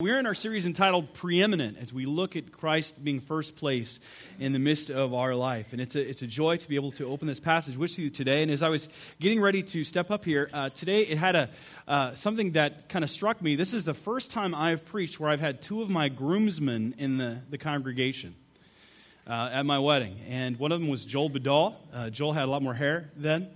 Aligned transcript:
We're 0.00 0.18
in 0.18 0.24
our 0.24 0.34
series 0.34 0.64
entitled 0.64 1.12
Preeminent 1.12 1.76
as 1.76 1.92
we 1.92 2.06
look 2.06 2.34
at 2.34 2.52
Christ 2.52 3.04
being 3.04 3.20
first 3.20 3.54
place 3.54 4.00
in 4.38 4.54
the 4.54 4.58
midst 4.58 4.88
of 4.88 5.12
our 5.12 5.34
life. 5.34 5.74
And 5.74 5.80
it's 5.82 5.94
a, 5.94 6.00
it's 6.00 6.22
a 6.22 6.26
joy 6.26 6.56
to 6.56 6.66
be 6.66 6.76
able 6.76 6.92
to 6.92 7.04
open 7.04 7.28
this 7.28 7.38
passage 7.38 7.76
with 7.76 7.98
you 7.98 8.08
today. 8.08 8.42
And 8.42 8.50
as 8.50 8.62
I 8.62 8.70
was 8.70 8.88
getting 9.20 9.42
ready 9.42 9.62
to 9.62 9.84
step 9.84 10.10
up 10.10 10.24
here, 10.24 10.48
uh, 10.54 10.70
today 10.70 11.02
it 11.02 11.18
had 11.18 11.36
a, 11.36 11.50
uh, 11.86 12.14
something 12.14 12.52
that 12.52 12.88
kind 12.88 13.04
of 13.04 13.10
struck 13.10 13.42
me. 13.42 13.56
This 13.56 13.74
is 13.74 13.84
the 13.84 13.92
first 13.92 14.30
time 14.30 14.54
I've 14.54 14.86
preached 14.86 15.20
where 15.20 15.28
I've 15.28 15.38
had 15.38 15.60
two 15.60 15.82
of 15.82 15.90
my 15.90 16.08
groomsmen 16.08 16.94
in 16.96 17.18
the, 17.18 17.42
the 17.50 17.58
congregation. 17.58 18.34
Uh, 19.26 19.50
at 19.52 19.66
my 19.66 19.78
wedding. 19.78 20.16
And 20.30 20.58
one 20.58 20.72
of 20.72 20.80
them 20.80 20.88
was 20.88 21.04
Joel 21.04 21.28
Bedall. 21.28 21.74
Uh, 21.92 22.08
Joel 22.08 22.32
had 22.32 22.46
a 22.46 22.50
lot 22.50 22.62
more 22.62 22.74
hair 22.74 23.10
then. 23.16 23.48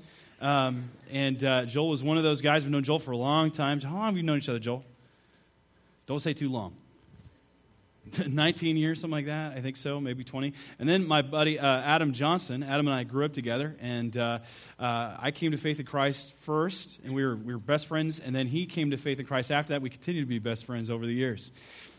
Um, 0.43 0.91
and 1.11 1.43
uh, 1.43 1.65
Joel 1.65 1.89
was 1.89 2.03
one 2.03 2.19
of 2.19 2.23
those 2.23 2.43
guys. 2.43 2.67
I've 2.67 2.71
known 2.71 2.85
Joel 2.85 2.99
for 2.99 3.13
a 3.13 3.17
long 3.17 3.51
time. 3.51 3.81
How 3.81 3.95
long 3.95 4.05
have 4.05 4.17
you 4.19 4.23
known 4.23 4.39
each 4.39 4.49
other, 4.51 4.59
Joel? 4.59 4.85
Don't 6.07 6.21
say 6.21 6.35
too 6.35 6.49
long. 6.49 6.77
19 8.29 8.77
years, 8.77 9.01
something 9.01 9.13
like 9.13 9.27
that. 9.27 9.53
I 9.53 9.61
think 9.61 9.77
so, 9.77 10.01
maybe 10.01 10.25
20. 10.25 10.53
And 10.79 10.89
then 10.89 11.07
my 11.07 11.23
buddy 11.23 11.59
uh, 11.59 11.67
Adam 11.67 12.13
Johnson, 12.13 12.63
Adam 12.63 12.87
and 12.87 12.95
I 12.95 13.05
grew 13.05 13.25
up 13.25 13.33
together, 13.33 13.77
and 13.81 14.15
uh, 14.17 14.41
uh, 14.79 15.17
I 15.19 15.31
came 15.31 15.53
to 15.53 15.57
faith 15.57 15.81
in 15.81 15.87
Christ 15.87 16.35
first, 16.41 17.01
and 17.05 17.15
we 17.15 17.25
were, 17.25 17.37
we 17.37 17.55
were 17.55 17.59
best 17.59 17.87
friends. 17.87 18.21
And 18.21 18.35
then 18.35 18.47
he 18.47 18.67
came 18.67 18.91
to 18.91 18.97
faith 18.97 19.19
in 19.19 19.27
Christ 19.27 19.51
after 19.51 19.73
that. 19.73 19.83
We 19.83 19.91
continued 19.91 20.23
to 20.23 20.27
be 20.27 20.39
best 20.39 20.65
friends 20.65 20.91
over 20.91 21.07
the 21.07 21.15
years. 21.15 21.51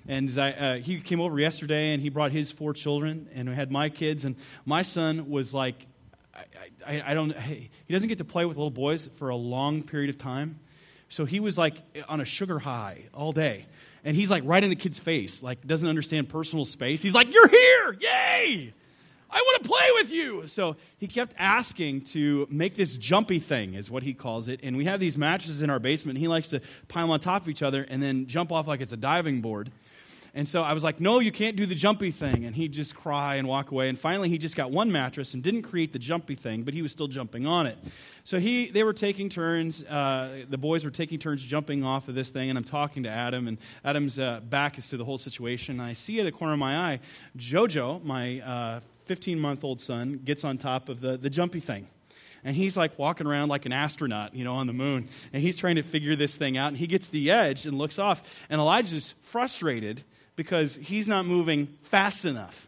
And 0.08 0.30
I, 0.38 0.52
uh, 0.52 0.76
he 0.76 1.00
came 1.00 1.20
over 1.20 1.40
yesterday, 1.40 1.94
and 1.94 2.02
he 2.02 2.10
brought 2.10 2.32
his 2.32 2.52
four 2.52 2.74
children, 2.74 3.28
and 3.34 3.50
we 3.50 3.56
had 3.56 3.72
my 3.72 3.90
kids. 3.90 4.26
And 4.26 4.36
my 4.66 4.84
son 4.84 5.30
was 5.30 5.54
like, 5.54 5.88
I, 6.36 6.44
I, 6.86 7.12
I 7.12 7.14
don't, 7.16 7.36
he 7.38 7.70
doesn't 7.90 8.10
get 8.10 8.20
to 8.20 8.26
play 8.26 8.46
with 8.46 8.58
little 8.58 8.70
boys 8.70 9.10
for 9.16 9.30
a 9.30 9.36
long 9.36 9.82
period 9.82 10.12
of 10.12 10.20
time. 10.20 10.60
So 11.10 11.26
he 11.26 11.40
was 11.40 11.58
like 11.58 11.78
on 12.10 12.20
a 12.20 12.26
sugar 12.26 12.60
high 12.60 13.06
all 13.14 13.32
day 13.32 13.66
and 14.06 14.16
he's 14.16 14.30
like 14.30 14.44
right 14.46 14.64
in 14.64 14.70
the 14.70 14.76
kid's 14.76 15.00
face, 15.00 15.44
like 15.44 15.66
doesn't 15.68 15.90
understand 15.90 16.30
personal 16.30 16.64
space. 16.64 17.02
He's 17.02 17.16
like, 17.16 17.34
You're 17.34 17.50
here! 17.50 17.98
Yay! 18.00 18.74
I 19.30 19.42
want 19.42 19.64
to 19.64 19.70
play 19.70 19.88
with 19.96 20.12
you. 20.14 20.48
So 20.48 20.78
he 20.98 21.08
kept 21.08 21.34
asking 21.38 22.02
to 22.02 22.48
make 22.50 22.76
this 22.76 22.96
jumpy 22.96 23.40
thing, 23.40 23.74
is 23.74 23.92
what 23.92 24.04
he 24.04 24.14
calls 24.14 24.48
it. 24.48 24.62
And 24.64 24.78
we 24.78 24.86
have 24.86 25.02
these 25.02 25.18
mattresses 25.18 25.62
in 25.62 25.70
our 25.70 25.80
basement. 25.80 26.20
he 26.20 26.30
likes 26.30 26.50
to 26.50 26.62
pile 26.88 27.12
on 27.12 27.20
top 27.20 27.42
of 27.42 27.50
each 27.50 27.62
other 27.62 27.86
and 27.90 28.02
then 28.02 28.28
jump 28.28 28.54
off 28.54 28.66
like 28.66 28.80
it's 28.80 28.94
a 28.94 28.98
diving 28.98 29.42
board. 29.42 29.72
And 30.38 30.46
so 30.46 30.62
I 30.62 30.74
was 30.74 30.84
like, 30.84 31.00
no, 31.00 31.20
you 31.20 31.32
can't 31.32 31.56
do 31.56 31.66
the 31.66 31.76
jumpy 31.76 32.12
thing. 32.12 32.44
And 32.44 32.54
he'd 32.54 32.74
just 32.74 32.94
cry 32.94 33.36
and 33.36 33.48
walk 33.48 33.72
away. 33.72 33.88
And 33.88 33.98
finally, 33.98 34.28
he 34.28 34.38
just 34.38 34.58
got 34.58 34.70
one 34.70 34.92
mattress 34.92 35.34
and 35.34 35.42
didn't 35.42 35.62
create 35.62 35.94
the 35.94 36.00
jumpy 36.00 36.36
thing, 36.36 36.64
but 36.64 36.74
he 36.74 36.82
was 36.82 36.92
still 36.92 37.08
jumping 37.08 37.48
on 37.48 37.68
it. 37.68 37.78
So 38.26 38.38
he, 38.38 38.68
they 38.68 38.84
were 38.84 38.92
taking 38.92 39.30
turns. 39.30 39.82
Uh, 39.84 40.44
the 40.50 40.58
boys 40.58 40.84
were 40.84 40.92
taking 40.92 41.20
turns 41.20 41.42
jumping 41.42 41.86
off 41.86 42.10
of 42.10 42.16
this 42.16 42.32
thing. 42.32 42.50
And 42.50 42.58
I'm 42.58 42.66
talking 42.66 43.04
to 43.04 43.10
Adam, 43.10 43.48
and 43.48 43.58
Adam's 43.86 44.20
uh, 44.20 44.42
back 44.42 44.78
is 44.78 44.90
to 44.90 44.98
the 44.98 45.06
whole 45.06 45.18
situation. 45.18 45.80
And 45.80 45.90
I 45.90 45.94
see 45.94 46.20
at 46.20 46.26
the 46.26 46.34
corner 46.34 46.52
of 46.52 46.60
my 46.60 46.92
eye, 46.92 47.00
JoJo, 47.38 48.04
my 48.04 48.82
15 49.06 49.38
uh, 49.38 49.42
month 49.42 49.64
old 49.64 49.80
son, 49.80 50.20
gets 50.26 50.44
on 50.44 50.58
top 50.58 50.90
of 50.90 51.00
the, 51.00 51.16
the 51.16 51.30
jumpy 51.30 51.62
thing 51.62 51.88
and 52.44 52.56
he's 52.56 52.78
like 52.78 53.00
walking 53.00 53.26
around 53.26 53.50
like 53.50 53.66
an 53.66 53.74
astronaut, 53.74 54.36
you 54.36 54.44
know, 54.44 54.54
on 54.54 54.68
the 54.68 54.74
moon. 54.74 55.10
And 55.34 55.42
he's 55.42 55.58
trying 55.58 55.78
to 55.78 55.82
figure 55.82 56.16
this 56.16 56.38
thing 56.38 56.58
out. 56.58 56.68
And 56.68 56.78
he 56.78 56.86
gets 56.86 57.08
the 57.08 57.32
edge 57.32 57.66
and 57.66 57.76
looks 57.76 57.98
off. 57.98 58.22
And 58.52 58.62
Elijah's 58.62 59.16
frustrated 59.24 60.04
because 60.36 60.76
he's 60.76 61.08
not 61.08 61.26
moving 61.26 61.68
fast 61.84 62.26
enough. 62.26 62.68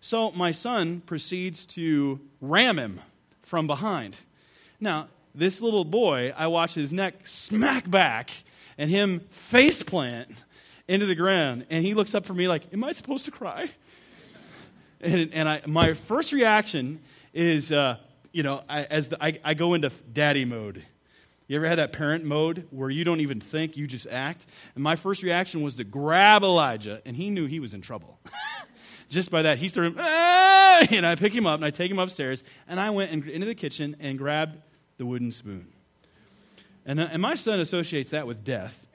So 0.00 0.32
my 0.32 0.52
son 0.52 1.00
proceeds 1.06 1.64
to 1.66 2.20
ram 2.40 2.78
him 2.78 3.00
from 3.42 3.66
behind. 3.66 4.16
Now, 4.80 5.08
this 5.34 5.62
little 5.62 5.84
boy, 5.84 6.34
I 6.36 6.48
watch 6.48 6.74
his 6.74 6.92
neck 6.92 7.26
smack 7.26 7.88
back 7.88 8.30
and 8.76 8.90
him 8.90 9.20
face 9.30 9.82
plant 9.82 10.30
into 10.88 11.06
the 11.06 11.14
ground. 11.14 11.66
And 11.70 11.84
he 11.84 11.94
looks 11.94 12.14
up 12.14 12.26
for 12.26 12.34
me 12.34 12.48
like, 12.48 12.72
Am 12.72 12.82
I 12.84 12.92
supposed 12.92 13.24
to 13.26 13.30
cry? 13.30 13.70
And, 15.00 15.32
and 15.32 15.48
I, 15.48 15.62
my 15.66 15.94
first 15.94 16.32
reaction 16.32 17.00
is, 17.34 17.72
uh, 17.72 17.96
you 18.32 18.42
know, 18.42 18.62
I, 18.68 18.84
as 18.84 19.08
the, 19.08 19.22
I, 19.22 19.38
I 19.44 19.54
go 19.54 19.74
into 19.74 19.90
daddy 20.12 20.44
mode. 20.44 20.84
You 21.52 21.58
ever 21.58 21.68
had 21.68 21.80
that 21.80 21.92
parent 21.92 22.24
mode 22.24 22.66
where 22.70 22.88
you 22.88 23.04
don't 23.04 23.20
even 23.20 23.38
think, 23.38 23.76
you 23.76 23.86
just 23.86 24.06
act? 24.06 24.46
And 24.74 24.82
my 24.82 24.96
first 24.96 25.22
reaction 25.22 25.60
was 25.60 25.76
to 25.76 25.84
grab 25.84 26.42
Elijah, 26.42 27.02
and 27.04 27.14
he 27.14 27.28
knew 27.28 27.44
he 27.44 27.60
was 27.60 27.74
in 27.74 27.82
trouble. 27.82 28.18
just 29.10 29.30
by 29.30 29.42
that, 29.42 29.58
he 29.58 29.68
started, 29.68 29.98
and 29.98 31.04
I 31.04 31.14
pick 31.14 31.34
him 31.34 31.46
up 31.46 31.56
and 31.56 31.64
I 31.66 31.68
take 31.68 31.90
him 31.90 31.98
upstairs, 31.98 32.42
and 32.66 32.80
I 32.80 32.88
went 32.88 33.10
into 33.10 33.44
the 33.44 33.54
kitchen 33.54 33.96
and 34.00 34.16
grabbed 34.16 34.62
the 34.96 35.04
wooden 35.04 35.30
spoon. 35.30 35.66
And, 36.86 36.98
uh, 36.98 37.08
and 37.12 37.20
my 37.20 37.34
son 37.34 37.60
associates 37.60 38.12
that 38.12 38.26
with 38.26 38.44
death. 38.44 38.86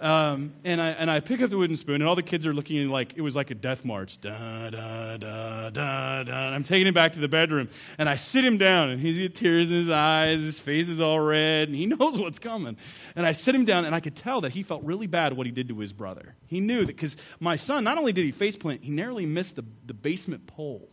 Um, 0.00 0.52
and, 0.64 0.80
I, 0.80 0.90
and 0.90 1.10
I 1.10 1.20
pick 1.20 1.40
up 1.40 1.50
the 1.50 1.56
wooden 1.56 1.76
spoon, 1.76 1.96
and 1.96 2.04
all 2.04 2.14
the 2.14 2.22
kids 2.22 2.46
are 2.46 2.52
looking 2.52 2.88
like 2.88 3.14
it 3.16 3.22
was 3.22 3.34
like 3.34 3.50
a 3.50 3.54
death 3.54 3.84
march. 3.84 4.20
Da, 4.20 4.70
da, 4.70 5.16
da, 5.16 5.70
da, 5.70 6.22
da. 6.22 6.54
I'm 6.54 6.62
taking 6.62 6.86
him 6.86 6.94
back 6.94 7.14
to 7.14 7.18
the 7.18 7.28
bedroom, 7.28 7.68
and 7.96 8.08
I 8.08 8.16
sit 8.16 8.44
him 8.44 8.58
down, 8.58 8.90
and 8.90 9.00
he's 9.00 9.18
got 9.18 9.34
tears 9.34 9.70
in 9.70 9.78
his 9.78 9.90
eyes, 9.90 10.40
his 10.40 10.60
face 10.60 10.88
is 10.88 11.00
all 11.00 11.20
red, 11.20 11.68
and 11.68 11.76
he 11.76 11.86
knows 11.86 12.20
what's 12.20 12.38
coming. 12.38 12.76
And 13.14 13.24
I 13.24 13.32
sit 13.32 13.54
him 13.54 13.64
down, 13.64 13.84
and 13.84 13.94
I 13.94 14.00
could 14.00 14.16
tell 14.16 14.42
that 14.42 14.52
he 14.52 14.62
felt 14.62 14.82
really 14.82 15.06
bad 15.06 15.32
what 15.32 15.46
he 15.46 15.52
did 15.52 15.68
to 15.68 15.78
his 15.78 15.92
brother. 15.92 16.34
He 16.46 16.60
knew 16.60 16.80
that 16.80 16.88
because 16.88 17.16
my 17.40 17.56
son, 17.56 17.84
not 17.84 17.96
only 17.96 18.12
did 18.12 18.24
he 18.24 18.32
faceplant, 18.32 18.82
he 18.82 18.90
narrowly 18.90 19.26
missed 19.26 19.56
the, 19.56 19.64
the 19.86 19.94
basement 19.94 20.46
pole. 20.46 20.88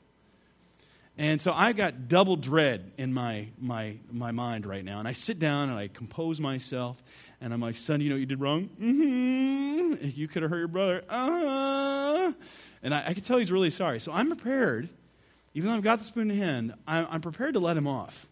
And 1.17 1.39
so 1.39 1.53
I 1.53 1.73
got 1.73 2.07
double 2.07 2.35
dread 2.35 2.91
in 2.97 3.13
my, 3.13 3.49
my, 3.59 3.97
my 4.11 4.31
mind 4.31 4.65
right 4.65 4.83
now. 4.83 4.97
And 4.97 5.07
I 5.07 5.11
sit 5.11 5.37
down 5.37 5.69
and 5.69 5.77
I 5.77 5.87
compose 5.87 6.39
myself 6.39 6.97
and 7.43 7.53
I'm 7.53 7.59
like, 7.59 7.75
son, 7.75 7.99
you 7.99 8.07
know 8.07 8.15
what 8.15 8.21
you 8.21 8.25
did 8.25 8.39
wrong? 8.39 8.69
Mm-hmm. 8.81 10.11
You 10.15 10.29
could 10.29 10.43
have 10.43 10.49
hurt 10.49 10.59
your 10.59 10.69
brother. 10.69 11.03
Uh-huh. 11.09 12.31
And 12.81 12.93
I, 12.93 13.07
I 13.07 13.13
can 13.13 13.21
tell 13.21 13.37
he's 13.37 13.51
really 13.51 13.69
sorry. 13.69 13.99
So 13.99 14.13
I'm 14.13 14.27
prepared, 14.27 14.87
even 15.53 15.69
though 15.69 15.75
I've 15.75 15.83
got 15.83 15.99
the 15.99 16.05
spoon 16.05 16.31
in 16.31 16.37
hand, 16.37 16.73
I'm, 16.87 17.05
I'm 17.11 17.21
prepared 17.21 17.55
to 17.55 17.59
let 17.59 17.75
him 17.75 17.85
off 17.85 18.29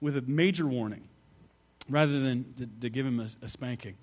with 0.00 0.16
a 0.16 0.22
major 0.22 0.64
warning 0.64 1.02
rather 1.90 2.20
than 2.20 2.54
to, 2.58 2.68
to 2.82 2.88
give 2.88 3.04
him 3.04 3.18
a, 3.18 3.26
a 3.44 3.48
spanking. 3.48 3.96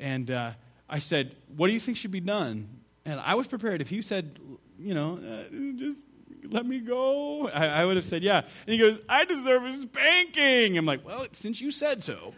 And 0.00 0.28
uh, 0.28 0.50
I 0.90 0.98
said, 0.98 1.36
What 1.56 1.68
do 1.68 1.72
you 1.72 1.80
think 1.80 1.96
should 1.96 2.10
be 2.10 2.18
done? 2.18 2.68
And 3.04 3.20
I 3.20 3.36
was 3.36 3.46
prepared. 3.46 3.80
If 3.80 3.92
you 3.92 4.02
said, 4.02 4.40
you 4.76 4.94
know, 4.94 5.18
uh, 5.18 5.54
just 5.78 6.04
let 6.50 6.66
me 6.66 6.80
go, 6.80 7.48
I, 7.48 7.66
I 7.66 7.84
would 7.84 7.94
have 7.94 8.04
said, 8.04 8.24
Yeah. 8.24 8.38
And 8.38 8.72
he 8.72 8.78
goes, 8.78 8.98
I 9.08 9.24
deserve 9.24 9.62
a 9.62 9.72
spanking. 9.72 10.76
I'm 10.76 10.84
like, 10.84 11.06
Well, 11.06 11.26
since 11.30 11.60
you 11.60 11.70
said 11.70 12.02
so. 12.02 12.34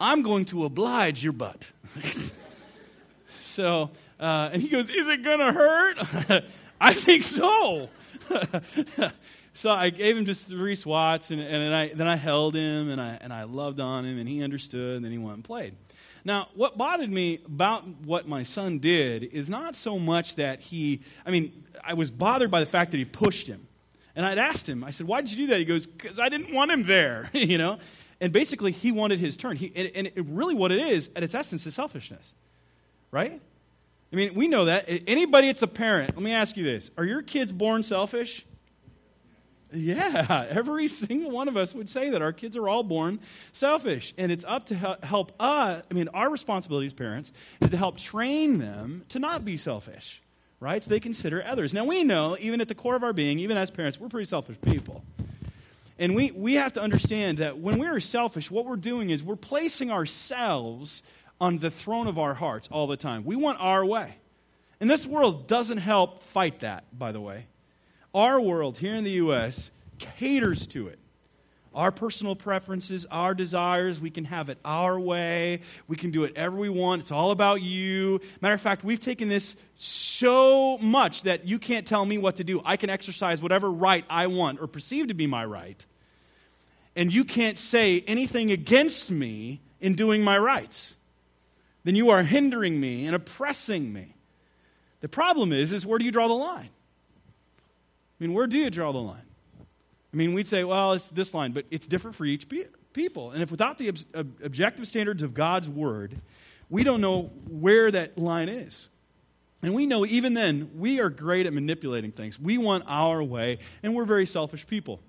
I'm 0.00 0.22
going 0.22 0.44
to 0.46 0.64
oblige 0.64 1.22
your 1.22 1.32
butt. 1.32 1.70
so, 3.40 3.90
uh, 4.20 4.50
and 4.52 4.60
he 4.60 4.68
goes, 4.68 4.88
Is 4.88 5.06
it 5.06 5.22
going 5.22 5.38
to 5.38 5.52
hurt? 5.52 6.44
I 6.80 6.92
think 6.92 7.22
so. 7.22 7.88
so 9.54 9.70
I 9.70 9.90
gave 9.90 10.16
him 10.16 10.26
just 10.26 10.46
three 10.46 10.74
swats, 10.74 11.30
and, 11.30 11.40
and 11.40 11.50
then, 11.50 11.72
I, 11.72 11.88
then 11.88 12.06
I 12.06 12.16
held 12.16 12.54
him, 12.54 12.90
and 12.90 13.00
I, 13.00 13.18
and 13.20 13.32
I 13.32 13.44
loved 13.44 13.80
on 13.80 14.04
him, 14.04 14.18
and 14.18 14.28
he 14.28 14.42
understood, 14.42 14.96
and 14.96 15.04
then 15.04 15.12
he 15.12 15.18
went 15.18 15.36
and 15.36 15.44
played. 15.44 15.74
Now, 16.24 16.48
what 16.54 16.76
bothered 16.76 17.10
me 17.10 17.40
about 17.46 17.86
what 18.04 18.26
my 18.26 18.42
son 18.42 18.80
did 18.80 19.22
is 19.22 19.48
not 19.48 19.76
so 19.76 19.98
much 19.98 20.34
that 20.36 20.60
he, 20.60 21.00
I 21.24 21.30
mean, 21.30 21.64
I 21.84 21.94
was 21.94 22.10
bothered 22.10 22.50
by 22.50 22.60
the 22.60 22.66
fact 22.66 22.90
that 22.90 22.96
he 22.96 23.04
pushed 23.04 23.46
him. 23.46 23.68
And 24.16 24.26
I'd 24.26 24.38
asked 24.38 24.68
him, 24.68 24.82
I 24.82 24.90
said, 24.90 25.06
Why 25.06 25.20
did 25.20 25.30
you 25.30 25.36
do 25.36 25.46
that? 25.48 25.58
He 25.58 25.64
goes, 25.64 25.86
Because 25.86 26.18
I 26.18 26.28
didn't 26.28 26.52
want 26.52 26.70
him 26.70 26.84
there, 26.84 27.30
you 27.32 27.58
know? 27.58 27.78
And 28.20 28.32
basically, 28.32 28.72
he 28.72 28.92
wanted 28.92 29.18
his 29.18 29.36
turn. 29.36 29.56
He, 29.56 29.72
and, 29.76 29.90
and 29.94 30.06
it, 30.06 30.24
really, 30.26 30.54
what 30.54 30.72
it 30.72 30.80
is, 30.80 31.10
at 31.14 31.22
its 31.22 31.34
essence, 31.34 31.66
is 31.66 31.74
selfishness. 31.74 32.34
Right? 33.10 33.40
I 34.12 34.16
mean, 34.16 34.34
we 34.34 34.48
know 34.48 34.66
that. 34.66 34.86
Anybody 35.06 35.48
that's 35.48 35.62
a 35.62 35.66
parent, 35.66 36.14
let 36.14 36.22
me 36.22 36.32
ask 36.32 36.56
you 36.56 36.64
this 36.64 36.90
Are 36.96 37.04
your 37.04 37.22
kids 37.22 37.52
born 37.52 37.82
selfish? 37.82 38.44
Yeah, 39.72 40.46
every 40.50 40.88
single 40.88 41.30
one 41.30 41.48
of 41.48 41.56
us 41.56 41.74
would 41.74 41.90
say 41.90 42.10
that 42.10 42.22
our 42.22 42.32
kids 42.32 42.56
are 42.56 42.68
all 42.68 42.82
born 42.82 43.20
selfish. 43.52 44.14
And 44.16 44.30
it's 44.30 44.44
up 44.44 44.66
to 44.66 44.98
help 45.02 45.32
us, 45.40 45.82
I 45.90 45.94
mean, 45.94 46.08
our 46.08 46.30
responsibility 46.30 46.86
as 46.86 46.92
parents 46.92 47.32
is 47.60 47.70
to 47.70 47.76
help 47.76 47.98
train 47.98 48.58
them 48.58 49.04
to 49.08 49.18
not 49.18 49.44
be 49.44 49.56
selfish, 49.56 50.22
right? 50.60 50.82
So 50.82 50.88
they 50.88 51.00
consider 51.00 51.44
others. 51.44 51.74
Now, 51.74 51.84
we 51.84 52.04
know, 52.04 52.36
even 52.40 52.60
at 52.60 52.68
the 52.68 52.74
core 52.74 52.96
of 52.96 53.02
our 53.02 53.12
being, 53.12 53.38
even 53.40 53.56
as 53.56 53.70
parents, 53.70 53.98
we're 53.98 54.08
pretty 54.08 54.28
selfish 54.28 54.56
people. 54.62 55.04
And 55.98 56.14
we, 56.14 56.30
we 56.30 56.54
have 56.54 56.74
to 56.74 56.82
understand 56.82 57.38
that 57.38 57.58
when 57.58 57.78
we're 57.78 58.00
selfish, 58.00 58.50
what 58.50 58.66
we're 58.66 58.76
doing 58.76 59.10
is 59.10 59.22
we're 59.22 59.36
placing 59.36 59.90
ourselves 59.90 61.02
on 61.40 61.58
the 61.58 61.70
throne 61.70 62.06
of 62.06 62.18
our 62.18 62.34
hearts 62.34 62.68
all 62.70 62.86
the 62.86 62.96
time. 62.96 63.24
We 63.24 63.36
want 63.36 63.58
our 63.60 63.84
way. 63.84 64.16
And 64.80 64.90
this 64.90 65.06
world 65.06 65.46
doesn't 65.46 65.78
help 65.78 66.22
fight 66.22 66.60
that, 66.60 66.84
by 66.96 67.12
the 67.12 67.20
way. 67.20 67.46
Our 68.14 68.40
world 68.40 68.78
here 68.78 68.94
in 68.94 69.04
the 69.04 69.12
U.S. 69.12 69.70
caters 69.98 70.66
to 70.68 70.88
it. 70.88 70.98
Our 71.76 71.92
personal 71.92 72.34
preferences, 72.34 73.04
our 73.10 73.34
desires, 73.34 74.00
we 74.00 74.08
can 74.08 74.24
have 74.24 74.48
it 74.48 74.56
our 74.64 74.98
way. 74.98 75.60
We 75.86 75.98
can 75.98 76.10
do 76.10 76.24
it 76.24 76.32
ever 76.34 76.56
we 76.56 76.70
want. 76.70 77.02
It's 77.02 77.12
all 77.12 77.32
about 77.32 77.60
you. 77.60 78.22
Matter 78.40 78.54
of 78.54 78.62
fact, 78.62 78.82
we've 78.82 78.98
taken 78.98 79.28
this 79.28 79.56
so 79.74 80.78
much 80.78 81.22
that 81.24 81.46
you 81.46 81.58
can't 81.58 81.86
tell 81.86 82.06
me 82.06 82.16
what 82.16 82.36
to 82.36 82.44
do. 82.44 82.62
I 82.64 82.78
can 82.78 82.88
exercise 82.88 83.42
whatever 83.42 83.70
right 83.70 84.06
I 84.08 84.26
want 84.26 84.58
or 84.62 84.66
perceive 84.66 85.08
to 85.08 85.14
be 85.14 85.26
my 85.26 85.44
right. 85.44 85.84
And 86.96 87.12
you 87.12 87.24
can't 87.24 87.58
say 87.58 88.02
anything 88.06 88.50
against 88.50 89.10
me 89.10 89.60
in 89.78 89.94
doing 89.94 90.24
my 90.24 90.38
rights. 90.38 90.96
then 91.84 91.94
you 91.94 92.08
are 92.08 92.22
hindering 92.22 92.80
me 92.80 93.04
and 93.06 93.14
oppressing 93.14 93.92
me. 93.92 94.16
The 95.02 95.08
problem 95.08 95.52
is, 95.52 95.74
is 95.74 95.84
where 95.84 95.98
do 95.98 96.06
you 96.06 96.10
draw 96.10 96.26
the 96.26 96.34
line? 96.34 96.70
I 98.18 98.24
mean, 98.24 98.32
where 98.32 98.46
do 98.46 98.56
you 98.56 98.70
draw 98.70 98.92
the 98.92 98.98
line? 98.98 99.25
I 100.12 100.16
mean, 100.16 100.32
we'd 100.32 100.48
say, 100.48 100.64
well, 100.64 100.92
it's 100.92 101.08
this 101.08 101.34
line, 101.34 101.52
but 101.52 101.66
it's 101.70 101.86
different 101.86 102.16
for 102.16 102.24
each 102.24 102.46
people. 102.92 103.32
And 103.32 103.42
if 103.42 103.50
without 103.50 103.78
the 103.78 103.90
ob- 103.90 104.42
objective 104.42 104.88
standards 104.88 105.22
of 105.22 105.34
God's 105.34 105.68
word, 105.68 106.20
we 106.70 106.84
don't 106.84 107.00
know 107.00 107.30
where 107.48 107.90
that 107.90 108.16
line 108.16 108.48
is. 108.48 108.88
And 109.62 109.74
we 109.74 109.86
know 109.86 110.06
even 110.06 110.34
then, 110.34 110.70
we 110.76 111.00
are 111.00 111.10
great 111.10 111.46
at 111.46 111.52
manipulating 111.52 112.12
things. 112.12 112.38
We 112.38 112.58
want 112.58 112.84
our 112.86 113.22
way, 113.22 113.58
and 113.82 113.94
we're 113.94 114.04
very 114.04 114.26
selfish 114.26 114.66
people. 114.66 115.00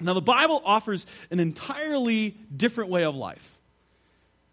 Now, 0.00 0.14
the 0.14 0.22
Bible 0.22 0.62
offers 0.64 1.06
an 1.30 1.38
entirely 1.38 2.36
different 2.54 2.90
way 2.90 3.04
of 3.04 3.14
life. 3.14 3.56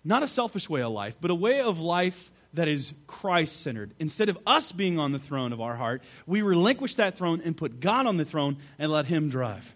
Not 0.04 0.24
a 0.24 0.28
selfish 0.28 0.69
way 0.69 0.81
of 0.81 0.92
life, 0.92 1.16
but 1.19 1.31
a 1.31 1.36
way 1.36 1.62
of 1.62 1.80
life 1.80 2.31
that 2.53 2.68
is 2.68 2.94
Christ 3.07 3.62
centered. 3.62 3.94
Instead 4.00 4.30
of 4.30 4.38
us 4.45 4.71
being 4.71 5.00
on 5.00 5.12
the 5.12 5.19
throne 5.19 5.53
of 5.53 5.62
our 5.62 5.75
heart, 5.75 6.03
we 6.25 6.42
relinquish 6.42 6.95
that 6.95 7.18
throne 7.18 7.42
and 7.44 7.56
put 7.56 7.80
God 7.80 8.07
on 8.07 8.18
the 8.18 8.25
throne 8.25 8.57
and 8.77 8.92
let 8.92 9.06
Him 9.06 9.30
drive. 9.30 9.75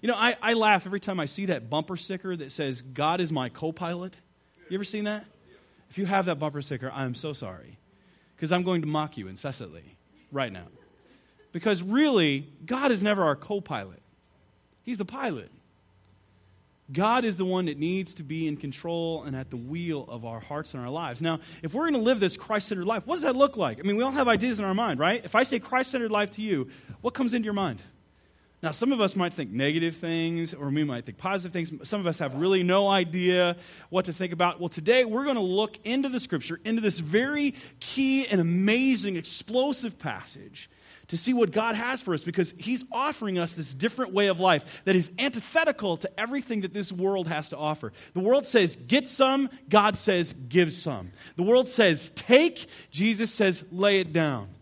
You 0.00 0.08
know, 0.08 0.16
I, 0.16 0.36
I 0.42 0.52
laugh 0.54 0.86
every 0.86 1.00
time 1.00 1.18
I 1.18 1.26
see 1.26 1.46
that 1.46 1.70
bumper 1.70 1.96
sticker 1.96 2.36
that 2.36 2.52
says, 2.52 2.82
God 2.82 3.20
is 3.20 3.32
my 3.32 3.48
co 3.48 3.72
pilot. 3.72 4.16
You 4.68 4.76
ever 4.76 4.84
seen 4.84 5.04
that? 5.04 5.24
If 5.90 5.98
you 5.98 6.06
have 6.06 6.26
that 6.26 6.38
bumper 6.38 6.62
sticker, 6.62 6.90
I'm 6.92 7.14
so 7.14 7.32
sorry. 7.32 7.78
Because 8.36 8.52
I'm 8.52 8.64
going 8.64 8.80
to 8.82 8.86
mock 8.86 9.16
you 9.16 9.28
incessantly 9.28 9.96
right 10.32 10.52
now. 10.52 10.66
Because 11.52 11.82
really, 11.82 12.48
God 12.66 12.90
is 12.90 13.02
never 13.02 13.22
our 13.24 13.36
co 13.36 13.60
pilot, 13.60 14.02
He's 14.82 14.98
the 14.98 15.04
pilot. 15.04 15.50
God 16.92 17.24
is 17.24 17.38
the 17.38 17.44
one 17.44 17.64
that 17.66 17.78
needs 17.78 18.14
to 18.14 18.22
be 18.22 18.46
in 18.46 18.56
control 18.56 19.22
and 19.24 19.34
at 19.34 19.50
the 19.50 19.56
wheel 19.56 20.04
of 20.08 20.24
our 20.24 20.40
hearts 20.40 20.74
and 20.74 20.82
our 20.82 20.90
lives. 20.90 21.22
Now, 21.22 21.40
if 21.62 21.72
we're 21.72 21.84
going 21.84 21.94
to 21.94 22.00
live 22.00 22.20
this 22.20 22.36
Christ 22.36 22.68
centered 22.68 22.84
life, 22.84 23.06
what 23.06 23.14
does 23.16 23.22
that 23.22 23.36
look 23.36 23.56
like? 23.56 23.78
I 23.78 23.82
mean, 23.82 23.96
we 23.96 24.02
all 24.02 24.10
have 24.10 24.28
ideas 24.28 24.58
in 24.58 24.66
our 24.66 24.74
mind, 24.74 25.00
right? 25.00 25.24
If 25.24 25.34
I 25.34 25.44
say 25.44 25.58
Christ 25.58 25.92
centered 25.92 26.10
life 26.10 26.32
to 26.32 26.42
you, 26.42 26.68
what 27.00 27.14
comes 27.14 27.32
into 27.32 27.44
your 27.46 27.54
mind? 27.54 27.80
Now, 28.62 28.70
some 28.70 28.92
of 28.92 29.00
us 29.00 29.14
might 29.14 29.34
think 29.34 29.50
negative 29.50 29.96
things, 29.96 30.54
or 30.54 30.70
we 30.70 30.84
might 30.84 31.04
think 31.04 31.18
positive 31.18 31.52
things. 31.52 31.70
Some 31.88 32.00
of 32.00 32.06
us 32.06 32.18
have 32.18 32.34
really 32.34 32.62
no 32.62 32.88
idea 32.88 33.56
what 33.90 34.06
to 34.06 34.12
think 34.12 34.32
about. 34.32 34.58
Well, 34.58 34.70
today 34.70 35.04
we're 35.04 35.24
going 35.24 35.36
to 35.36 35.42
look 35.42 35.78
into 35.84 36.08
the 36.08 36.18
scripture, 36.18 36.58
into 36.64 36.80
this 36.80 36.98
very 36.98 37.54
key 37.80 38.26
and 38.26 38.40
amazing, 38.40 39.16
explosive 39.16 39.98
passage 39.98 40.70
to 41.08 41.16
see 41.16 41.34
what 41.34 41.50
God 41.50 41.74
has 41.74 42.02
for 42.02 42.14
us 42.14 42.24
because 42.24 42.54
He's 42.58 42.84
offering 42.92 43.38
us 43.38 43.54
this 43.54 43.74
different 43.74 44.12
way 44.12 44.28
of 44.28 44.40
life 44.40 44.82
that 44.84 44.96
is 44.96 45.10
antithetical 45.18 45.96
to 45.98 46.20
everything 46.20 46.62
that 46.62 46.72
this 46.72 46.92
world 46.92 47.28
has 47.28 47.48
to 47.50 47.56
offer. 47.56 47.92
The 48.14 48.20
world 48.20 48.46
says, 48.46 48.76
get 48.76 49.08
some, 49.08 49.50
God 49.68 49.96
says, 49.96 50.34
give 50.48 50.72
some. 50.72 51.12
The 51.36 51.42
world 51.42 51.68
says, 51.68 52.10
take, 52.10 52.66
Jesus 52.90 53.32
says, 53.32 53.64
lay 53.70 54.00
it 54.00 54.12
down. 54.12 54.53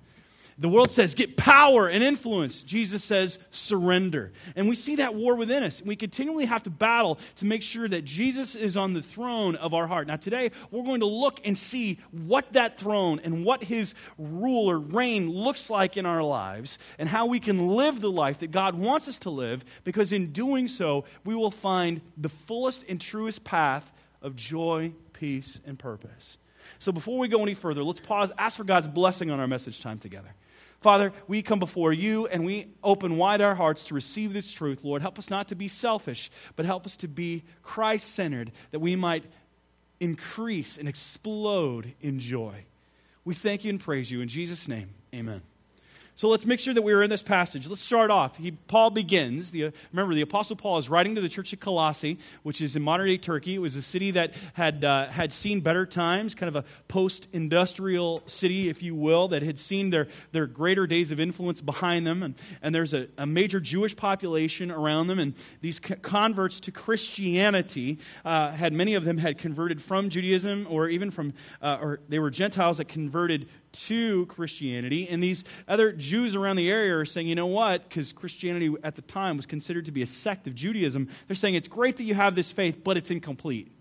The 0.58 0.68
world 0.68 0.90
says, 0.90 1.14
get 1.14 1.36
power 1.36 1.88
and 1.88 2.04
influence. 2.04 2.62
Jesus 2.62 3.02
says, 3.02 3.38
surrender. 3.50 4.32
And 4.54 4.68
we 4.68 4.74
see 4.74 4.96
that 4.96 5.14
war 5.14 5.34
within 5.34 5.62
us. 5.62 5.82
We 5.82 5.96
continually 5.96 6.44
have 6.44 6.62
to 6.64 6.70
battle 6.70 7.18
to 7.36 7.46
make 7.46 7.62
sure 7.62 7.88
that 7.88 8.04
Jesus 8.04 8.54
is 8.54 8.76
on 8.76 8.92
the 8.92 9.02
throne 9.02 9.56
of 9.56 9.74
our 9.74 9.86
heart. 9.86 10.06
Now, 10.06 10.16
today, 10.16 10.50
we're 10.70 10.84
going 10.84 11.00
to 11.00 11.06
look 11.06 11.40
and 11.44 11.56
see 11.56 11.98
what 12.10 12.52
that 12.52 12.78
throne 12.78 13.20
and 13.24 13.44
what 13.44 13.64
his 13.64 13.94
rule 14.18 14.70
or 14.70 14.78
reign 14.78 15.30
looks 15.30 15.70
like 15.70 15.96
in 15.96 16.06
our 16.06 16.22
lives 16.22 16.78
and 16.98 17.08
how 17.08 17.26
we 17.26 17.40
can 17.40 17.68
live 17.68 18.00
the 18.00 18.10
life 18.10 18.40
that 18.40 18.50
God 18.50 18.74
wants 18.74 19.08
us 19.08 19.18
to 19.20 19.30
live, 19.30 19.64
because 19.84 20.12
in 20.12 20.32
doing 20.32 20.68
so, 20.68 21.04
we 21.24 21.34
will 21.34 21.50
find 21.50 22.00
the 22.16 22.28
fullest 22.28 22.84
and 22.88 23.00
truest 23.00 23.42
path 23.44 23.92
of 24.20 24.36
joy, 24.36 24.92
peace, 25.12 25.60
and 25.64 25.78
purpose. 25.78 26.38
So, 26.78 26.92
before 26.92 27.18
we 27.18 27.28
go 27.28 27.42
any 27.42 27.54
further, 27.54 27.82
let's 27.82 28.00
pause, 28.00 28.32
ask 28.38 28.56
for 28.56 28.64
God's 28.64 28.88
blessing 28.88 29.30
on 29.30 29.40
our 29.40 29.46
message 29.46 29.80
time 29.80 29.98
together. 29.98 30.34
Father, 30.82 31.12
we 31.28 31.42
come 31.42 31.60
before 31.60 31.92
you 31.92 32.26
and 32.26 32.44
we 32.44 32.66
open 32.82 33.16
wide 33.16 33.40
our 33.40 33.54
hearts 33.54 33.86
to 33.86 33.94
receive 33.94 34.32
this 34.32 34.50
truth. 34.50 34.82
Lord, 34.82 35.00
help 35.00 35.18
us 35.18 35.30
not 35.30 35.48
to 35.48 35.54
be 35.54 35.68
selfish, 35.68 36.30
but 36.56 36.66
help 36.66 36.86
us 36.86 36.96
to 36.98 37.08
be 37.08 37.44
Christ 37.62 38.14
centered, 38.14 38.50
that 38.72 38.80
we 38.80 38.96
might 38.96 39.24
increase 40.00 40.78
and 40.78 40.88
explode 40.88 41.94
in 42.00 42.18
joy. 42.18 42.64
We 43.24 43.34
thank 43.34 43.64
you 43.64 43.70
and 43.70 43.78
praise 43.78 44.10
you. 44.10 44.20
In 44.20 44.28
Jesus' 44.28 44.66
name, 44.66 44.90
amen. 45.14 45.42
So 46.14 46.28
let's 46.28 46.44
make 46.44 46.60
sure 46.60 46.74
that 46.74 46.82
we 46.82 46.92
are 46.92 47.02
in 47.02 47.08
this 47.08 47.22
passage. 47.22 47.66
Let's 47.66 47.80
start 47.80 48.10
off. 48.10 48.36
He, 48.36 48.50
Paul 48.50 48.90
begins. 48.90 49.50
The, 49.50 49.72
remember, 49.92 50.14
the 50.14 50.20
Apostle 50.20 50.56
Paul 50.56 50.76
is 50.76 50.90
writing 50.90 51.14
to 51.14 51.22
the 51.22 51.28
church 51.28 51.54
of 51.54 51.60
Colossae, 51.60 52.18
which 52.42 52.60
is 52.60 52.76
in 52.76 52.82
modern 52.82 53.06
day 53.06 53.16
Turkey. 53.16 53.54
It 53.54 53.60
was 53.60 53.76
a 53.76 53.82
city 53.82 54.10
that 54.12 54.34
had, 54.52 54.84
uh, 54.84 55.08
had 55.08 55.32
seen 55.32 55.60
better 55.60 55.86
times, 55.86 56.34
kind 56.34 56.48
of 56.48 56.56
a 56.56 56.64
post 56.86 57.28
industrial 57.32 58.22
city, 58.26 58.68
if 58.68 58.82
you 58.82 58.94
will, 58.94 59.28
that 59.28 59.42
had 59.42 59.58
seen 59.58 59.88
their, 59.88 60.06
their 60.32 60.46
greater 60.46 60.86
days 60.86 61.10
of 61.12 61.18
influence 61.18 61.62
behind 61.62 62.06
them. 62.06 62.22
And, 62.22 62.34
and 62.60 62.74
there's 62.74 62.92
a, 62.92 63.08
a 63.16 63.26
major 63.26 63.58
Jewish 63.58 63.96
population 63.96 64.70
around 64.70 65.06
them. 65.06 65.18
And 65.18 65.34
these 65.62 65.78
converts 65.78 66.60
to 66.60 66.70
Christianity 66.70 67.98
uh, 68.24 68.50
had 68.50 68.74
many 68.74 68.94
of 68.94 69.06
them 69.06 69.16
had 69.16 69.38
converted 69.38 69.80
from 69.80 70.10
Judaism 70.10 70.66
or 70.68 70.88
even 70.88 71.10
from, 71.10 71.32
uh, 71.62 71.78
or 71.80 72.00
they 72.10 72.18
were 72.18 72.30
Gentiles 72.30 72.76
that 72.76 72.86
converted 72.86 73.48
to 73.72 74.26
Christianity. 74.26 75.08
And 75.08 75.22
these 75.22 75.44
other 75.66 75.92
Jews 75.92 76.34
around 76.34 76.56
the 76.56 76.70
area 76.70 76.96
are 76.96 77.04
saying, 77.04 77.28
you 77.28 77.34
know 77.34 77.46
what? 77.46 77.88
Because 77.88 78.12
Christianity 78.12 78.74
at 78.82 78.96
the 78.96 79.02
time 79.02 79.36
was 79.36 79.46
considered 79.46 79.86
to 79.86 79.92
be 79.92 80.02
a 80.02 80.06
sect 80.06 80.46
of 80.46 80.54
Judaism. 80.54 81.08
They're 81.26 81.34
saying 81.36 81.54
it's 81.54 81.68
great 81.68 81.96
that 81.96 82.04
you 82.04 82.14
have 82.14 82.34
this 82.34 82.52
faith, 82.52 82.82
but 82.84 82.96
it's 82.96 83.10
incomplete. 83.10 83.72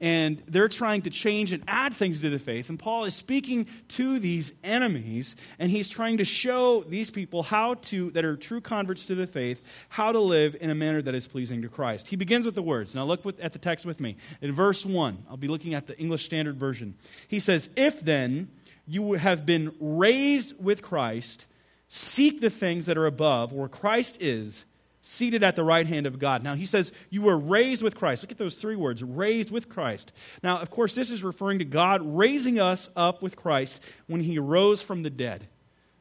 And 0.00 0.42
they're 0.48 0.68
trying 0.68 1.02
to 1.02 1.10
change 1.10 1.52
and 1.52 1.62
add 1.68 1.94
things 1.94 2.20
to 2.20 2.28
the 2.28 2.38
faith. 2.38 2.68
And 2.68 2.78
Paul 2.78 3.04
is 3.04 3.14
speaking 3.14 3.66
to 3.88 4.18
these 4.18 4.52
enemies, 4.64 5.36
and 5.58 5.70
he's 5.70 5.88
trying 5.88 6.18
to 6.18 6.24
show 6.24 6.82
these 6.82 7.10
people 7.10 7.44
how 7.44 7.74
to, 7.74 8.10
that 8.10 8.24
are 8.24 8.36
true 8.36 8.60
converts 8.60 9.06
to 9.06 9.14
the 9.14 9.26
faith, 9.26 9.62
how 9.88 10.10
to 10.10 10.18
live 10.18 10.56
in 10.60 10.68
a 10.68 10.74
manner 10.74 11.00
that 11.00 11.14
is 11.14 11.28
pleasing 11.28 11.62
to 11.62 11.68
Christ. 11.68 12.08
He 12.08 12.16
begins 12.16 12.44
with 12.44 12.56
the 12.56 12.62
words. 12.62 12.94
Now 12.94 13.04
look 13.04 13.24
with, 13.24 13.38
at 13.38 13.52
the 13.52 13.58
text 13.58 13.86
with 13.86 14.00
me. 14.00 14.16
In 14.42 14.52
verse 14.52 14.84
1, 14.84 15.24
I'll 15.30 15.36
be 15.36 15.48
looking 15.48 15.74
at 15.74 15.86
the 15.86 15.96
English 15.98 16.24
Standard 16.24 16.56
Version. 16.56 16.96
He 17.28 17.38
says, 17.38 17.70
If 17.76 18.00
then 18.00 18.48
you 18.86 19.14
have 19.14 19.46
been 19.46 19.74
raised 19.80 20.54
with 20.62 20.82
Christ. 20.82 21.46
Seek 21.88 22.40
the 22.40 22.50
things 22.50 22.86
that 22.86 22.96
are 22.96 23.06
above, 23.06 23.52
where 23.52 23.68
Christ 23.68 24.18
is, 24.20 24.64
seated 25.02 25.42
at 25.42 25.54
the 25.54 25.62
right 25.62 25.86
hand 25.86 26.06
of 26.06 26.18
God. 26.18 26.42
Now, 26.42 26.54
he 26.54 26.64
says, 26.64 26.90
You 27.10 27.22
were 27.22 27.38
raised 27.38 27.82
with 27.82 27.94
Christ. 27.94 28.22
Look 28.22 28.32
at 28.32 28.38
those 28.38 28.54
three 28.54 28.74
words 28.74 29.02
raised 29.02 29.50
with 29.50 29.68
Christ. 29.68 30.12
Now, 30.42 30.60
of 30.60 30.70
course, 30.70 30.94
this 30.94 31.10
is 31.10 31.22
referring 31.22 31.58
to 31.58 31.64
God 31.66 32.00
raising 32.02 32.58
us 32.58 32.88
up 32.96 33.20
with 33.20 33.36
Christ 33.36 33.82
when 34.06 34.20
he 34.20 34.38
rose 34.38 34.82
from 34.82 35.02
the 35.02 35.10
dead. 35.10 35.46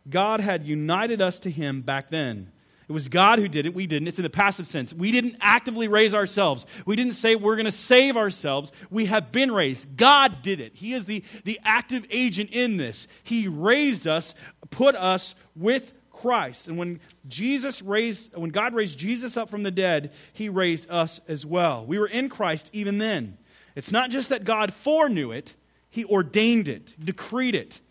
God 0.10 0.40
had 0.40 0.66
united 0.66 1.22
us 1.22 1.40
to 1.42 1.52
him 1.52 1.82
back 1.82 2.10
then. 2.10 2.53
It 2.94 3.02
was 3.02 3.10
God 3.10 3.40
who 3.40 3.48
did 3.48 3.66
it. 3.66 3.74
We 3.74 3.88
didn't. 3.88 4.08
It's 4.08 4.20
in 4.20 4.24
the 4.24 4.30
passive 4.30 4.68
sense. 4.68 4.94
We 4.94 5.12
didn't 5.12 5.38
actively 5.42 5.88
raise 5.88 6.14
ourselves. 6.14 6.68
We 6.86 6.96
didn't 6.96 7.14
say 7.14 7.36
we're 7.36 7.56
going 7.56 7.66
to 7.66 7.72
save 7.72 8.16
ourselves. 8.16 8.72
We 8.92 9.08
have 9.08 9.32
been 9.32 9.52
raised. 9.52 9.98
God 9.98 10.44
did 10.44 10.60
it. 10.60 10.74
He 10.76 10.94
is 10.94 11.06
the, 11.06 11.24
the 11.44 11.60
active 11.64 12.06
agent 12.12 12.52
in 12.52 12.78
this. 12.78 13.08
He 13.24 13.48
raised 13.48 14.06
us, 14.06 14.36
put 14.70 14.96
us 14.96 15.34
with 15.56 15.94
Christ. 16.12 16.68
And 16.68 16.78
when 16.78 17.00
Jesus 17.28 17.82
raised, 17.82 18.38
when 18.38 18.52
God 18.52 18.76
raised 18.76 19.00
Jesus 19.00 19.38
up 19.38 19.50
from 19.50 19.64
the 19.64 19.72
dead, 19.72 20.14
he 20.32 20.48
raised 20.48 20.88
us 20.92 21.20
as 21.28 21.48
well. 21.48 21.84
We 21.88 21.98
were 21.98 22.06
in 22.06 22.30
Christ 22.30 22.70
even 22.74 23.00
then. 23.00 23.40
It's 23.76 23.92
not 23.92 24.12
just 24.12 24.30
that 24.30 24.44
God 24.44 24.72
foreknew 24.72 25.32
it, 25.32 25.56
he 25.90 26.06
ordained 26.06 26.68
it, 26.68 26.94
decreed 27.04 27.56
it 27.56 27.82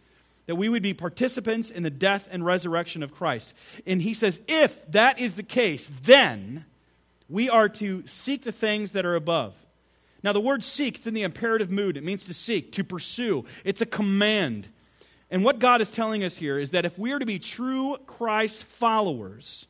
that 0.46 0.56
we 0.56 0.68
would 0.68 0.82
be 0.82 0.94
participants 0.94 1.70
in 1.70 1.82
the 1.82 1.90
death 1.90 2.28
and 2.30 2.44
resurrection 2.44 3.02
of 3.02 3.14
Christ. 3.14 3.54
And 3.86 4.02
he 4.02 4.14
says, 4.14 4.40
if 4.48 4.84
that 4.90 5.18
is 5.18 5.34
the 5.34 5.42
case, 5.42 5.90
then 6.02 6.64
we 7.28 7.48
are 7.48 7.68
to 7.68 8.02
seek 8.06 8.42
the 8.42 8.52
things 8.52 8.92
that 8.92 9.06
are 9.06 9.14
above. 9.14 9.54
Now, 10.22 10.32
the 10.32 10.40
word 10.40 10.62
seek, 10.62 10.98
it's 10.98 11.06
in 11.06 11.14
the 11.14 11.22
imperative 11.22 11.70
mood. 11.70 11.96
It 11.96 12.04
means 12.04 12.24
to 12.26 12.34
seek, 12.34 12.72
to 12.72 12.84
pursue. 12.84 13.44
It's 13.64 13.80
a 13.80 13.86
command. 13.86 14.68
And 15.30 15.44
what 15.44 15.58
God 15.58 15.80
is 15.80 15.90
telling 15.90 16.22
us 16.22 16.36
here 16.36 16.58
is 16.58 16.70
that 16.72 16.84
if 16.84 16.98
we 16.98 17.12
are 17.12 17.18
to 17.18 17.26
be 17.26 17.38
true 17.38 17.96
Christ 18.06 18.64
followers, 18.64 19.66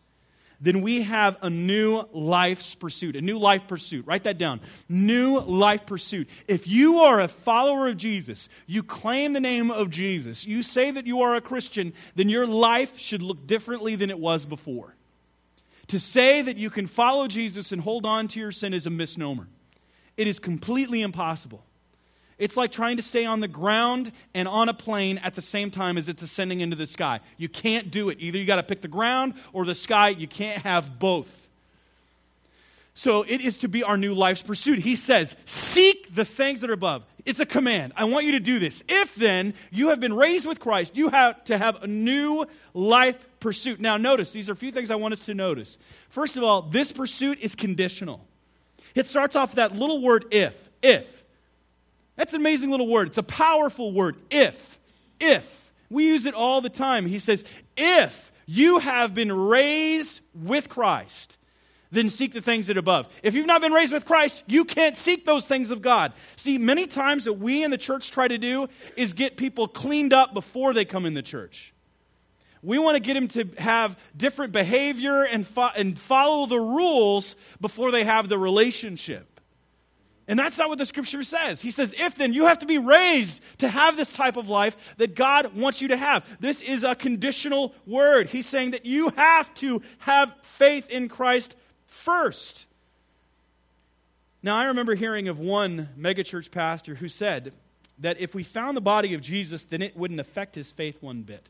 then 0.62 0.80
we 0.80 1.02
have 1.02 1.36
a 1.42 1.50
new 1.50 2.04
life's 2.12 2.76
pursuit, 2.76 3.16
a 3.16 3.20
new 3.20 3.36
life 3.36 3.66
pursuit. 3.66 4.06
Write 4.06 4.22
that 4.24 4.38
down. 4.38 4.60
New 4.88 5.40
life 5.40 5.84
pursuit. 5.86 6.30
If 6.46 6.68
you 6.68 7.00
are 7.00 7.20
a 7.20 7.26
follower 7.26 7.88
of 7.88 7.96
Jesus, 7.96 8.48
you 8.68 8.84
claim 8.84 9.32
the 9.32 9.40
name 9.40 9.72
of 9.72 9.90
Jesus, 9.90 10.46
you 10.46 10.62
say 10.62 10.92
that 10.92 11.04
you 11.04 11.20
are 11.22 11.34
a 11.34 11.40
Christian, 11.40 11.92
then 12.14 12.28
your 12.28 12.46
life 12.46 12.96
should 12.96 13.22
look 13.22 13.44
differently 13.44 13.96
than 13.96 14.08
it 14.08 14.20
was 14.20 14.46
before. 14.46 14.94
To 15.88 15.98
say 15.98 16.42
that 16.42 16.56
you 16.56 16.70
can 16.70 16.86
follow 16.86 17.26
Jesus 17.26 17.72
and 17.72 17.82
hold 17.82 18.06
on 18.06 18.28
to 18.28 18.40
your 18.40 18.52
sin 18.52 18.72
is 18.72 18.86
a 18.86 18.90
misnomer. 18.90 19.48
It 20.16 20.28
is 20.28 20.38
completely 20.38 21.02
impossible. 21.02 21.64
It's 22.42 22.56
like 22.56 22.72
trying 22.72 22.96
to 22.96 23.04
stay 23.04 23.24
on 23.24 23.38
the 23.38 23.46
ground 23.46 24.10
and 24.34 24.48
on 24.48 24.68
a 24.68 24.74
plane 24.74 25.18
at 25.18 25.36
the 25.36 25.40
same 25.40 25.70
time 25.70 25.96
as 25.96 26.08
it's 26.08 26.22
ascending 26.22 26.58
into 26.58 26.74
the 26.74 26.88
sky. 26.88 27.20
You 27.36 27.48
can't 27.48 27.88
do 27.88 28.08
it. 28.08 28.18
Either 28.18 28.36
you 28.36 28.44
got 28.44 28.56
to 28.56 28.64
pick 28.64 28.80
the 28.80 28.88
ground 28.88 29.34
or 29.52 29.64
the 29.64 29.76
sky. 29.76 30.08
You 30.08 30.26
can't 30.26 30.60
have 30.62 30.98
both. 30.98 31.48
So 32.94 33.22
it 33.22 33.40
is 33.42 33.58
to 33.58 33.68
be 33.68 33.84
our 33.84 33.96
new 33.96 34.12
life's 34.12 34.42
pursuit. 34.42 34.80
He 34.80 34.96
says, 34.96 35.36
Seek 35.44 36.12
the 36.16 36.24
things 36.24 36.62
that 36.62 36.70
are 36.70 36.72
above. 36.72 37.04
It's 37.24 37.38
a 37.38 37.46
command. 37.46 37.92
I 37.94 38.06
want 38.06 38.26
you 38.26 38.32
to 38.32 38.40
do 38.40 38.58
this. 38.58 38.82
If 38.88 39.14
then 39.14 39.54
you 39.70 39.90
have 39.90 40.00
been 40.00 40.12
raised 40.12 40.44
with 40.44 40.58
Christ, 40.58 40.96
you 40.96 41.10
have 41.10 41.44
to 41.44 41.56
have 41.56 41.80
a 41.84 41.86
new 41.86 42.44
life 42.74 43.24
pursuit. 43.38 43.78
Now, 43.78 43.98
notice, 43.98 44.32
these 44.32 44.50
are 44.50 44.54
a 44.54 44.56
few 44.56 44.72
things 44.72 44.90
I 44.90 44.96
want 44.96 45.12
us 45.12 45.26
to 45.26 45.34
notice. 45.34 45.78
First 46.08 46.36
of 46.36 46.42
all, 46.42 46.62
this 46.62 46.90
pursuit 46.90 47.38
is 47.38 47.54
conditional. 47.54 48.20
It 48.96 49.06
starts 49.06 49.36
off 49.36 49.50
with 49.50 49.56
that 49.56 49.76
little 49.76 50.02
word 50.02 50.24
if. 50.32 50.68
If. 50.82 51.21
That's 52.22 52.34
an 52.34 52.40
amazing 52.40 52.70
little 52.70 52.86
word. 52.86 53.08
It's 53.08 53.18
a 53.18 53.24
powerful 53.24 53.90
word. 53.90 54.14
If. 54.30 54.78
If. 55.18 55.72
We 55.90 56.06
use 56.06 56.24
it 56.24 56.34
all 56.34 56.60
the 56.60 56.70
time. 56.70 57.04
He 57.04 57.18
says, 57.18 57.44
If 57.76 58.30
you 58.46 58.78
have 58.78 59.12
been 59.12 59.32
raised 59.32 60.20
with 60.32 60.68
Christ 60.68 61.36
then 61.90 62.08
seek 62.08 62.32
the 62.32 62.40
things 62.40 62.68
that 62.68 62.76
are 62.78 62.80
above. 62.80 63.06
If 63.22 63.34
you've 63.34 63.46
not 63.46 63.60
been 63.60 63.72
raised 63.72 63.92
with 63.92 64.06
Christ, 64.06 64.44
you 64.46 64.64
can't 64.64 64.96
seek 64.96 65.26
those 65.26 65.44
things 65.44 65.70
of 65.70 65.82
God. 65.82 66.14
See, 66.36 66.56
many 66.56 66.86
times 66.86 67.24
that 67.24 67.34
we 67.34 67.62
in 67.62 67.70
the 67.70 67.76
church 67.76 68.10
try 68.10 68.28
to 68.28 68.38
do 68.38 68.68
is 68.96 69.12
get 69.12 69.36
people 69.36 69.68
cleaned 69.68 70.14
up 70.14 70.32
before 70.32 70.72
they 70.72 70.86
come 70.86 71.04
in 71.04 71.12
the 71.12 71.20
church. 71.20 71.74
We 72.62 72.78
want 72.78 72.94
to 72.94 73.00
get 73.00 73.12
them 73.12 73.28
to 73.28 73.46
have 73.60 73.98
different 74.16 74.52
behavior 74.52 75.22
and, 75.22 75.46
fo- 75.46 75.72
and 75.76 75.98
follow 75.98 76.46
the 76.46 76.60
rules 76.60 77.36
before 77.60 77.90
they 77.90 78.04
have 78.04 78.30
the 78.30 78.38
relationship. 78.38 79.31
And 80.28 80.38
that's 80.38 80.56
not 80.56 80.68
what 80.68 80.78
the 80.78 80.86
scripture 80.86 81.24
says. 81.24 81.60
He 81.60 81.70
says, 81.72 81.94
if 81.98 82.14
then, 82.14 82.32
you 82.32 82.46
have 82.46 82.60
to 82.60 82.66
be 82.66 82.78
raised 82.78 83.42
to 83.58 83.68
have 83.68 83.96
this 83.96 84.12
type 84.12 84.36
of 84.36 84.48
life 84.48 84.94
that 84.96 85.16
God 85.16 85.54
wants 85.56 85.82
you 85.82 85.88
to 85.88 85.96
have. 85.96 86.24
This 86.40 86.62
is 86.62 86.84
a 86.84 86.94
conditional 86.94 87.74
word. 87.86 88.28
He's 88.28 88.46
saying 88.46 88.70
that 88.70 88.86
you 88.86 89.10
have 89.16 89.52
to 89.56 89.82
have 89.98 90.32
faith 90.42 90.88
in 90.90 91.08
Christ 91.08 91.56
first. 91.86 92.66
Now, 94.44 94.56
I 94.56 94.64
remember 94.64 94.94
hearing 94.94 95.28
of 95.28 95.38
one 95.38 95.88
megachurch 95.98 96.50
pastor 96.50 96.96
who 96.96 97.08
said 97.08 97.52
that 97.98 98.20
if 98.20 98.34
we 98.34 98.44
found 98.44 98.76
the 98.76 98.80
body 98.80 99.14
of 99.14 99.22
Jesus, 99.22 99.64
then 99.64 99.82
it 99.82 99.96
wouldn't 99.96 100.20
affect 100.20 100.54
his 100.54 100.70
faith 100.70 101.02
one 101.02 101.22
bit. 101.22 101.48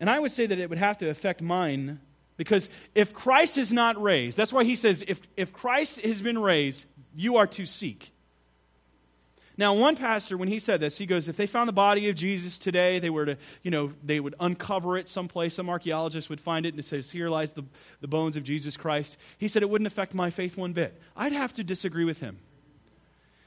And 0.00 0.10
I 0.10 0.18
would 0.18 0.32
say 0.32 0.46
that 0.46 0.58
it 0.58 0.68
would 0.68 0.78
have 0.78 0.98
to 0.98 1.08
affect 1.08 1.40
mine 1.40 2.00
because 2.36 2.68
if 2.94 3.12
Christ 3.12 3.58
is 3.58 3.72
not 3.72 4.00
raised, 4.00 4.36
that's 4.36 4.52
why 4.52 4.64
he 4.64 4.76
says, 4.76 5.04
if, 5.06 5.20
if 5.36 5.52
Christ 5.52 6.00
has 6.00 6.22
been 6.22 6.38
raised, 6.38 6.86
you 7.14 7.36
are 7.36 7.46
to 7.48 7.66
seek. 7.66 8.10
Now, 9.56 9.72
one 9.72 9.94
pastor, 9.94 10.36
when 10.36 10.48
he 10.48 10.58
said 10.58 10.80
this, 10.80 10.98
he 10.98 11.06
goes, 11.06 11.28
if 11.28 11.36
they 11.36 11.46
found 11.46 11.68
the 11.68 11.72
body 11.72 12.08
of 12.08 12.16
Jesus 12.16 12.58
today, 12.58 12.98
they 12.98 13.10
were 13.10 13.24
to, 13.24 13.36
you 13.62 13.70
know, 13.70 13.92
they 14.02 14.18
would 14.18 14.34
uncover 14.40 14.98
it 14.98 15.06
someplace. 15.06 15.54
Some 15.54 15.70
archaeologists 15.70 16.28
would 16.28 16.40
find 16.40 16.66
it 16.66 16.70
and 16.70 16.80
it 16.80 16.84
says, 16.84 17.12
here 17.12 17.28
lies 17.28 17.52
the, 17.52 17.62
the 18.00 18.08
bones 18.08 18.36
of 18.36 18.42
Jesus 18.42 18.76
Christ. 18.76 19.16
He 19.38 19.46
said 19.46 19.62
it 19.62 19.70
wouldn't 19.70 19.86
affect 19.86 20.12
my 20.12 20.30
faith 20.30 20.56
one 20.56 20.72
bit. 20.72 21.00
I'd 21.16 21.32
have 21.32 21.52
to 21.54 21.62
disagree 21.62 22.04
with 22.04 22.18
him. 22.18 22.38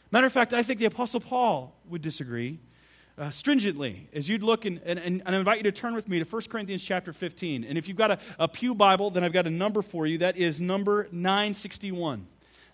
Matter 0.10 0.27
of 0.27 0.32
fact, 0.32 0.53
I 0.53 0.63
think 0.63 0.79
the 0.79 0.86
Apostle 0.86 1.20
Paul 1.20 1.75
would 1.89 2.01
disagree 2.01 2.60
uh, 3.17 3.29
stringently 3.29 4.07
as 4.13 4.29
you'd 4.29 4.43
look 4.43 4.65
and, 4.65 4.79
and, 4.86 5.00
and, 5.00 5.24
I 5.25 5.36
invite 5.38 5.57
you 5.57 5.63
to 5.63 5.71
turn 5.71 5.95
with 5.95 6.07
me 6.07 6.19
to 6.19 6.25
1 6.25 6.41
Corinthians 6.50 6.83
chapter 6.83 7.12
15. 7.12 7.63
And 7.63 7.77
if 7.77 7.88
you've 7.88 7.97
got 7.97 8.12
a, 8.12 8.19
a 8.38 8.47
Pew 8.47 8.75
Bible, 8.75 9.09
then 9.09 9.24
I've 9.24 9.33
got 9.33 9.47
a 9.47 9.51
number 9.51 9.81
for 9.81 10.05
you. 10.05 10.19
That 10.19 10.38
is 10.38 10.62
number 10.62 11.07
961. 11.12 12.27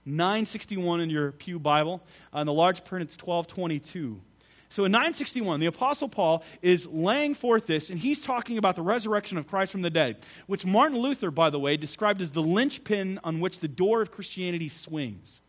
961 0.05 0.99
in 0.99 1.09
your 1.09 1.31
Pew 1.31 1.59
Bible. 1.59 2.03
Uh, 2.33 2.43
the 2.43 2.53
large 2.53 2.83
print, 2.83 3.03
it's 3.03 3.15
1222. 3.15 4.19
So 4.67 4.85
in 4.85 4.91
961, 4.91 5.59
the 5.59 5.67
Apostle 5.67 6.09
Paul 6.09 6.43
is 6.61 6.87
laying 6.87 7.35
forth 7.35 7.67
this, 7.67 7.91
and 7.91 7.99
he's 7.99 8.21
talking 8.21 8.57
about 8.57 8.75
the 8.75 8.81
resurrection 8.81 9.37
of 9.37 9.47
Christ 9.47 9.71
from 9.71 9.83
the 9.83 9.91
dead, 9.91 10.17
which 10.47 10.65
Martin 10.65 10.97
Luther, 10.97 11.29
by 11.29 11.51
the 11.51 11.59
way, 11.59 11.77
described 11.77 12.21
as 12.23 12.31
the 12.31 12.41
linchpin 12.41 13.19
on 13.23 13.39
which 13.39 13.59
the 13.59 13.67
door 13.67 14.01
of 14.01 14.11
Christianity 14.11 14.67
swings. 14.67 15.41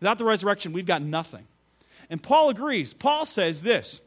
Without 0.00 0.16
the 0.16 0.24
resurrection, 0.24 0.72
we've 0.72 0.86
got 0.86 1.02
nothing. 1.02 1.46
And 2.08 2.22
Paul 2.22 2.48
agrees. 2.48 2.94
Paul 2.94 3.26
says 3.26 3.60
this 3.60 4.00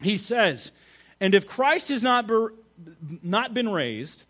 He 0.00 0.16
says, 0.16 0.72
And 1.20 1.34
if 1.34 1.46
Christ 1.46 1.88
has 1.88 2.02
not, 2.02 2.26
be, 2.26 2.36
not 3.22 3.54
been 3.54 3.68
raised, 3.68 4.24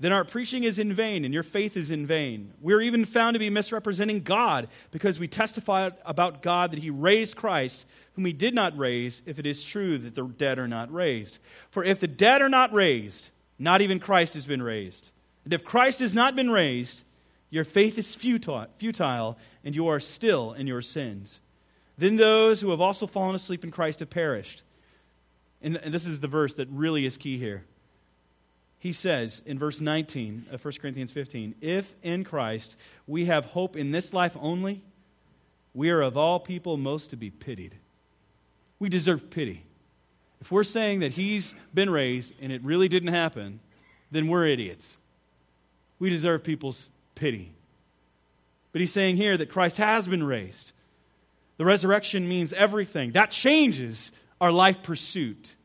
then 0.00 0.12
our 0.12 0.24
preaching 0.24 0.64
is 0.64 0.78
in 0.78 0.94
vain 0.94 1.26
and 1.26 1.34
your 1.34 1.42
faith 1.42 1.76
is 1.76 1.90
in 1.90 2.06
vain. 2.06 2.54
We're 2.62 2.80
even 2.80 3.04
found 3.04 3.34
to 3.34 3.38
be 3.38 3.50
misrepresenting 3.50 4.20
God 4.20 4.68
because 4.90 5.18
we 5.18 5.28
testify 5.28 5.90
about 6.06 6.42
God 6.42 6.72
that 6.72 6.82
He 6.82 6.88
raised 6.88 7.36
Christ, 7.36 7.86
whom 8.14 8.24
He 8.24 8.32
did 8.32 8.54
not 8.54 8.76
raise, 8.78 9.20
if 9.26 9.38
it 9.38 9.46
is 9.46 9.62
true 9.62 9.98
that 9.98 10.14
the 10.14 10.24
dead 10.24 10.58
are 10.58 10.68
not 10.68 10.92
raised. 10.92 11.38
For 11.70 11.84
if 11.84 12.00
the 12.00 12.06
dead 12.06 12.40
are 12.40 12.48
not 12.48 12.72
raised, 12.72 13.28
not 13.58 13.82
even 13.82 14.00
Christ 14.00 14.34
has 14.34 14.46
been 14.46 14.62
raised. 14.62 15.10
And 15.44 15.52
if 15.52 15.64
Christ 15.64 16.00
has 16.00 16.14
not 16.14 16.34
been 16.34 16.50
raised, 16.50 17.02
your 17.50 17.64
faith 17.64 17.98
is 17.98 18.14
futile 18.14 19.38
and 19.64 19.74
you 19.76 19.88
are 19.88 20.00
still 20.00 20.52
in 20.54 20.66
your 20.66 20.80
sins. 20.80 21.40
Then 21.98 22.16
those 22.16 22.62
who 22.62 22.70
have 22.70 22.80
also 22.80 23.06
fallen 23.06 23.34
asleep 23.34 23.64
in 23.64 23.70
Christ 23.70 24.00
have 24.00 24.08
perished. 24.08 24.62
And 25.62 25.76
this 25.76 26.06
is 26.06 26.20
the 26.20 26.28
verse 26.28 26.54
that 26.54 26.68
really 26.70 27.04
is 27.04 27.16
key 27.16 27.38
here 27.38 27.64
he 28.80 28.94
says 28.94 29.42
in 29.44 29.58
verse 29.58 29.78
19 29.78 30.46
of 30.50 30.64
1 30.64 30.74
Corinthians 30.80 31.12
15 31.12 31.54
If 31.60 31.94
in 32.02 32.24
Christ 32.24 32.76
we 33.06 33.26
have 33.26 33.44
hope 33.44 33.76
in 33.76 33.92
this 33.92 34.12
life 34.12 34.36
only, 34.40 34.82
we 35.74 35.90
are 35.90 36.00
of 36.00 36.16
all 36.16 36.40
people 36.40 36.76
most 36.78 37.10
to 37.10 37.16
be 37.16 37.30
pitied. 37.30 37.76
We 38.80 38.88
deserve 38.88 39.30
pity. 39.30 39.64
If 40.40 40.50
we're 40.50 40.64
saying 40.64 41.00
that 41.00 41.12
he's 41.12 41.54
been 41.74 41.90
raised 41.90 42.32
and 42.40 42.50
it 42.50 42.62
really 42.64 42.88
didn't 42.88 43.12
happen, 43.12 43.60
then 44.10 44.26
we're 44.26 44.46
idiots. 44.46 44.96
We 45.98 46.08
deserve 46.08 46.42
people's 46.42 46.88
pity. 47.14 47.52
But 48.72 48.80
he's 48.80 48.92
saying 48.92 49.16
here 49.16 49.36
that 49.36 49.50
Christ 49.50 49.76
has 49.76 50.08
been 50.08 50.24
raised. 50.24 50.72
The 51.58 51.66
resurrection 51.66 52.26
means 52.26 52.54
everything. 52.54 53.12
That 53.12 53.30
changes 53.30 54.10
our 54.40 54.52
life 54.52 54.82
pursuit. 54.82 55.56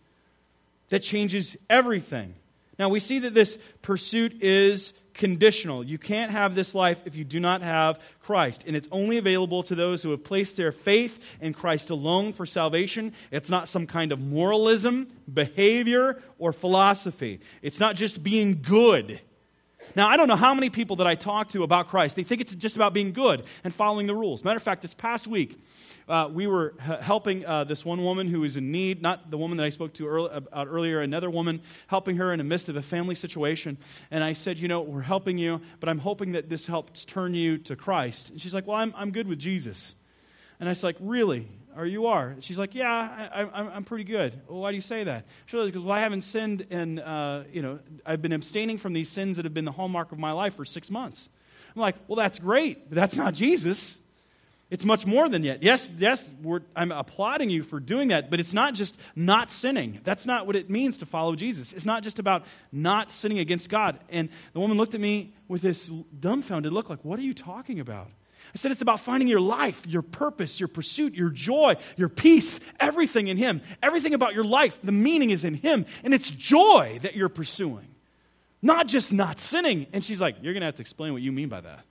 That 0.90 1.02
changes 1.02 1.58
everything. 1.70 2.36
Now, 2.78 2.90
we 2.90 3.00
see 3.00 3.20
that 3.20 3.34
this 3.34 3.58
pursuit 3.82 4.44
is 4.44 4.94
conditional. 5.14 5.84
You 5.84 5.98
can't 5.98 6.32
have 6.32 6.56
this 6.56 6.76
life 6.76 7.02
if 7.06 7.16
you 7.16 7.24
do 7.24 7.40
not 7.40 7.62
have 7.62 8.00
Christ. 8.22 8.64
And 8.68 8.76
it's 8.76 8.90
only 8.92 9.18
available 9.18 9.64
to 9.64 9.76
those 9.76 10.04
who 10.04 10.12
have 10.12 10.24
placed 10.24 10.58
their 10.58 10.72
faith 10.72 11.24
in 11.40 11.54
Christ 11.54 11.90
alone 11.90 12.34
for 12.34 12.46
salvation. 12.46 13.14
It's 13.32 13.50
not 13.50 13.70
some 13.70 13.88
kind 13.88 14.12
of 14.12 14.20
moralism, 14.20 15.08
behavior, 15.34 16.22
or 16.38 16.52
philosophy. 16.52 17.40
It's 17.62 17.80
not 17.80 17.96
just 17.96 18.24
being 18.24 18.62
good. 18.62 19.22
Now, 19.96 20.10
I 20.10 20.18
don't 20.18 20.28
know 20.28 20.36
how 20.36 20.54
many 20.54 20.70
people 20.70 20.98
that 20.98 21.08
I 21.08 21.16
talk 21.16 21.50
to 21.50 21.64
about 21.64 21.88
Christ, 21.88 22.16
they 22.16 22.24
think 22.24 22.42
it's 22.42 22.56
just 22.56 22.76
about 22.76 22.94
being 22.94 23.14
good 23.14 23.44
and 23.64 23.74
following 23.74 24.08
the 24.08 24.16
rules. 24.16 24.44
Matter 24.44 24.58
of 24.58 24.64
fact, 24.64 24.82
this 24.82 24.94
past 24.94 25.26
week, 25.26 25.58
uh, 26.08 26.30
we 26.32 26.48
were 26.48 26.76
h- 26.88 27.00
helping 27.02 27.46
uh, 27.46 27.64
this 27.64 27.84
one 27.86 28.04
woman 28.04 28.28
who 28.28 28.42
was 28.42 28.58
in 28.58 28.72
need, 28.72 29.02
not 29.02 29.32
the 29.32 29.38
woman 29.38 29.58
that 29.58 29.64
I 29.64 29.70
spoke 29.70 29.94
to 29.94 30.08
early, 30.08 30.30
about 30.34 30.68
earlier, 30.68 31.02
another 31.02 31.30
woman, 31.30 31.62
helping 31.88 32.18
her 32.18 32.32
in 32.32 32.38
the 32.38 32.44
midst 32.44 32.70
of 32.70 32.76
a 32.76 32.82
family 32.82 33.16
situation. 33.16 33.78
And 34.12 34.24
I 34.24 34.34
said, 34.34 34.60
You 34.60 34.68
know, 34.68 34.82
we're 34.82 35.02
helping 35.02 35.38
you, 35.38 35.62
but 35.80 35.90
I'm 35.90 36.00
hoping 36.00 36.34
that 36.34 36.50
this 36.50 36.68
helps 36.68 37.06
turn 37.06 37.34
you 37.34 37.58
to 37.60 37.76
Christ. 37.76 38.30
And 38.30 38.42
she's 38.42 38.54
like, 38.54 38.68
Well, 38.68 38.78
I'm, 38.78 38.94
I'm 38.96 39.12
good 39.12 39.28
with 39.28 39.40
Jesus. 39.40 39.96
And 40.60 40.70
I 40.70 40.72
was 40.74 40.84
like, 40.84 40.98
Really? 41.00 41.48
Or 41.78 41.86
you 41.86 42.06
are? 42.08 42.36
She's 42.40 42.58
like, 42.58 42.74
Yeah, 42.76 42.88
I, 43.34 43.76
am 43.76 43.84
pretty 43.84 44.06
good. 44.06 44.40
Well, 44.48 44.62
why 44.62 44.72
do 44.72 44.76
you 44.76 44.82
say 44.82 45.04
that? 45.04 45.26
She 45.46 45.58
goes, 45.58 45.74
Well, 45.78 45.92
I 45.92 46.00
haven't 46.00 46.22
sinned, 46.22 46.68
and, 46.70 47.00
uh, 47.00 47.44
you 47.52 47.62
know, 47.62 47.80
I've 48.06 48.22
been 48.22 48.32
abstaining 48.32 48.78
from 48.78 48.94
these 48.94 49.10
sins 49.10 49.38
that 49.38 49.46
have 49.46 49.54
been 49.54 49.66
the 49.66 49.72
hallmark 49.72 50.12
of 50.12 50.20
my 50.20 50.32
life 50.32 50.56
for 50.56 50.66
six 50.66 50.90
months. 50.90 51.30
I'm 51.76 51.82
like, 51.82 51.96
Well, 52.08 52.16
that's 52.16 52.40
great, 52.40 52.90
but 52.90 52.96
that's 52.96 53.16
not 53.16 53.34
Jesus. 53.34 54.00
It's 54.72 54.84
much 54.84 55.06
more 55.06 55.30
than 55.30 55.44
yet. 55.44 55.62
Yes, 55.62 55.92
yes, 55.96 56.30
I'm 56.76 56.92
applauding 56.92 57.52
you 57.52 57.62
for 57.62 57.80
doing 57.80 58.08
that, 58.08 58.32
but 58.32 58.40
it's 58.40 58.54
not 58.54 58.74
just 58.74 58.98
not 59.16 59.52
sinning. 59.52 60.02
That's 60.04 60.26
not 60.26 60.48
what 60.48 60.56
it 60.56 60.72
means 60.72 60.98
to 61.00 61.06
follow 61.06 61.36
Jesus. 61.36 61.72
It's 61.72 61.86
not 61.86 62.02
just 62.02 62.18
about 62.18 62.46
not 62.72 63.12
sinning 63.12 63.38
against 63.38 63.70
God. 63.70 64.00
And 64.10 64.30
the 64.54 64.60
woman 64.60 64.78
looked 64.78 64.96
at 64.96 65.02
me 65.02 65.34
with 65.48 65.62
this 65.62 65.92
dumbfounded 66.20 66.74
look 66.74 66.90
like, 66.90 67.06
What 67.06 67.20
are 67.20 67.24
you 67.24 67.34
talking 67.34 67.80
about? 67.80 68.10
I 68.56 68.58
said, 68.58 68.72
It's 68.72 68.82
about 68.82 69.02
finding 69.02 69.28
your 69.28 69.42
life, 69.42 69.86
your 69.86 70.02
purpose, 70.02 70.60
your 70.62 70.70
pursuit, 70.70 71.14
your 71.14 71.30
joy, 71.30 71.76
your 71.98 72.08
peace, 72.08 72.62
everything 72.80 73.28
in 73.28 73.36
Him. 73.36 73.62
Everything 73.84 74.14
about 74.14 74.34
your 74.34 74.46
life, 74.46 74.80
the 74.82 74.94
meaning 74.94 75.30
is 75.30 75.44
in 75.44 75.56
Him. 75.56 75.86
And 76.06 76.14
it's 76.14 76.30
joy 76.30 77.00
that 77.02 77.16
you're 77.16 77.30
pursuing, 77.30 77.88
not 78.62 78.88
just 78.88 79.12
not 79.12 79.40
sinning. 79.40 79.88
And 79.92 80.04
she's 80.04 80.22
like, 80.22 80.38
You're 80.42 80.54
going 80.54 80.62
to 80.62 80.68
have 80.68 80.76
to 80.76 80.82
explain 80.82 81.12
what 81.12 81.22
you 81.22 81.34
mean 81.34 81.50
by 81.50 81.60
that 81.62 81.84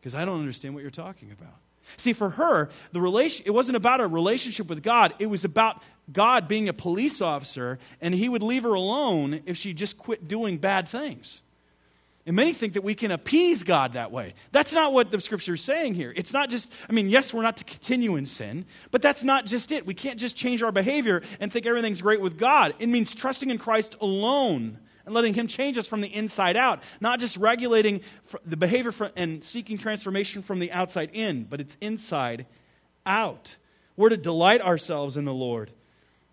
because 0.00 0.14
I 0.14 0.24
don't 0.24 0.40
understand 0.40 0.74
what 0.74 0.80
you're 0.80 0.90
talking 0.90 1.30
about. 1.30 1.54
See, 1.98 2.14
for 2.14 2.30
her, 2.30 2.70
the 2.92 3.00
relation, 3.00 3.44
it 3.44 3.50
wasn't 3.50 3.76
about 3.76 4.00
a 4.00 4.06
relationship 4.06 4.68
with 4.68 4.82
God. 4.82 5.12
It 5.18 5.26
was 5.26 5.44
about 5.44 5.82
God 6.10 6.48
being 6.48 6.70
a 6.70 6.72
police 6.72 7.20
officer, 7.20 7.78
and 8.00 8.14
he 8.14 8.30
would 8.30 8.42
leave 8.42 8.62
her 8.62 8.72
alone 8.72 9.42
if 9.44 9.58
she 9.58 9.74
just 9.74 9.98
quit 9.98 10.26
doing 10.26 10.56
bad 10.56 10.88
things. 10.88 11.42
And 12.24 12.36
many 12.36 12.52
think 12.52 12.74
that 12.74 12.84
we 12.84 12.94
can 12.94 13.10
appease 13.10 13.64
God 13.64 13.94
that 13.94 14.12
way. 14.12 14.34
That's 14.52 14.72
not 14.72 14.92
what 14.92 15.10
the 15.10 15.20
scripture 15.20 15.54
is 15.54 15.60
saying 15.60 15.94
here. 15.94 16.12
It's 16.14 16.32
not 16.32 16.50
just, 16.50 16.72
I 16.88 16.92
mean, 16.92 17.08
yes, 17.08 17.34
we're 17.34 17.42
not 17.42 17.56
to 17.56 17.64
continue 17.64 18.14
in 18.14 18.26
sin, 18.26 18.64
but 18.92 19.02
that's 19.02 19.24
not 19.24 19.44
just 19.44 19.72
it. 19.72 19.86
We 19.86 19.94
can't 19.94 20.20
just 20.20 20.36
change 20.36 20.62
our 20.62 20.70
behavior 20.70 21.22
and 21.40 21.52
think 21.52 21.66
everything's 21.66 22.00
great 22.00 22.20
with 22.20 22.38
God. 22.38 22.74
It 22.78 22.86
means 22.86 23.12
trusting 23.12 23.50
in 23.50 23.58
Christ 23.58 23.96
alone 24.00 24.78
and 25.04 25.14
letting 25.14 25.34
Him 25.34 25.48
change 25.48 25.76
us 25.78 25.88
from 25.88 26.00
the 26.00 26.14
inside 26.14 26.56
out, 26.56 26.80
not 27.00 27.18
just 27.18 27.36
regulating 27.36 28.02
the 28.46 28.56
behavior 28.56 28.92
and 29.16 29.42
seeking 29.42 29.76
transformation 29.76 30.42
from 30.42 30.60
the 30.60 30.70
outside 30.70 31.10
in, 31.12 31.42
but 31.42 31.60
it's 31.60 31.76
inside 31.80 32.46
out. 33.04 33.56
We're 33.96 34.10
to 34.10 34.16
delight 34.16 34.60
ourselves 34.60 35.16
in 35.16 35.24
the 35.24 35.34
Lord, 35.34 35.72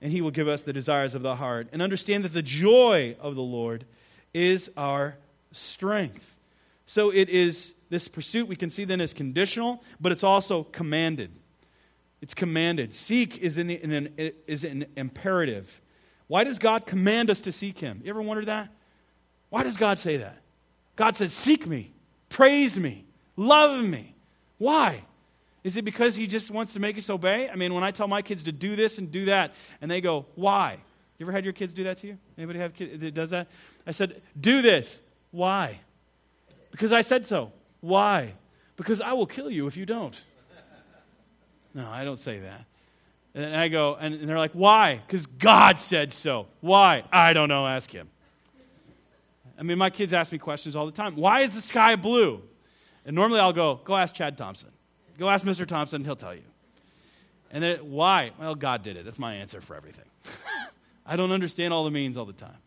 and 0.04 0.12
He 0.12 0.22
will 0.22 0.30
give 0.30 0.48
us 0.48 0.62
the 0.62 0.72
desires 0.72 1.16
of 1.16 1.24
the 1.24 1.38
heart. 1.38 1.68
And 1.72 1.82
understand 1.82 2.26
that 2.26 2.34
the 2.34 2.44
joy 2.44 3.16
of 3.20 3.34
the 3.34 3.42
Lord 3.42 3.86
is 4.36 4.70
our 4.78 5.18
strength. 5.52 6.38
So 6.86 7.12
it 7.12 7.30
is 7.30 7.74
this 7.90 8.08
pursuit 8.08 8.48
we 8.48 8.56
can 8.56 8.70
see 8.70 8.86
then 8.86 9.02
as 9.02 9.14
conditional, 9.14 9.84
but 10.00 10.12
it's 10.12 10.24
also 10.24 10.64
commanded. 10.64 11.32
It's 12.22 12.34
commanded. 12.34 12.94
Seek 12.94 13.38
is, 13.38 13.58
in, 13.58 13.68
the, 13.68 13.82
in 13.82 13.92
an, 13.92 14.32
is 14.48 14.64
an 14.64 14.86
imperative. 14.96 15.82
Why 16.28 16.44
does 16.44 16.60
God 16.60 16.86
command 16.86 17.30
us 17.30 17.42
to 17.42 17.52
seek 17.52 17.80
Him? 17.80 18.02
You 18.04 18.10
ever 18.10 18.22
wondered 18.22 18.48
that? 18.48 18.70
Why 19.50 19.64
does 19.64 19.78
God 19.78 19.98
say 19.98 20.18
that? 20.18 20.42
God 20.96 21.16
says, 21.16 21.34
Seek 21.34 21.66
me, 21.66 21.92
praise 22.28 22.80
me, 22.80 23.06
love 23.36 23.84
me. 23.84 24.16
Why? 24.58 25.04
Is 25.64 25.78
it 25.78 25.84
because 25.84 26.16
He 26.16 26.28
just 26.28 26.52
wants 26.52 26.74
to 26.74 26.80
make 26.80 26.98
us 26.98 27.10
obey? 27.10 27.50
I 27.50 27.56
mean, 27.56 27.74
when 27.74 27.84
I 27.84 27.92
tell 27.92 28.08
my 28.08 28.22
kids 28.22 28.44
to 28.44 28.52
do 28.52 28.76
this 28.76 28.98
and 28.98 29.12
do 29.12 29.26
that, 29.26 29.54
and 29.82 29.90
they 29.90 30.02
go, 30.02 30.26
Why? 30.36 30.78
You 31.18 31.26
ever 31.26 31.32
had 31.32 31.44
your 31.44 31.54
kids 31.54 31.74
do 31.74 31.84
that 31.86 31.98
to 31.98 32.08
you? 32.08 32.18
Anybody 32.38 32.60
have 32.60 32.74
kids 32.74 33.02
that 33.02 33.14
does 33.14 33.32
that? 33.32 33.48
I 33.88 33.92
said, 33.92 34.22
Do 34.40 34.62
this. 34.62 35.02
Why? 35.32 35.80
Because 36.72 36.92
I 36.92 37.02
said 37.02 37.26
so. 37.26 37.52
Why? 37.82 38.34
Because 38.76 39.02
I 39.02 39.14
will 39.14 39.26
kill 39.26 39.50
you 39.50 39.68
if 39.68 39.78
you 39.78 39.86
don't. 39.86 40.20
No, 41.74 41.90
I 41.90 42.04
don't 42.04 42.20
say 42.20 42.40
that. 42.40 42.66
And 43.36 43.56
I 43.56 43.68
go, 43.68 43.96
and 43.96 44.28
they're 44.28 44.38
like, 44.38 44.54
why? 44.54 45.02
Because 45.06 45.26
God 45.26 45.80
said 45.80 46.12
so. 46.14 46.48
Why? 46.62 47.04
I 47.12 47.34
don't 47.34 47.48
know. 47.48 47.68
Ask 47.68 47.92
him. 47.92 48.10
I 49.58 49.64
mean, 49.64 49.78
my 49.78 49.90
kids 49.90 50.14
ask 50.14 50.32
me 50.32 50.38
questions 50.38 50.76
all 50.76 50.86
the 50.86 50.92
time. 50.92 51.16
Why 51.16 51.42
is 51.42 51.52
the 51.52 51.62
sky 51.62 51.96
blue? 51.96 52.42
And 53.06 53.16
normally 53.16 53.40
I'll 53.40 53.54
go, 53.54 53.82
go 53.84 53.96
ask 53.96 54.16
Chad 54.16 54.38
Thompson. 54.38 54.70
Go 55.18 55.30
ask 55.30 55.46
Mr. 55.46 55.66
Thompson, 55.66 56.04
he'll 56.06 56.16
tell 56.16 56.34
you. 56.34 56.44
And 57.52 57.64
then, 57.64 57.78
why? 57.92 58.32
Well, 58.40 58.56
God 58.56 58.84
did 58.84 58.96
it. 58.96 59.06
That's 59.06 59.20
my 59.20 59.36
answer 59.36 59.60
for 59.60 59.76
everything. 59.76 60.06
I 61.06 61.16
don't 61.16 61.32
understand 61.32 61.74
all 61.74 61.84
the 61.84 61.92
means 61.92 62.16
all 62.16 62.26
the 62.26 62.34
time. 62.34 62.58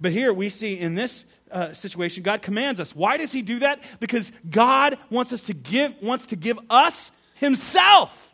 But 0.00 0.12
here 0.12 0.32
we 0.32 0.48
see 0.48 0.78
in 0.78 0.94
this 0.94 1.24
uh, 1.50 1.72
situation, 1.72 2.22
God 2.22 2.42
commands 2.42 2.80
us. 2.80 2.94
Why 2.94 3.16
does 3.16 3.32
He 3.32 3.42
do 3.42 3.58
that? 3.60 3.82
Because 3.98 4.32
God 4.48 4.98
wants 5.10 5.32
us 5.32 5.44
to 5.44 5.54
give, 5.54 5.94
wants 6.02 6.26
to 6.26 6.36
give 6.36 6.58
us 6.70 7.10
Himself. 7.34 8.28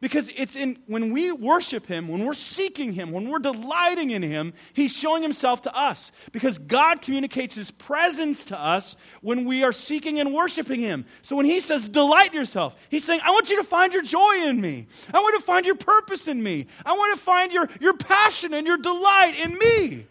Because 0.00 0.32
it's 0.34 0.56
in 0.56 0.78
when 0.86 1.12
we 1.12 1.30
worship 1.30 1.84
Him, 1.84 2.08
when 2.08 2.24
we're 2.24 2.32
seeking 2.32 2.94
Him, 2.94 3.12
when 3.12 3.28
we're 3.28 3.38
delighting 3.38 4.08
in 4.10 4.22
Him, 4.22 4.54
He's 4.72 4.96
showing 4.96 5.22
Himself 5.22 5.60
to 5.62 5.76
us. 5.76 6.10
Because 6.32 6.58
God 6.58 7.02
communicates 7.02 7.54
His 7.54 7.70
presence 7.70 8.46
to 8.46 8.58
us 8.58 8.96
when 9.20 9.44
we 9.44 9.62
are 9.62 9.72
seeking 9.72 10.18
and 10.18 10.32
worshiping 10.32 10.80
Him. 10.80 11.04
So 11.20 11.36
when 11.36 11.44
He 11.44 11.60
says, 11.60 11.86
delight 11.86 12.32
yourself, 12.32 12.74
He's 12.88 13.04
saying, 13.04 13.20
I 13.22 13.30
want 13.30 13.50
you 13.50 13.56
to 13.56 13.64
find 13.64 13.92
your 13.92 14.02
joy 14.02 14.44
in 14.46 14.58
me. 14.58 14.86
I 15.12 15.18
want 15.18 15.38
to 15.38 15.44
find 15.44 15.66
your 15.66 15.76
purpose 15.76 16.28
in 16.28 16.42
me. 16.42 16.66
I 16.86 16.94
want 16.94 17.18
to 17.18 17.22
find 17.22 17.52
your, 17.52 17.68
your 17.78 17.94
passion 17.94 18.54
and 18.54 18.66
your 18.66 18.78
delight 18.78 19.38
in 19.38 19.58
me. 19.58 20.06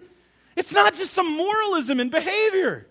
It's 0.59 0.73
not 0.73 0.93
just 0.93 1.13
some 1.13 1.37
moralism 1.37 2.01
and 2.01 2.11
behavior. 2.11 2.85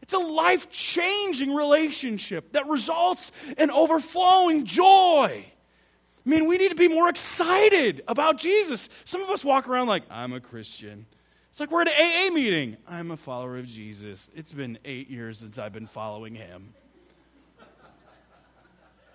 It's 0.00 0.14
a 0.14 0.18
life 0.18 0.70
changing 0.70 1.54
relationship 1.54 2.52
that 2.52 2.66
results 2.66 3.32
in 3.58 3.70
overflowing 3.70 4.64
joy. 4.64 5.44
I 5.44 6.28
mean, 6.28 6.46
we 6.46 6.56
need 6.56 6.70
to 6.70 6.74
be 6.74 6.88
more 6.88 7.10
excited 7.10 8.02
about 8.08 8.38
Jesus. 8.38 8.88
Some 9.04 9.22
of 9.22 9.28
us 9.28 9.44
walk 9.44 9.68
around 9.68 9.88
like, 9.88 10.04
I'm 10.10 10.32
a 10.32 10.40
Christian. 10.40 11.04
It's 11.50 11.60
like 11.60 11.70
we're 11.70 11.82
at 11.82 11.88
an 11.88 12.32
AA 12.32 12.34
meeting. 12.34 12.78
I'm 12.88 13.10
a 13.10 13.18
follower 13.18 13.58
of 13.58 13.66
Jesus. 13.66 14.30
It's 14.34 14.54
been 14.54 14.78
eight 14.86 15.10
years 15.10 15.36
since 15.38 15.58
I've 15.58 15.74
been 15.74 15.86
following 15.86 16.34
him. 16.34 16.72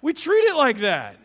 We 0.04 0.14
treat 0.14 0.44
it 0.44 0.56
like 0.56 0.82
that. 0.82 1.18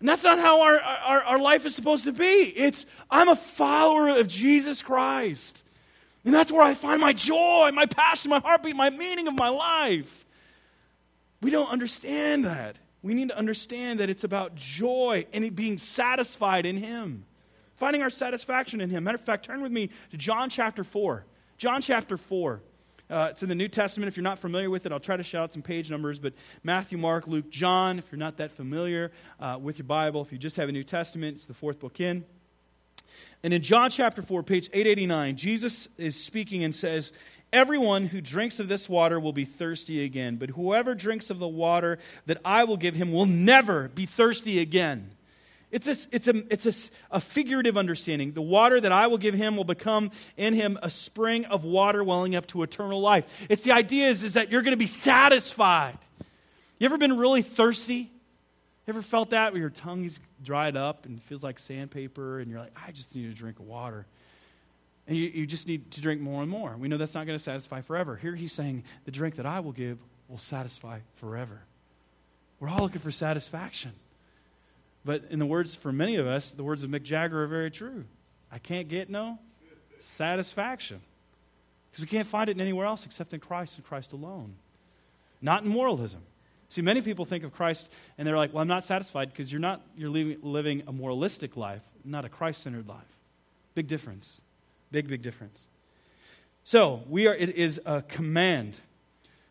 And 0.00 0.08
that's 0.08 0.22
not 0.22 0.38
how 0.38 0.60
our, 0.60 0.78
our, 0.78 1.22
our 1.24 1.38
life 1.38 1.64
is 1.64 1.74
supposed 1.74 2.04
to 2.04 2.12
be. 2.12 2.24
It's, 2.24 2.84
I'm 3.10 3.30
a 3.30 3.36
follower 3.36 4.10
of 4.10 4.28
Jesus 4.28 4.82
Christ. 4.82 5.64
And 6.24 6.34
that's 6.34 6.52
where 6.52 6.62
I 6.62 6.74
find 6.74 7.00
my 7.00 7.12
joy, 7.12 7.70
my 7.72 7.86
passion, 7.86 8.30
my 8.30 8.40
heartbeat, 8.40 8.76
my 8.76 8.90
meaning 8.90 9.28
of 9.28 9.34
my 9.34 9.48
life. 9.48 10.26
We 11.40 11.50
don't 11.50 11.70
understand 11.70 12.44
that. 12.44 12.78
We 13.02 13.14
need 13.14 13.28
to 13.28 13.38
understand 13.38 14.00
that 14.00 14.10
it's 14.10 14.24
about 14.24 14.56
joy 14.56 15.26
and 15.32 15.54
being 15.54 15.78
satisfied 15.78 16.66
in 16.66 16.76
Him, 16.76 17.24
finding 17.76 18.02
our 18.02 18.10
satisfaction 18.10 18.80
in 18.80 18.90
Him. 18.90 19.04
Matter 19.04 19.14
of 19.14 19.20
fact, 19.20 19.44
turn 19.44 19.62
with 19.62 19.70
me 19.70 19.90
to 20.10 20.16
John 20.16 20.50
chapter 20.50 20.82
4. 20.82 21.24
John 21.56 21.80
chapter 21.80 22.16
4. 22.16 22.60
Uh, 23.10 23.28
it's 23.30 23.42
in 23.42 23.48
the 23.48 23.54
New 23.54 23.68
Testament. 23.68 24.08
If 24.08 24.16
you're 24.16 24.24
not 24.24 24.38
familiar 24.38 24.68
with 24.68 24.84
it, 24.84 24.92
I'll 24.92 25.00
try 25.00 25.16
to 25.16 25.22
shout 25.22 25.44
out 25.44 25.52
some 25.52 25.62
page 25.62 25.90
numbers. 25.90 26.18
But 26.18 26.34
Matthew, 26.62 26.98
Mark, 26.98 27.26
Luke, 27.26 27.48
John, 27.48 27.98
if 27.98 28.10
you're 28.12 28.18
not 28.18 28.36
that 28.36 28.50
familiar 28.52 29.12
uh, 29.40 29.58
with 29.60 29.78
your 29.78 29.86
Bible, 29.86 30.20
if 30.20 30.32
you 30.32 30.38
just 30.38 30.56
have 30.56 30.68
a 30.68 30.72
New 30.72 30.84
Testament, 30.84 31.36
it's 31.36 31.46
the 31.46 31.54
fourth 31.54 31.78
book 31.78 32.00
in. 32.00 32.24
And 33.42 33.54
in 33.54 33.62
John 33.62 33.90
chapter 33.90 34.22
4, 34.22 34.42
page 34.42 34.68
889, 34.72 35.36
Jesus 35.36 35.88
is 35.96 36.22
speaking 36.22 36.64
and 36.64 36.74
says, 36.74 37.12
Everyone 37.52 38.06
who 38.06 38.20
drinks 38.20 38.60
of 38.60 38.68
this 38.68 38.88
water 38.88 39.18
will 39.18 39.32
be 39.32 39.46
thirsty 39.46 40.04
again, 40.04 40.36
but 40.36 40.50
whoever 40.50 40.94
drinks 40.94 41.30
of 41.30 41.38
the 41.38 41.48
water 41.48 41.98
that 42.26 42.38
I 42.44 42.64
will 42.64 42.76
give 42.76 42.94
him 42.94 43.10
will 43.10 43.26
never 43.26 43.88
be 43.88 44.04
thirsty 44.04 44.58
again. 44.58 45.12
It's, 45.70 45.86
a, 45.86 45.96
it's, 46.12 46.28
a, 46.28 46.42
it's 46.50 46.66
a, 46.66 47.16
a 47.16 47.20
figurative 47.20 47.76
understanding. 47.76 48.32
The 48.32 48.42
water 48.42 48.80
that 48.80 48.92
I 48.92 49.06
will 49.06 49.18
give 49.18 49.34
him 49.34 49.56
will 49.56 49.64
become 49.64 50.10
in 50.36 50.54
him 50.54 50.78
a 50.82 50.90
spring 50.90 51.44
of 51.46 51.64
water 51.64 52.02
welling 52.02 52.36
up 52.36 52.46
to 52.48 52.62
eternal 52.62 53.00
life. 53.00 53.46
It's 53.48 53.64
the 53.64 53.72
idea 53.72 54.08
is, 54.08 54.24
is 54.24 54.34
that 54.34 54.50
you're 54.50 54.62
going 54.62 54.72
to 54.72 54.78
be 54.78 54.86
satisfied. 54.86 55.98
You 56.78 56.86
ever 56.86 56.98
been 56.98 57.16
really 57.18 57.42
thirsty? 57.42 58.10
Ever 58.88 59.02
felt 59.02 59.30
that 59.30 59.52
where 59.52 59.60
your 59.60 59.70
tongue 59.70 60.06
is 60.06 60.18
dried 60.42 60.74
up 60.74 61.04
and 61.04 61.22
feels 61.22 61.44
like 61.44 61.58
sandpaper 61.58 62.40
and 62.40 62.50
you're 62.50 62.58
like, 62.58 62.72
I 62.74 62.90
just 62.90 63.14
need 63.14 63.30
a 63.30 63.34
drink 63.34 63.58
of 63.58 63.66
water? 63.66 64.06
And 65.06 65.14
you, 65.14 65.24
you 65.26 65.46
just 65.46 65.68
need 65.68 65.90
to 65.92 66.00
drink 66.00 66.22
more 66.22 66.40
and 66.40 66.50
more. 66.50 66.74
We 66.74 66.88
know 66.88 66.96
that's 66.96 67.14
not 67.14 67.26
going 67.26 67.38
to 67.38 67.42
satisfy 67.42 67.82
forever. 67.82 68.16
Here 68.16 68.34
he's 68.34 68.52
saying, 68.52 68.84
the 69.04 69.10
drink 69.10 69.36
that 69.36 69.44
I 69.44 69.60
will 69.60 69.72
give 69.72 69.98
will 70.26 70.38
satisfy 70.38 71.00
forever. 71.16 71.60
We're 72.60 72.70
all 72.70 72.80
looking 72.80 73.00
for 73.00 73.10
satisfaction. 73.10 73.92
But 75.04 75.24
in 75.30 75.38
the 75.38 75.46
words, 75.46 75.74
for 75.74 75.92
many 75.92 76.16
of 76.16 76.26
us, 76.26 76.50
the 76.50 76.64
words 76.64 76.82
of 76.82 76.88
Mick 76.90 77.02
Jagger 77.02 77.42
are 77.42 77.46
very 77.46 77.70
true. 77.70 78.04
I 78.50 78.58
can't 78.58 78.88
get 78.88 79.10
no 79.10 79.38
satisfaction. 80.00 81.00
Because 81.90 82.02
we 82.02 82.08
can't 82.08 82.26
find 82.26 82.48
it 82.48 82.58
anywhere 82.58 82.86
else 82.86 83.04
except 83.04 83.34
in 83.34 83.40
Christ 83.40 83.76
and 83.76 83.86
Christ 83.86 84.14
alone. 84.14 84.56
Not 85.42 85.62
in 85.62 85.68
moralism. 85.68 86.22
See, 86.68 86.82
many 86.82 87.00
people 87.00 87.24
think 87.24 87.44
of 87.44 87.52
Christ 87.52 87.88
and 88.16 88.26
they're 88.26 88.36
like, 88.36 88.52
well, 88.52 88.60
I'm 88.60 88.68
not 88.68 88.84
satisfied 88.84 89.30
because 89.30 89.50
you're 89.50 89.60
not 89.60 89.80
you're 89.96 90.10
living, 90.10 90.38
living 90.42 90.82
a 90.86 90.92
moralistic 90.92 91.56
life, 91.56 91.82
not 92.04 92.24
a 92.24 92.28
Christ 92.28 92.62
centered 92.62 92.86
life. 92.86 93.16
Big 93.74 93.86
difference. 93.86 94.40
Big, 94.90 95.08
big 95.08 95.22
difference. 95.22 95.66
So, 96.64 97.02
we 97.08 97.26
are, 97.26 97.34
it 97.34 97.56
is 97.56 97.80
a 97.86 98.02
command. 98.02 98.76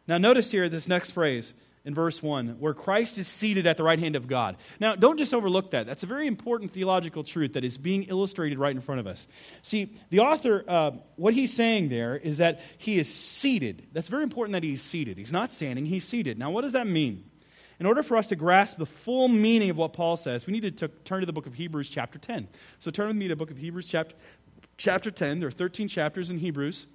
Now, 0.08 0.18
notice 0.18 0.52
here 0.52 0.70
this 0.70 0.88
next 0.88 1.12
phrase 1.12 1.54
in 1.88 1.96
verse 1.96 2.22
1 2.22 2.58
where 2.60 2.74
Christ 2.74 3.18
is 3.18 3.30
seated 3.30 3.66
at 3.66 3.78
the 3.78 3.84
right 3.84 3.98
hand 3.98 4.18
of 4.18 4.28
God. 4.28 4.58
Now, 4.78 4.96
don't 4.96 5.18
just 5.18 5.34
overlook 5.34 5.72
that. 5.72 5.88
That's 5.88 6.04
a 6.04 6.06
very 6.06 6.28
important 6.28 6.72
theological 6.72 7.24
truth 7.24 7.54
that 7.54 7.64
is 7.64 7.78
being 7.78 8.04
illustrated 8.04 8.60
right 8.60 8.76
in 8.76 8.82
front 8.82 9.00
of 9.00 9.08
us. 9.08 9.26
See, 9.62 9.96
the 10.10 10.20
author, 10.20 10.66
uh, 10.68 10.92
what 11.16 11.34
he's 11.34 11.54
saying 11.54 11.88
there 11.88 12.18
is 12.18 12.40
that 12.40 12.62
he 12.78 13.00
is 13.00 13.12
seated. 13.12 13.88
That's 13.94 14.10
very 14.10 14.24
important 14.24 14.52
that 14.52 14.64
he's 14.64 14.82
seated. 14.82 15.18
He's 15.18 15.32
not 15.32 15.54
standing, 15.54 15.86
he's 15.86 16.06
seated. 16.06 16.38
Now, 16.38 16.52
what 16.52 16.62
does 16.62 16.74
that 16.74 16.88
mean? 16.88 17.24
In 17.80 17.86
order 17.86 18.04
for 18.04 18.18
us 18.18 18.28
to 18.28 18.36
grasp 18.36 18.78
the 18.78 18.86
full 18.86 19.30
meaning 19.30 19.70
of 19.70 19.78
what 19.78 19.94
Paul 19.94 20.18
says, 20.18 20.46
we 20.46 20.52
need 20.52 20.78
to 20.78 20.88
t- 20.88 20.94
turn 21.06 21.22
to 21.22 21.26
the 21.26 21.34
book 21.34 21.48
of 21.48 21.54
Hebrews, 21.54 21.88
chapter 21.88 22.20
10. 22.20 22.50
So 22.80 22.92
turn 22.92 23.08
with 23.08 23.16
me 23.16 23.30
to 23.30 23.30
the 23.30 23.38
book 23.38 23.52
of 23.52 23.58
Hebrews, 23.58 23.88
chapter, 23.88 24.16
chapter 24.76 25.10
10. 25.10 25.40
There 25.40 25.48
are 25.48 25.52
13 25.52 25.88
chapters 25.88 26.30
in 26.30 26.40
Hebrews. 26.40 26.88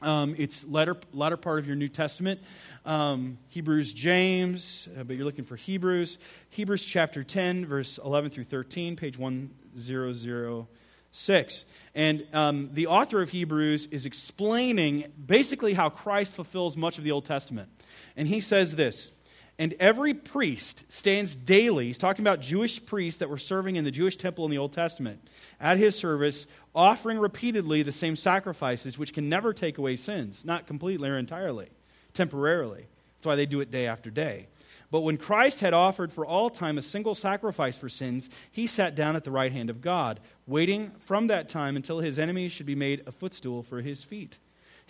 Um, 0.00 0.34
it's 0.38 0.64
latter, 0.64 0.96
latter 1.12 1.36
part 1.36 1.58
of 1.58 1.66
your 1.66 1.76
New 1.76 1.88
Testament. 1.88 2.40
Um, 2.84 3.38
Hebrews, 3.48 3.92
James, 3.92 4.88
uh, 4.98 5.04
but 5.04 5.16
you're 5.16 5.24
looking 5.24 5.44
for 5.44 5.56
Hebrews. 5.56 6.18
Hebrews 6.50 6.84
chapter 6.84 7.22
10, 7.22 7.66
verse 7.66 7.98
11 8.04 8.30
through 8.30 8.44
13, 8.44 8.96
page 8.96 9.18
1006. 9.18 11.64
And 11.94 12.26
um, 12.32 12.70
the 12.72 12.86
author 12.86 13.22
of 13.22 13.30
Hebrews 13.30 13.86
is 13.86 14.06
explaining 14.06 15.12
basically 15.24 15.74
how 15.74 15.90
Christ 15.90 16.34
fulfills 16.34 16.76
much 16.76 16.98
of 16.98 17.04
the 17.04 17.12
Old 17.12 17.24
Testament. 17.24 17.68
And 18.16 18.28
he 18.28 18.40
says 18.40 18.74
this 18.74 19.12
and 19.58 19.74
every 19.78 20.14
priest 20.14 20.84
stands 20.88 21.36
daily, 21.36 21.86
he's 21.86 21.98
talking 21.98 22.22
about 22.22 22.40
Jewish 22.40 22.84
priests 22.84 23.20
that 23.20 23.28
were 23.28 23.38
serving 23.38 23.76
in 23.76 23.84
the 23.84 23.90
Jewish 23.90 24.16
temple 24.16 24.44
in 24.44 24.50
the 24.50 24.58
Old 24.58 24.72
Testament, 24.72 25.28
at 25.60 25.78
his 25.78 25.96
service, 25.96 26.46
offering 26.74 27.18
repeatedly 27.18 27.82
the 27.82 27.92
same 27.92 28.16
sacrifices, 28.16 28.98
which 28.98 29.12
can 29.12 29.28
never 29.28 29.52
take 29.52 29.78
away 29.78 29.96
sins, 29.96 30.44
not 30.44 30.66
completely 30.66 31.08
or 31.08 31.18
entirely, 31.18 31.68
temporarily. 32.14 32.86
That's 33.16 33.26
why 33.26 33.36
they 33.36 33.46
do 33.46 33.60
it 33.60 33.70
day 33.70 33.86
after 33.86 34.10
day. 34.10 34.46
But 34.90 35.00
when 35.00 35.16
Christ 35.16 35.60
had 35.60 35.72
offered 35.72 36.12
for 36.12 36.26
all 36.26 36.50
time 36.50 36.76
a 36.76 36.82
single 36.82 37.14
sacrifice 37.14 37.78
for 37.78 37.88
sins, 37.88 38.28
he 38.50 38.66
sat 38.66 38.94
down 38.94 39.16
at 39.16 39.24
the 39.24 39.30
right 39.30 39.52
hand 39.52 39.70
of 39.70 39.80
God, 39.80 40.20
waiting 40.46 40.92
from 41.00 41.28
that 41.28 41.48
time 41.48 41.76
until 41.76 42.00
his 42.00 42.18
enemies 42.18 42.52
should 42.52 42.66
be 42.66 42.74
made 42.74 43.02
a 43.06 43.12
footstool 43.12 43.62
for 43.62 43.80
his 43.80 44.04
feet. 44.04 44.38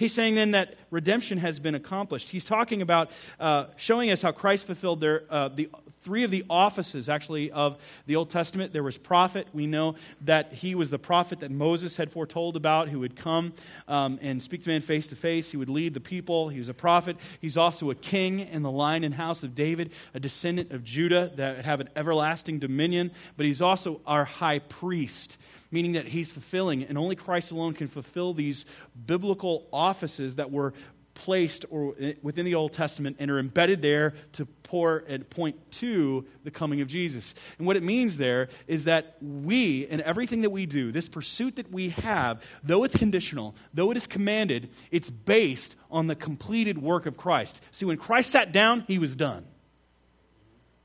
He's 0.02 0.12
saying 0.12 0.34
then 0.34 0.50
that 0.50 0.74
redemption 0.90 1.38
has 1.38 1.60
been 1.60 1.76
accomplished. 1.76 2.30
He's 2.30 2.44
talking 2.44 2.82
about 2.82 3.12
uh, 3.38 3.66
showing 3.76 4.10
us 4.10 4.20
how 4.20 4.32
Christ 4.32 4.66
fulfilled 4.66 5.00
their, 5.00 5.22
uh, 5.30 5.46
the 5.46 5.68
three 6.02 6.24
of 6.24 6.32
the 6.32 6.44
offices, 6.50 7.08
actually, 7.08 7.52
of 7.52 7.78
the 8.06 8.16
Old 8.16 8.28
Testament. 8.28 8.72
There 8.72 8.82
was 8.82 8.98
prophet. 8.98 9.46
We 9.52 9.68
know 9.68 9.94
that 10.22 10.54
he 10.54 10.74
was 10.74 10.90
the 10.90 10.98
prophet 10.98 11.38
that 11.38 11.52
Moses 11.52 11.98
had 11.98 12.10
foretold 12.10 12.56
about, 12.56 12.88
who 12.88 12.98
would 12.98 13.14
come 13.14 13.52
um, 13.86 14.18
and 14.20 14.42
speak 14.42 14.64
to 14.64 14.70
men 14.70 14.80
face 14.80 15.06
to 15.06 15.14
face. 15.14 15.52
He 15.52 15.56
would 15.56 15.68
lead 15.68 15.94
the 15.94 16.00
people. 16.00 16.48
He 16.48 16.58
was 16.58 16.68
a 16.68 16.74
prophet. 16.74 17.16
He's 17.40 17.56
also 17.56 17.88
a 17.90 17.94
king 17.94 18.40
in 18.40 18.62
the 18.62 18.72
line 18.72 19.04
and 19.04 19.14
house 19.14 19.44
of 19.44 19.54
David, 19.54 19.92
a 20.14 20.18
descendant 20.18 20.72
of 20.72 20.82
Judah 20.82 21.30
that 21.36 21.64
have 21.64 21.78
an 21.78 21.90
everlasting 21.94 22.58
dominion. 22.58 23.12
But 23.36 23.46
he's 23.46 23.62
also 23.62 24.00
our 24.04 24.24
high 24.24 24.58
priest 24.58 25.38
meaning 25.72 25.92
that 25.92 26.06
he's 26.06 26.30
fulfilling, 26.30 26.84
and 26.84 26.96
only 26.96 27.16
Christ 27.16 27.50
alone 27.50 27.74
can 27.74 27.88
fulfill 27.88 28.34
these 28.34 28.64
biblical 29.06 29.66
offices 29.72 30.36
that 30.36 30.52
were 30.52 30.72
placed 31.14 31.64
or 31.70 31.94
eh, 31.98 32.14
within 32.22 32.44
the 32.44 32.54
Old 32.54 32.72
Testament 32.72 33.16
and 33.18 33.30
are 33.30 33.38
embedded 33.38 33.82
there 33.82 34.14
to 34.32 34.46
pour 34.46 35.04
and 35.06 35.28
point 35.28 35.70
to 35.72 36.24
the 36.44 36.50
coming 36.50 36.80
of 36.80 36.88
Jesus. 36.88 37.34
And 37.58 37.66
what 37.66 37.76
it 37.76 37.82
means 37.82 38.18
there 38.18 38.48
is 38.66 38.84
that 38.84 39.16
we, 39.20 39.86
in 39.86 40.00
everything 40.00 40.42
that 40.42 40.50
we 40.50 40.66
do, 40.66 40.92
this 40.92 41.08
pursuit 41.08 41.56
that 41.56 41.70
we 41.70 41.90
have, 41.90 42.42
though 42.62 42.84
it's 42.84 42.96
conditional, 42.96 43.54
though 43.74 43.90
it 43.90 43.96
is 43.96 44.06
commanded, 44.06 44.70
it's 44.90 45.10
based 45.10 45.76
on 45.90 46.06
the 46.06 46.16
completed 46.16 46.78
work 46.78 47.06
of 47.06 47.16
Christ. 47.16 47.60
See, 47.70 47.84
when 47.84 47.98
Christ 47.98 48.30
sat 48.30 48.52
down, 48.52 48.84
he 48.86 48.98
was 48.98 49.14
done. 49.16 49.46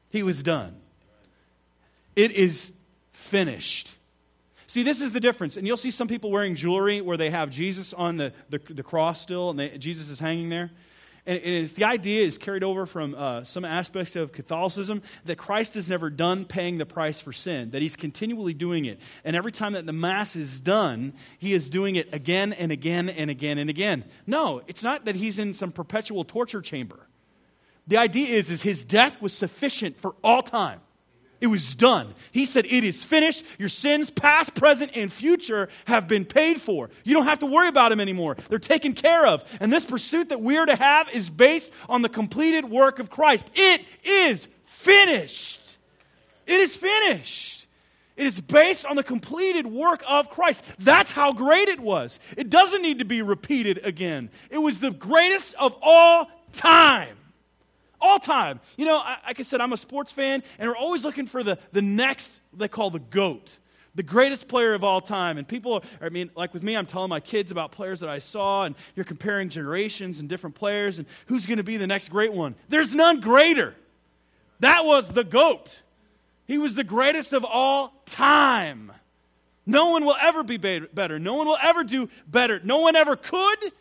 He 0.10 0.24
was 0.24 0.44
done. 0.44 0.76
It 2.16 2.32
is 2.32 2.72
finished. 3.12 3.97
See, 4.68 4.84
this 4.84 5.00
is 5.00 5.14
the 5.14 5.22
difference. 5.22 5.56
And 5.56 5.66
you'll 5.66 5.78
see 5.78 5.92
some 5.92 6.10
people 6.10 6.30
wearing 6.30 6.54
jewelry 6.54 7.00
where 7.00 7.18
they 7.18 7.30
have 7.30 7.50
Jesus 7.50 7.94
on 7.94 8.18
the, 8.18 8.34
the, 8.50 8.60
the 8.70 8.84
cross 8.84 9.22
still, 9.22 9.50
and 9.50 9.58
they, 9.58 9.78
Jesus 9.78 10.10
is 10.10 10.20
hanging 10.20 10.50
there. 10.50 10.72
And, 11.26 11.40
it's, 11.44 11.74
the 11.74 11.86
idea 11.86 12.26
is 12.26 12.38
carried 12.38 12.64
over 12.64 12.86
from 12.86 13.16
uh, 13.16 13.44
some 13.44 13.66
aspects 13.66 14.16
of 14.16 14.32
Catholicism 14.32 15.02
that 15.26 15.38
Christ 15.38 15.76
has 15.76 15.90
never 15.90 16.10
done 16.10 16.46
paying 16.46 16.78
the 16.78 16.86
price 16.86 17.20
for 17.20 17.34
sin, 17.34 17.72
that 17.72 17.82
he's 17.82 17.96
continually 17.96 18.54
doing 18.54 18.86
it. 18.86 19.00
And 19.24 19.36
every 19.36 19.52
time 19.52 19.74
that 19.74 19.86
the 19.86 19.94
Mass 19.94 20.36
is 20.36 20.60
done, 20.60 21.14
he 21.38 21.54
is 21.54 21.70
doing 21.70 21.96
it 21.96 22.14
again 22.14 22.54
and 22.54 22.72
again 22.72 23.10
and 23.10 23.30
again 23.30 23.58
and 23.58 23.70
again. 23.70 24.06
No, 24.26 24.62
it's 24.68 24.84
not 24.84 25.06
that 25.06 25.16
he's 25.16 25.40
in 25.40 25.54
some 25.54 25.72
perpetual 25.72 26.24
torture 26.24 26.62
chamber. 26.62 27.08
The 27.88 27.98
idea 27.98 28.36
is, 28.36 28.52
is 28.52 28.64
his 28.64 28.84
death 28.84 29.22
was 29.22 29.34
sufficient 29.34 29.98
for 29.98 30.16
all 30.24 30.42
time. 30.42 30.82
It 31.40 31.48
was 31.48 31.76
done. 31.76 32.16
He 32.32 32.46
said, 32.46 32.66
It 32.66 32.84
is 32.84 33.04
finished. 33.04 33.44
Your 33.60 33.70
sins, 33.70 34.10
past, 34.10 34.56
present, 34.56 34.92
and 34.96 35.12
future, 35.12 35.70
have 35.86 36.08
been 36.08 36.26
paid 36.26 36.60
for. 36.60 36.90
You 37.04 37.14
don't 37.14 37.26
have 37.26 37.40
to 37.40 37.46
worry 37.46 37.68
about 37.68 37.90
them 37.90 38.00
anymore. 38.00 38.38
They're 38.50 38.60
taken 38.60 38.94
care 38.94 39.26
of. 39.26 39.44
And 39.60 39.72
this 39.72 39.86
pursuit 39.86 40.30
that 40.30 40.42
we 40.42 40.58
are 40.58 40.66
to 40.66 40.76
have 40.76 41.10
is 41.12 41.30
based 41.30 41.72
on 41.88 42.02
the 42.02 42.10
completed 42.10 42.66
work 42.66 43.00
of 43.00 43.10
Christ. 43.10 43.52
It 43.54 43.82
is 44.04 44.48
finished. 44.66 45.78
It 46.48 46.60
is 46.60 46.76
finished. 46.76 47.68
It 48.16 48.26
is 48.26 48.42
based 48.42 48.86
on 48.88 48.96
the 48.96 49.04
completed 49.04 49.68
work 49.68 50.04
of 50.08 50.32
Christ. 50.32 50.64
That's 50.80 51.12
how 51.12 51.34
great 51.34 51.68
it 51.68 51.80
was. 51.80 52.20
It 52.36 52.50
doesn't 52.50 52.82
need 52.82 52.98
to 52.98 53.06
be 53.06 53.22
repeated 53.22 53.80
again. 53.84 54.32
It 54.50 54.58
was 54.58 54.80
the 54.80 54.90
greatest 54.90 55.54
of 55.56 55.76
all 55.84 56.28
time. 56.52 57.16
All 58.00 58.20
time. 58.20 58.60
You 58.78 58.86
know, 58.86 59.04
like 59.26 59.40
I 59.40 59.44
said, 59.44 59.60
I'm 59.60 59.74
a 59.74 59.78
sports 59.78 60.12
fan, 60.12 60.44
and 60.60 60.70
we're 60.70 60.78
always 60.78 61.04
looking 61.04 61.26
for 61.26 61.44
the, 61.44 61.58
the 61.72 61.82
next, 61.82 62.40
they 62.56 62.68
call 62.68 62.90
the 62.90 63.00
GOAT, 63.00 63.58
the 63.96 64.04
greatest 64.04 64.48
player 64.48 64.76
of 64.76 64.84
all 64.84 65.02
time. 65.02 65.40
And 65.40 65.48
people, 65.48 65.78
are, 65.78 65.82
I 66.06 66.10
mean, 66.10 66.30
like 66.36 66.54
with 66.54 66.62
me, 66.62 66.78
I'm 66.78 66.86
telling 66.86 67.10
my 67.10 67.20
kids 67.20 67.50
about 67.50 67.72
players 67.72 68.02
that 68.02 68.10
I 68.10 68.20
saw, 68.20 68.66
and 68.66 68.76
you're 68.96 69.04
comparing 69.04 69.50
generations 69.50 70.20
and 70.20 70.30
different 70.30 70.56
players, 70.56 71.00
and 71.00 71.08
who's 71.26 71.46
going 71.48 71.58
to 71.58 71.64
be 71.64 71.78
the 71.78 71.88
next 71.88 72.10
great 72.10 72.32
one. 72.32 72.56
There's 72.70 72.94
none 72.94 73.20
greater. 73.20 73.76
That 74.60 74.86
was 74.86 75.10
the 75.10 75.24
GOAT. 75.24 75.82
He 76.46 76.58
was 76.58 76.76
the 76.76 76.84
greatest 76.84 77.34
of 77.34 77.44
all 77.44 77.94
time. 78.06 78.92
No 79.66 79.90
one 79.90 80.06
will 80.06 80.16
ever 80.22 80.44
be 80.44 80.58
better. 80.58 81.20
No 81.20 81.34
one 81.34 81.48
will 81.48 81.58
ever 81.62 81.84
do 81.84 82.10
better. 82.26 82.62
No 82.64 82.78
one 82.78 82.96
ever 82.96 83.16
could 83.16 83.72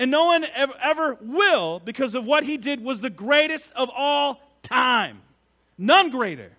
and 0.00 0.10
no 0.10 0.24
one 0.24 0.46
ever, 0.54 0.72
ever 0.80 1.18
will 1.20 1.78
because 1.78 2.14
of 2.14 2.24
what 2.24 2.42
he 2.42 2.56
did 2.56 2.82
was 2.82 3.02
the 3.02 3.10
greatest 3.10 3.70
of 3.76 3.90
all 3.94 4.40
time. 4.62 5.20
None 5.76 6.08
greater. 6.08 6.52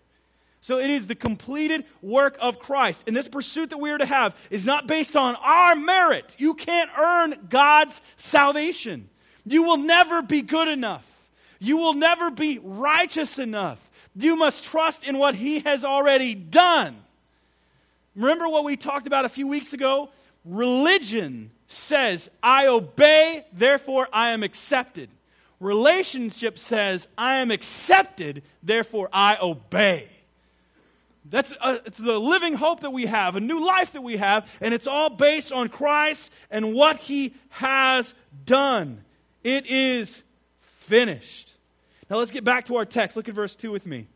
So 0.61 0.77
it 0.77 0.91
is 0.91 1.07
the 1.07 1.15
completed 1.15 1.85
work 2.03 2.37
of 2.39 2.59
Christ. 2.59 3.05
And 3.07 3.15
this 3.15 3.27
pursuit 3.27 3.71
that 3.71 3.79
we 3.79 3.89
are 3.89 3.97
to 3.97 4.05
have 4.05 4.35
is 4.51 4.63
not 4.63 4.85
based 4.85 5.15
on 5.15 5.35
our 5.37 5.75
merit. 5.75 6.35
You 6.37 6.53
can't 6.53 6.91
earn 6.95 7.47
God's 7.49 7.99
salvation. 8.15 9.09
You 9.43 9.63
will 9.63 9.77
never 9.77 10.21
be 10.21 10.43
good 10.43 10.67
enough. 10.67 11.07
You 11.57 11.77
will 11.77 11.93
never 11.95 12.29
be 12.29 12.59
righteous 12.61 13.39
enough. 13.39 13.89
You 14.15 14.35
must 14.35 14.63
trust 14.63 15.03
in 15.03 15.17
what 15.17 15.33
He 15.33 15.61
has 15.61 15.83
already 15.83 16.35
done. 16.35 16.95
Remember 18.15 18.47
what 18.47 18.65
we 18.65 18.77
talked 18.77 19.07
about 19.07 19.25
a 19.25 19.29
few 19.29 19.47
weeks 19.47 19.73
ago? 19.73 20.09
Religion 20.45 21.49
says, 21.71 22.29
I 22.41 22.67
obey, 22.67 23.45
therefore 23.53 24.07
I 24.11 24.29
am 24.29 24.43
accepted. 24.43 25.09
Relationship 25.59 26.57
says, 26.57 27.07
I 27.17 27.37
am 27.37 27.51
accepted, 27.51 28.43
therefore 28.63 29.09
I 29.13 29.37
obey. 29.41 30.07
That's 31.29 31.51
a, 31.53 31.63
uh, 31.63 31.77
it's 31.85 31.99
the 31.99 32.19
living 32.19 32.55
hope 32.55 32.81
that 32.81 32.91
we 32.91 33.05
have, 33.05 33.35
a 33.35 33.39
new 33.39 33.65
life 33.65 33.93
that 33.93 34.01
we 34.01 34.17
have, 34.17 34.49
and 34.59 34.73
it's 34.73 34.87
all 34.87 35.09
based 35.09 35.51
on 35.51 35.69
Christ 35.69 36.31
and 36.49 36.73
what 36.73 36.97
he 36.97 37.33
has 37.49 38.13
done. 38.45 39.03
It 39.43 39.67
is 39.67 40.23
finished. 40.61 41.53
Now 42.09 42.17
let's 42.17 42.31
get 42.31 42.43
back 42.43 42.65
to 42.65 42.75
our 42.75 42.85
text. 42.85 43.15
Look 43.15 43.29
at 43.29 43.35
verse 43.35 43.55
2 43.55 43.71
with 43.71 43.85
me. 43.85 44.07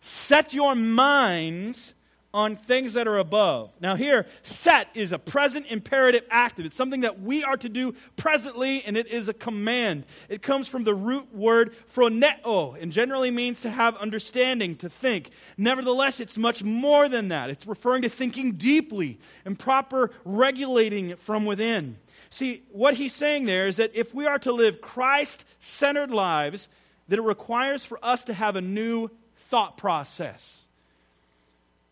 Set 0.00 0.54
your 0.54 0.74
minds 0.74 1.94
on 2.34 2.56
things 2.56 2.94
that 2.94 3.06
are 3.06 3.18
above. 3.18 3.72
Now, 3.80 3.94
here, 3.94 4.26
set 4.42 4.88
is 4.94 5.12
a 5.12 5.18
present 5.18 5.66
imperative 5.68 6.24
active. 6.30 6.64
It's 6.64 6.76
something 6.76 7.02
that 7.02 7.20
we 7.20 7.44
are 7.44 7.56
to 7.58 7.68
do 7.68 7.94
presently, 8.16 8.82
and 8.84 8.96
it 8.96 9.08
is 9.08 9.28
a 9.28 9.34
command. 9.34 10.06
It 10.28 10.40
comes 10.40 10.66
from 10.66 10.84
the 10.84 10.94
root 10.94 11.34
word 11.34 11.74
phroneo, 11.92 12.80
and 12.80 12.90
generally 12.90 13.30
means 13.30 13.60
to 13.62 13.70
have 13.70 13.96
understanding, 13.98 14.76
to 14.76 14.88
think. 14.88 15.30
Nevertheless, 15.58 16.20
it's 16.20 16.38
much 16.38 16.64
more 16.64 17.08
than 17.08 17.28
that. 17.28 17.50
It's 17.50 17.66
referring 17.66 18.02
to 18.02 18.08
thinking 18.08 18.52
deeply 18.52 19.18
and 19.44 19.58
proper 19.58 20.10
regulating 20.24 21.16
from 21.16 21.44
within. 21.44 21.98
See, 22.30 22.62
what 22.70 22.94
he's 22.94 23.14
saying 23.14 23.44
there 23.44 23.66
is 23.66 23.76
that 23.76 23.94
if 23.94 24.14
we 24.14 24.26
are 24.26 24.38
to 24.38 24.52
live 24.52 24.80
Christ 24.80 25.44
centered 25.60 26.10
lives, 26.10 26.68
that 27.08 27.18
it 27.18 27.22
requires 27.22 27.84
for 27.84 27.98
us 28.02 28.24
to 28.24 28.32
have 28.32 28.56
a 28.56 28.62
new 28.62 29.10
thought 29.36 29.76
process. 29.76 30.66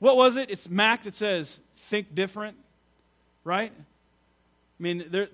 What 0.00 0.16
was 0.16 0.36
it? 0.36 0.50
It's 0.50 0.68
Mac 0.68 1.04
that 1.04 1.14
says, 1.14 1.60
think 1.76 2.14
different, 2.14 2.56
right? 3.44 3.72
I 3.72 4.82
mean, 4.82 5.04
there, 5.10 5.28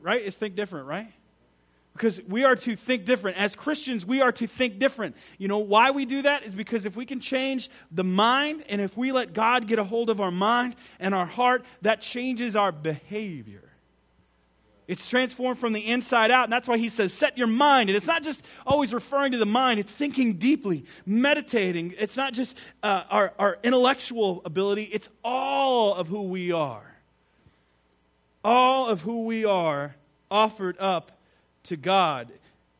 right? 0.00 0.22
It's 0.24 0.36
think 0.36 0.54
different, 0.54 0.86
right? 0.86 1.12
Because 1.92 2.22
we 2.28 2.44
are 2.44 2.54
to 2.54 2.76
think 2.76 3.04
different. 3.04 3.36
As 3.38 3.56
Christians, 3.56 4.06
we 4.06 4.20
are 4.20 4.30
to 4.30 4.46
think 4.46 4.78
different. 4.78 5.16
You 5.36 5.48
know 5.48 5.58
why 5.58 5.90
we 5.90 6.04
do 6.04 6.22
that? 6.22 6.44
Is 6.44 6.54
because 6.54 6.86
if 6.86 6.94
we 6.94 7.04
can 7.04 7.18
change 7.18 7.68
the 7.90 8.04
mind 8.04 8.62
and 8.68 8.80
if 8.80 8.96
we 8.96 9.10
let 9.10 9.32
God 9.32 9.66
get 9.66 9.80
a 9.80 9.84
hold 9.84 10.08
of 10.08 10.20
our 10.20 10.30
mind 10.30 10.76
and 11.00 11.12
our 11.12 11.26
heart, 11.26 11.64
that 11.82 12.00
changes 12.00 12.54
our 12.54 12.70
behavior. 12.70 13.67
It's 14.88 15.06
transformed 15.06 15.58
from 15.58 15.74
the 15.74 15.86
inside 15.86 16.30
out. 16.30 16.44
And 16.44 16.52
that's 16.52 16.66
why 16.66 16.78
he 16.78 16.88
says, 16.88 17.12
set 17.12 17.36
your 17.36 17.46
mind. 17.46 17.90
And 17.90 17.96
it's 17.96 18.06
not 18.06 18.22
just 18.22 18.44
always 18.66 18.94
referring 18.94 19.32
to 19.32 19.38
the 19.38 19.46
mind, 19.46 19.78
it's 19.78 19.92
thinking 19.92 20.34
deeply, 20.34 20.86
meditating. 21.04 21.94
It's 21.98 22.16
not 22.16 22.32
just 22.32 22.58
uh, 22.82 23.04
our, 23.10 23.34
our 23.38 23.58
intellectual 23.62 24.40
ability, 24.46 24.84
it's 24.84 25.10
all 25.22 25.94
of 25.94 26.08
who 26.08 26.22
we 26.22 26.52
are. 26.52 26.96
All 28.42 28.88
of 28.88 29.02
who 29.02 29.24
we 29.24 29.44
are 29.44 29.94
offered 30.30 30.76
up 30.80 31.12
to 31.64 31.76
God. 31.76 32.30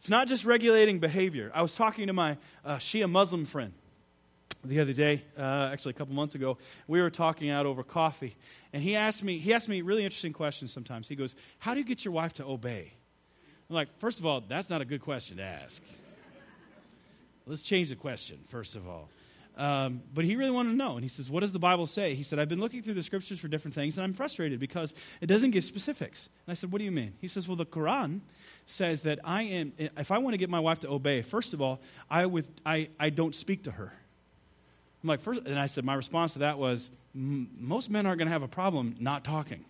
It's 0.00 0.08
not 0.08 0.28
just 0.28 0.46
regulating 0.46 1.00
behavior. 1.00 1.50
I 1.54 1.60
was 1.60 1.74
talking 1.74 2.06
to 2.06 2.14
my 2.14 2.38
uh, 2.64 2.76
Shia 2.76 3.10
Muslim 3.10 3.44
friend 3.44 3.74
the 4.68 4.80
other 4.80 4.92
day, 4.92 5.24
uh, 5.36 5.70
actually 5.72 5.90
a 5.90 5.94
couple 5.94 6.14
months 6.14 6.34
ago, 6.34 6.58
we 6.86 7.00
were 7.00 7.10
talking 7.10 7.50
out 7.50 7.66
over 7.66 7.82
coffee, 7.82 8.36
and 8.72 8.82
he 8.82 8.94
asked 8.96 9.24
me 9.24 9.38
he 9.38 9.52
asked 9.54 9.68
me 9.68 9.82
really 9.82 10.04
interesting 10.04 10.32
questions. 10.32 10.72
Sometimes 10.72 11.08
he 11.08 11.16
goes, 11.16 11.34
"How 11.58 11.74
do 11.74 11.80
you 11.80 11.86
get 11.86 12.04
your 12.04 12.12
wife 12.12 12.34
to 12.34 12.44
obey?" 12.44 12.92
I'm 13.68 13.74
like, 13.74 13.88
first 13.98 14.18
of 14.18 14.24
all, 14.24 14.40
that's 14.40 14.70
not 14.70 14.80
a 14.80 14.84
good 14.86 15.02
question 15.02 15.36
to 15.38 15.42
ask. 15.42 15.82
Let's 17.46 17.62
change 17.62 17.90
the 17.90 17.96
question. 17.96 18.38
First 18.48 18.76
of 18.76 18.88
all, 18.88 19.08
Um, 19.58 20.02
but 20.14 20.24
he 20.24 20.36
really 20.36 20.52
wanted 20.52 20.70
to 20.70 20.76
know. 20.76 20.94
And 20.94 21.02
he 21.02 21.08
says, 21.08 21.28
What 21.28 21.40
does 21.40 21.52
the 21.52 21.58
Bible 21.58 21.88
say? 21.88 22.14
He 22.14 22.22
said, 22.22 22.38
I've 22.38 22.48
been 22.48 22.60
looking 22.60 22.80
through 22.80 22.94
the 22.94 23.02
scriptures 23.02 23.40
for 23.40 23.48
different 23.48 23.74
things, 23.74 23.98
and 23.98 24.04
I'm 24.04 24.12
frustrated 24.12 24.60
because 24.60 24.94
it 25.20 25.26
doesn't 25.26 25.50
give 25.50 25.64
specifics. 25.64 26.28
And 26.46 26.52
I 26.52 26.54
said, 26.54 26.70
What 26.70 26.78
do 26.78 26.84
you 26.84 26.92
mean? 26.92 27.14
He 27.20 27.26
says, 27.26 27.48
Well, 27.48 27.56
the 27.56 27.66
Quran 27.66 28.20
says 28.66 29.02
that 29.02 29.18
I 29.24 29.42
am, 29.42 29.72
if 29.78 30.12
I 30.12 30.18
want 30.18 30.34
to 30.34 30.38
get 30.38 30.48
my 30.48 30.60
wife 30.60 30.78
to 30.80 30.88
obey, 30.88 31.22
first 31.22 31.54
of 31.54 31.60
all, 31.60 31.80
I, 32.08 32.26
with, 32.26 32.48
I, 32.64 32.90
I 33.00 33.10
don't 33.10 33.34
speak 33.34 33.64
to 33.64 33.72
her. 33.72 33.92
I'm 35.02 35.08
like, 35.08 35.20
first, 35.20 35.42
and 35.46 35.58
I 35.58 35.66
said, 35.66 35.84
My 35.84 35.94
response 35.94 36.34
to 36.34 36.40
that 36.40 36.58
was, 36.58 36.90
Most 37.14 37.90
men 37.90 38.06
aren't 38.06 38.18
going 38.18 38.26
to 38.26 38.32
have 38.32 38.42
a 38.42 38.48
problem 38.48 38.94
not 38.98 39.24
talking 39.24 39.64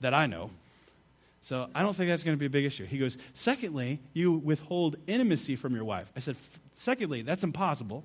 that 0.00 0.14
I 0.14 0.26
know. 0.26 0.50
So 1.42 1.68
I 1.74 1.82
don't 1.82 1.94
think 1.94 2.08
that's 2.08 2.22
going 2.22 2.36
to 2.36 2.38
be 2.40 2.46
a 2.46 2.50
big 2.50 2.64
issue. 2.64 2.84
He 2.84 2.98
goes, 2.98 3.18
Secondly, 3.34 3.98
you 4.12 4.32
withhold 4.32 4.96
intimacy 5.06 5.56
from 5.56 5.74
your 5.74 5.84
wife. 5.84 6.10
I 6.16 6.20
said, 6.20 6.36
Secondly, 6.74 7.22
that's 7.22 7.42
impossible 7.42 8.04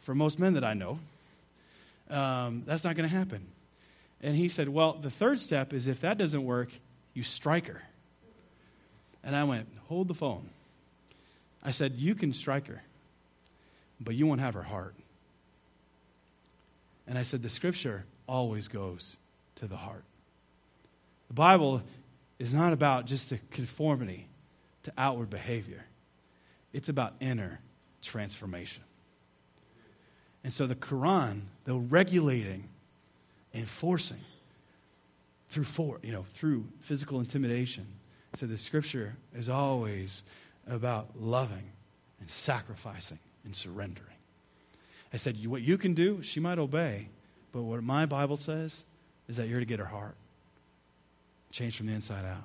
for 0.00 0.14
most 0.14 0.38
men 0.38 0.54
that 0.54 0.64
I 0.64 0.74
know. 0.74 0.98
Um, 2.10 2.62
that's 2.66 2.84
not 2.84 2.96
going 2.96 3.08
to 3.08 3.14
happen. 3.14 3.46
And 4.22 4.34
he 4.34 4.48
said, 4.48 4.68
Well, 4.68 4.94
the 4.94 5.10
third 5.10 5.38
step 5.38 5.72
is 5.72 5.86
if 5.86 6.00
that 6.00 6.18
doesn't 6.18 6.44
work, 6.44 6.70
you 7.14 7.22
strike 7.22 7.66
her. 7.68 7.82
And 9.22 9.36
I 9.36 9.44
went, 9.44 9.68
Hold 9.88 10.08
the 10.08 10.14
phone. 10.14 10.48
I 11.62 11.70
said, 11.70 11.94
You 11.96 12.14
can 12.14 12.32
strike 12.32 12.66
her, 12.66 12.82
but 14.00 14.14
you 14.14 14.26
won't 14.26 14.40
have 14.40 14.54
her 14.54 14.62
heart. 14.62 14.94
And 17.08 17.18
I 17.18 17.22
said, 17.22 17.42
The 17.42 17.48
scripture 17.48 18.04
always 18.28 18.68
goes 18.68 19.16
to 19.56 19.66
the 19.66 19.76
heart. 19.76 20.04
The 21.28 21.34
Bible 21.34 21.82
is 22.38 22.54
not 22.54 22.72
about 22.72 23.06
just 23.06 23.32
a 23.32 23.38
conformity 23.50 24.28
to 24.84 24.92
outward 24.96 25.30
behavior, 25.30 25.86
it's 26.72 26.88
about 26.88 27.14
inner 27.20 27.60
transformation. 28.02 28.84
And 30.44 30.52
so 30.52 30.66
the 30.66 30.76
Quran, 30.76 31.42
though 31.64 31.78
regulating, 31.78 32.68
enforcing 33.52 34.20
through 35.48 35.64
for, 35.64 35.98
you 36.02 36.12
know, 36.12 36.24
through 36.34 36.68
physical 36.80 37.18
intimidation, 37.18 37.86
so 38.34 38.46
the 38.46 38.56
scripture 38.56 39.16
is 39.34 39.48
always 39.48 40.22
about 40.66 41.08
loving 41.20 41.72
and 42.20 42.30
sacrificing 42.30 43.18
and 43.44 43.56
surrendering. 43.56 44.17
I 45.12 45.16
said, 45.16 45.44
what 45.46 45.62
you 45.62 45.78
can 45.78 45.94
do, 45.94 46.22
she 46.22 46.40
might 46.40 46.58
obey, 46.58 47.08
but 47.52 47.62
what 47.62 47.82
my 47.82 48.06
Bible 48.06 48.36
says 48.36 48.84
is 49.28 49.36
that 49.36 49.48
you're 49.48 49.60
to 49.60 49.66
get 49.66 49.78
her 49.78 49.86
heart. 49.86 50.16
Change 51.50 51.76
from 51.76 51.86
the 51.86 51.94
inside 51.94 52.24
out. 52.24 52.44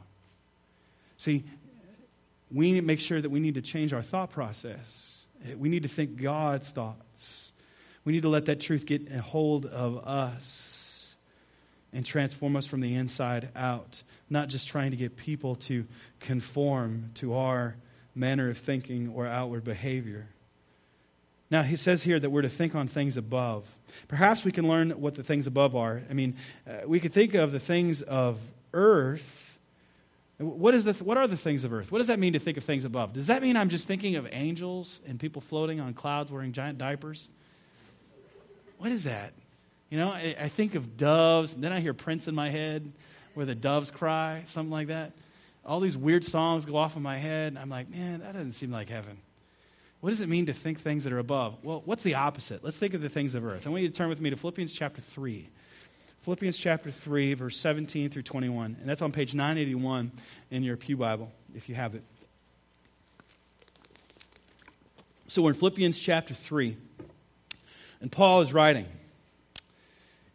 See, 1.17 1.43
we 2.51 2.71
need 2.71 2.79
to 2.79 2.85
make 2.85 2.99
sure 2.99 3.21
that 3.21 3.29
we 3.29 3.39
need 3.39 3.55
to 3.55 3.61
change 3.61 3.93
our 3.93 4.01
thought 4.01 4.31
process. 4.31 5.25
Eh, 5.45 5.55
we 5.55 5.69
need 5.69 5.83
to 5.83 5.89
think 5.89 6.21
God's 6.21 6.71
thoughts. 6.71 7.51
We 8.05 8.13
need 8.13 8.21
to 8.23 8.29
let 8.29 8.45
that 8.45 8.59
truth 8.59 8.85
get 8.85 9.11
a 9.11 9.21
hold 9.21 9.65
of 9.65 10.05
us 10.07 11.15
and 11.91 12.05
transform 12.05 12.55
us 12.55 12.65
from 12.65 12.81
the 12.81 12.95
inside 12.95 13.49
out, 13.55 14.03
not 14.29 14.49
just 14.49 14.67
trying 14.67 14.91
to 14.91 14.97
get 14.97 15.15
people 15.15 15.55
to 15.55 15.85
conform 16.19 17.11
to 17.15 17.35
our 17.35 17.75
manner 18.15 18.49
of 18.49 18.57
thinking 18.57 19.09
or 19.09 19.25
outward 19.25 19.63
behavior. 19.63 20.27
Now, 21.53 21.61
he 21.61 21.75
says 21.75 22.01
here 22.01 22.19
that 22.19 22.31
we're 22.31 22.41
to 22.41 22.49
think 22.49 22.73
on 22.73 22.87
things 22.87 23.15
above. 23.15 23.67
Perhaps 24.07 24.43
we 24.43 24.51
can 24.51 24.67
learn 24.67 24.89
what 24.99 25.13
the 25.13 25.21
things 25.21 25.45
above 25.45 25.75
are. 25.75 26.01
I 26.09 26.13
mean, 26.13 26.35
uh, 26.67 26.87
we 26.87 26.99
could 26.99 27.13
think 27.13 27.35
of 27.35 27.51
the 27.51 27.59
things 27.59 28.01
of 28.01 28.39
earth. 28.73 29.59
What, 30.39 30.73
is 30.73 30.83
the, 30.83 30.93
what 30.93 31.15
are 31.15 31.27
the 31.27 31.37
things 31.37 31.63
of 31.63 31.71
earth? 31.71 31.91
What 31.91 31.99
does 31.99 32.07
that 32.07 32.17
mean 32.17 32.33
to 32.33 32.39
think 32.39 32.57
of 32.57 32.63
things 32.63 32.85
above? 32.85 33.13
Does 33.13 33.27
that 33.27 33.43
mean 33.43 33.55
I'm 33.55 33.69
just 33.69 33.87
thinking 33.87 34.15
of 34.15 34.27
angels 34.31 34.99
and 35.05 35.19
people 35.19 35.43
floating 35.43 35.79
on 35.79 35.93
clouds 35.93 36.31
wearing 36.31 36.53
giant 36.53 36.79
diapers? 36.79 37.29
What 38.79 38.91
is 38.91 39.03
that? 39.03 39.33
You 39.91 39.99
know, 39.99 40.09
I, 40.09 40.35
I 40.39 40.47
think 40.47 40.73
of 40.73 40.97
doves, 40.97 41.53
and 41.53 41.63
then 41.63 41.71
I 41.71 41.81
hear 41.81 41.93
Prince 41.93 42.27
in 42.27 42.33
my 42.33 42.49
head 42.49 42.91
where 43.35 43.45
the 43.45 43.53
doves 43.53 43.91
cry, 43.91 44.41
something 44.47 44.71
like 44.71 44.87
that. 44.87 45.11
All 45.63 45.81
these 45.81 45.95
weird 45.95 46.23
songs 46.23 46.65
go 46.65 46.77
off 46.77 46.95
in 46.97 47.03
my 47.03 47.19
head, 47.19 47.49
and 47.49 47.59
I'm 47.59 47.69
like, 47.69 47.91
man, 47.91 48.21
that 48.21 48.33
doesn't 48.33 48.53
seem 48.53 48.71
like 48.71 48.89
heaven. 48.89 49.19
What 50.03 50.09
does 50.09 50.19
it 50.19 50.27
mean 50.27 50.47
to 50.47 50.53
think 50.53 50.81
things 50.81 51.05
that 51.05 51.13
are 51.13 51.19
above? 51.19 51.63
Well, 51.63 51.81
what's 51.85 52.03
the 52.03 52.15
opposite? 52.15 52.61
Let's 52.61 52.77
think 52.77 52.93
of 52.93 52.99
the 52.99 53.07
things 53.07 53.35
of 53.35 53.45
earth. 53.45 53.65
I 53.65 53.69
want 53.69 53.83
you 53.83 53.87
to 53.87 53.93
turn 53.93 54.09
with 54.09 54.19
me 54.19 54.29
to 54.31 54.35
Philippians 54.35 54.73
chapter 54.73 54.99
3. 54.99 55.47
Philippians 56.23 56.57
chapter 56.57 56.91
3, 56.91 57.35
verse 57.35 57.55
17 57.55 58.09
through 58.09 58.23
21. 58.23 58.75
And 58.81 58.89
that's 58.89 59.01
on 59.01 59.13
page 59.13 59.33
981 59.33 60.11
in 60.51 60.61
your 60.61 60.75
Pew 60.75 60.97
Bible, 60.97 61.31
if 61.55 61.69
you 61.69 61.75
have 61.75 61.95
it. 61.95 62.03
So 65.29 65.41
we're 65.41 65.51
in 65.51 65.55
Philippians 65.55 65.97
chapter 65.97 66.33
3, 66.33 66.75
and 68.01 68.11
Paul 68.11 68.41
is 68.41 68.51
writing. 68.51 68.87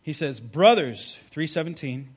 He 0.00 0.14
says, 0.14 0.40
Brothers, 0.40 1.18
317, 1.31 2.09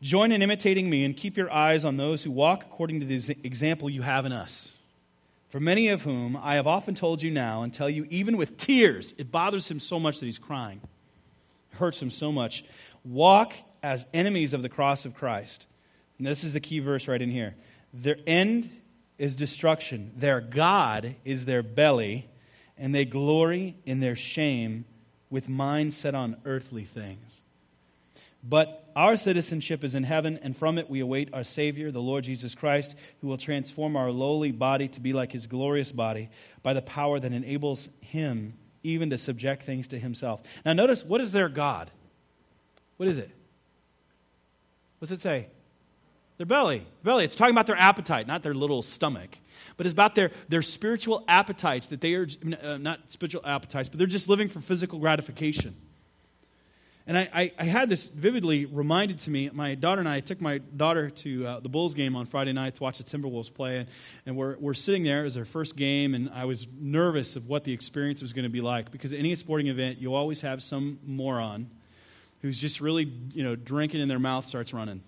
join 0.00 0.32
in 0.32 0.40
imitating 0.40 0.88
me 0.88 1.04
and 1.04 1.14
keep 1.14 1.36
your 1.36 1.52
eyes 1.52 1.84
on 1.84 1.98
those 1.98 2.22
who 2.22 2.30
walk 2.30 2.62
according 2.62 3.00
to 3.00 3.04
the 3.04 3.36
example 3.44 3.90
you 3.90 4.00
have 4.00 4.24
in 4.24 4.32
us. 4.32 4.78
For 5.50 5.58
many 5.58 5.88
of 5.88 6.02
whom 6.02 6.38
I 6.40 6.54
have 6.54 6.68
often 6.68 6.94
told 6.94 7.22
you 7.22 7.30
now 7.30 7.62
and 7.62 7.74
tell 7.74 7.90
you 7.90 8.06
even 8.08 8.36
with 8.36 8.56
tears, 8.56 9.14
it 9.18 9.32
bothers 9.32 9.68
him 9.68 9.80
so 9.80 9.98
much 9.98 10.20
that 10.20 10.26
he's 10.26 10.38
crying 10.38 10.80
it 11.72 11.76
hurts 11.76 12.00
him 12.00 12.10
so 12.10 12.30
much. 12.32 12.64
Walk 13.04 13.54
as 13.82 14.06
enemies 14.14 14.52
of 14.52 14.62
the 14.62 14.68
cross 14.68 15.04
of 15.04 15.14
Christ. 15.14 15.66
And 16.18 16.26
this 16.26 16.44
is 16.44 16.52
the 16.52 16.60
key 16.60 16.78
verse 16.78 17.08
right 17.08 17.20
in 17.20 17.30
here. 17.30 17.56
Their 17.92 18.18
end 18.26 18.70
is 19.18 19.36
destruction, 19.36 20.12
their 20.16 20.40
God 20.40 21.16
is 21.24 21.44
their 21.44 21.62
belly, 21.62 22.28
and 22.78 22.94
they 22.94 23.04
glory 23.04 23.76
in 23.84 24.00
their 24.00 24.16
shame 24.16 24.84
with 25.28 25.48
minds 25.48 25.96
set 25.96 26.14
on 26.14 26.36
earthly 26.44 26.84
things. 26.84 27.42
But 28.42 28.90
our 28.96 29.16
citizenship 29.16 29.84
is 29.84 29.94
in 29.94 30.04
heaven, 30.04 30.38
and 30.42 30.56
from 30.56 30.78
it 30.78 30.88
we 30.88 31.00
await 31.00 31.32
our 31.32 31.44
Savior, 31.44 31.90
the 31.90 32.00
Lord 32.00 32.24
Jesus 32.24 32.54
Christ, 32.54 32.96
who 33.20 33.28
will 33.28 33.36
transform 33.36 33.96
our 33.96 34.10
lowly 34.10 34.50
body 34.50 34.88
to 34.88 35.00
be 35.00 35.12
like 35.12 35.32
his 35.32 35.46
glorious 35.46 35.92
body 35.92 36.30
by 36.62 36.72
the 36.72 36.82
power 36.82 37.20
that 37.20 37.32
enables 37.32 37.88
him 38.00 38.54
even 38.82 39.10
to 39.10 39.18
subject 39.18 39.62
things 39.62 39.88
to 39.88 39.98
himself. 39.98 40.42
Now, 40.64 40.72
notice 40.72 41.04
what 41.04 41.20
is 41.20 41.32
their 41.32 41.48
God? 41.48 41.90
What 42.96 43.08
is 43.08 43.18
it? 43.18 43.30
What's 44.98 45.12
it 45.12 45.20
say? 45.20 45.48
Their 46.38 46.46
belly. 46.46 46.86
Belly. 47.02 47.24
It's 47.24 47.36
talking 47.36 47.54
about 47.54 47.66
their 47.66 47.76
appetite, 47.76 48.26
not 48.26 48.42
their 48.42 48.54
little 48.54 48.80
stomach. 48.80 49.38
But 49.76 49.86
it's 49.86 49.92
about 49.92 50.14
their, 50.14 50.30
their 50.48 50.62
spiritual 50.62 51.24
appetites 51.28 51.88
that 51.88 52.00
they 52.00 52.14
are, 52.14 52.26
uh, 52.62 52.78
not 52.78 53.12
spiritual 53.12 53.42
appetites, 53.44 53.90
but 53.90 53.98
they're 53.98 54.06
just 54.06 54.28
living 54.28 54.48
for 54.48 54.60
physical 54.60 54.98
gratification. 54.98 55.76
And 57.10 57.18
I, 57.18 57.28
I, 57.34 57.52
I, 57.58 57.64
had 57.64 57.88
this 57.88 58.06
vividly 58.06 58.66
reminded 58.66 59.18
to 59.18 59.32
me. 59.32 59.50
My 59.52 59.74
daughter 59.74 59.98
and 59.98 60.08
I 60.08 60.20
took 60.20 60.40
my 60.40 60.58
daughter 60.58 61.10
to 61.10 61.44
uh, 61.44 61.58
the 61.58 61.68
Bulls 61.68 61.92
game 61.92 62.14
on 62.14 62.24
Friday 62.24 62.52
night 62.52 62.76
to 62.76 62.82
watch 62.84 62.98
the 62.98 63.02
Timberwolves 63.02 63.52
play. 63.52 63.78
And, 63.78 63.88
and 64.26 64.36
we're, 64.36 64.56
we're 64.58 64.74
sitting 64.74 65.02
there. 65.02 65.22
It 65.22 65.24
was 65.24 65.36
our 65.36 65.44
first 65.44 65.74
game, 65.74 66.14
and 66.14 66.30
I 66.32 66.44
was 66.44 66.68
nervous 66.78 67.34
of 67.34 67.48
what 67.48 67.64
the 67.64 67.72
experience 67.72 68.22
was 68.22 68.32
going 68.32 68.44
to 68.44 68.48
be 68.48 68.60
like. 68.60 68.92
Because 68.92 69.12
any 69.12 69.34
sporting 69.34 69.66
event, 69.66 69.98
you 69.98 70.14
always 70.14 70.42
have 70.42 70.62
some 70.62 71.00
moron 71.04 71.68
who's 72.42 72.60
just 72.60 72.80
really, 72.80 73.12
you 73.34 73.42
know, 73.42 73.56
drinking 73.56 74.02
and 74.02 74.08
their 74.08 74.20
mouth 74.20 74.46
starts 74.46 74.72
running. 74.72 75.02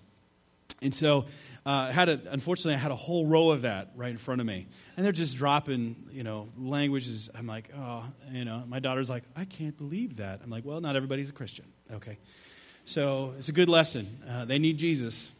And 0.81 0.93
so 0.93 1.23
uh, 1.65 1.91
had 1.91 2.09
a, 2.09 2.19
unfortunately, 2.29 2.73
I 2.73 2.77
had 2.77 2.91
a 2.91 2.95
whole 2.95 3.25
row 3.25 3.51
of 3.51 3.61
that 3.61 3.91
right 3.95 4.11
in 4.11 4.17
front 4.17 4.41
of 4.41 4.47
me. 4.47 4.67
And 4.97 5.05
they're 5.05 5.13
just 5.13 5.37
dropping, 5.37 5.95
you 6.11 6.23
know, 6.23 6.49
languages. 6.57 7.29
I'm 7.33 7.47
like, 7.47 7.69
oh, 7.77 8.03
you 8.31 8.43
know, 8.43 8.63
my 8.67 8.79
daughter's 8.79 9.09
like, 9.09 9.23
I 9.35 9.45
can't 9.45 9.77
believe 9.77 10.17
that. 10.17 10.41
I'm 10.43 10.49
like, 10.49 10.65
well, 10.65 10.81
not 10.81 10.95
everybody's 10.95 11.29
a 11.29 11.33
Christian. 11.33 11.65
Okay. 11.91 12.17
So 12.85 13.33
it's 13.37 13.47
a 13.47 13.53
good 13.53 13.69
lesson. 13.69 14.21
Uh, 14.27 14.43
they 14.43 14.59
need 14.59 14.77
Jesus. 14.77 15.31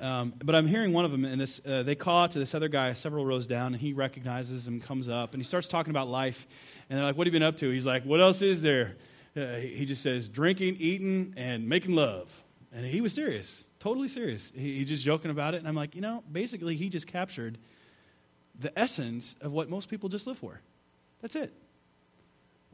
Um, 0.00 0.32
but 0.42 0.54
I'm 0.54 0.66
hearing 0.66 0.94
one 0.94 1.04
of 1.04 1.10
them, 1.10 1.26
and 1.26 1.38
this, 1.38 1.60
uh, 1.66 1.82
they 1.82 1.94
call 1.94 2.24
out 2.24 2.30
to 2.30 2.38
this 2.38 2.54
other 2.54 2.68
guy 2.68 2.94
several 2.94 3.26
rows 3.26 3.46
down, 3.46 3.74
and 3.74 3.80
he 3.82 3.92
recognizes 3.92 4.66
him, 4.66 4.80
comes 4.80 5.10
up, 5.10 5.34
and 5.34 5.42
he 5.42 5.46
starts 5.46 5.68
talking 5.68 5.90
about 5.90 6.08
life. 6.08 6.46
And 6.88 6.98
they're 6.98 7.04
like, 7.04 7.18
What 7.18 7.26
have 7.26 7.34
you 7.34 7.38
been 7.38 7.46
up 7.46 7.58
to? 7.58 7.68
He's 7.68 7.84
like, 7.84 8.04
What 8.04 8.18
else 8.18 8.40
is 8.40 8.62
there? 8.62 8.96
Uh, 9.36 9.56
he 9.56 9.84
just 9.84 10.02
says, 10.02 10.26
Drinking, 10.26 10.76
eating, 10.78 11.34
and 11.36 11.68
making 11.68 11.94
love. 11.94 12.34
And 12.72 12.86
he 12.86 13.02
was 13.02 13.12
serious 13.12 13.66
totally 13.80 14.08
serious. 14.08 14.52
He, 14.54 14.78
he's 14.78 14.88
just 14.88 15.04
joking 15.04 15.30
about 15.30 15.54
it. 15.54 15.58
And 15.58 15.66
I'm 15.66 15.74
like, 15.74 15.96
you 15.96 16.00
know, 16.00 16.22
basically, 16.30 16.76
he 16.76 16.88
just 16.88 17.06
captured 17.06 17.58
the 18.58 18.78
essence 18.78 19.34
of 19.40 19.52
what 19.52 19.68
most 19.68 19.88
people 19.88 20.08
just 20.08 20.26
live 20.26 20.38
for. 20.38 20.60
That's 21.22 21.34
it. 21.34 21.52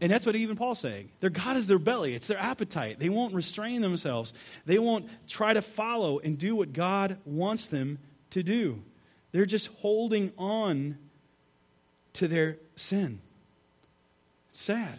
And 0.00 0.12
that's 0.12 0.26
what 0.26 0.36
even 0.36 0.56
Paul's 0.56 0.80
saying. 0.80 1.10
Their 1.20 1.30
God 1.30 1.56
is 1.56 1.68
their 1.68 1.78
belly, 1.78 2.14
it's 2.14 2.26
their 2.26 2.38
appetite. 2.38 2.98
They 2.98 3.08
won't 3.08 3.32
restrain 3.32 3.80
themselves, 3.80 4.34
they 4.66 4.78
won't 4.78 5.08
try 5.26 5.54
to 5.54 5.62
follow 5.62 6.18
and 6.18 6.36
do 6.36 6.54
what 6.54 6.72
God 6.72 7.18
wants 7.24 7.68
them 7.68 7.98
to 8.30 8.42
do. 8.42 8.82
They're 9.32 9.46
just 9.46 9.68
holding 9.78 10.32
on 10.36 10.98
to 12.14 12.28
their 12.28 12.58
sin. 12.74 13.20
It's 14.50 14.60
sad. 14.60 14.98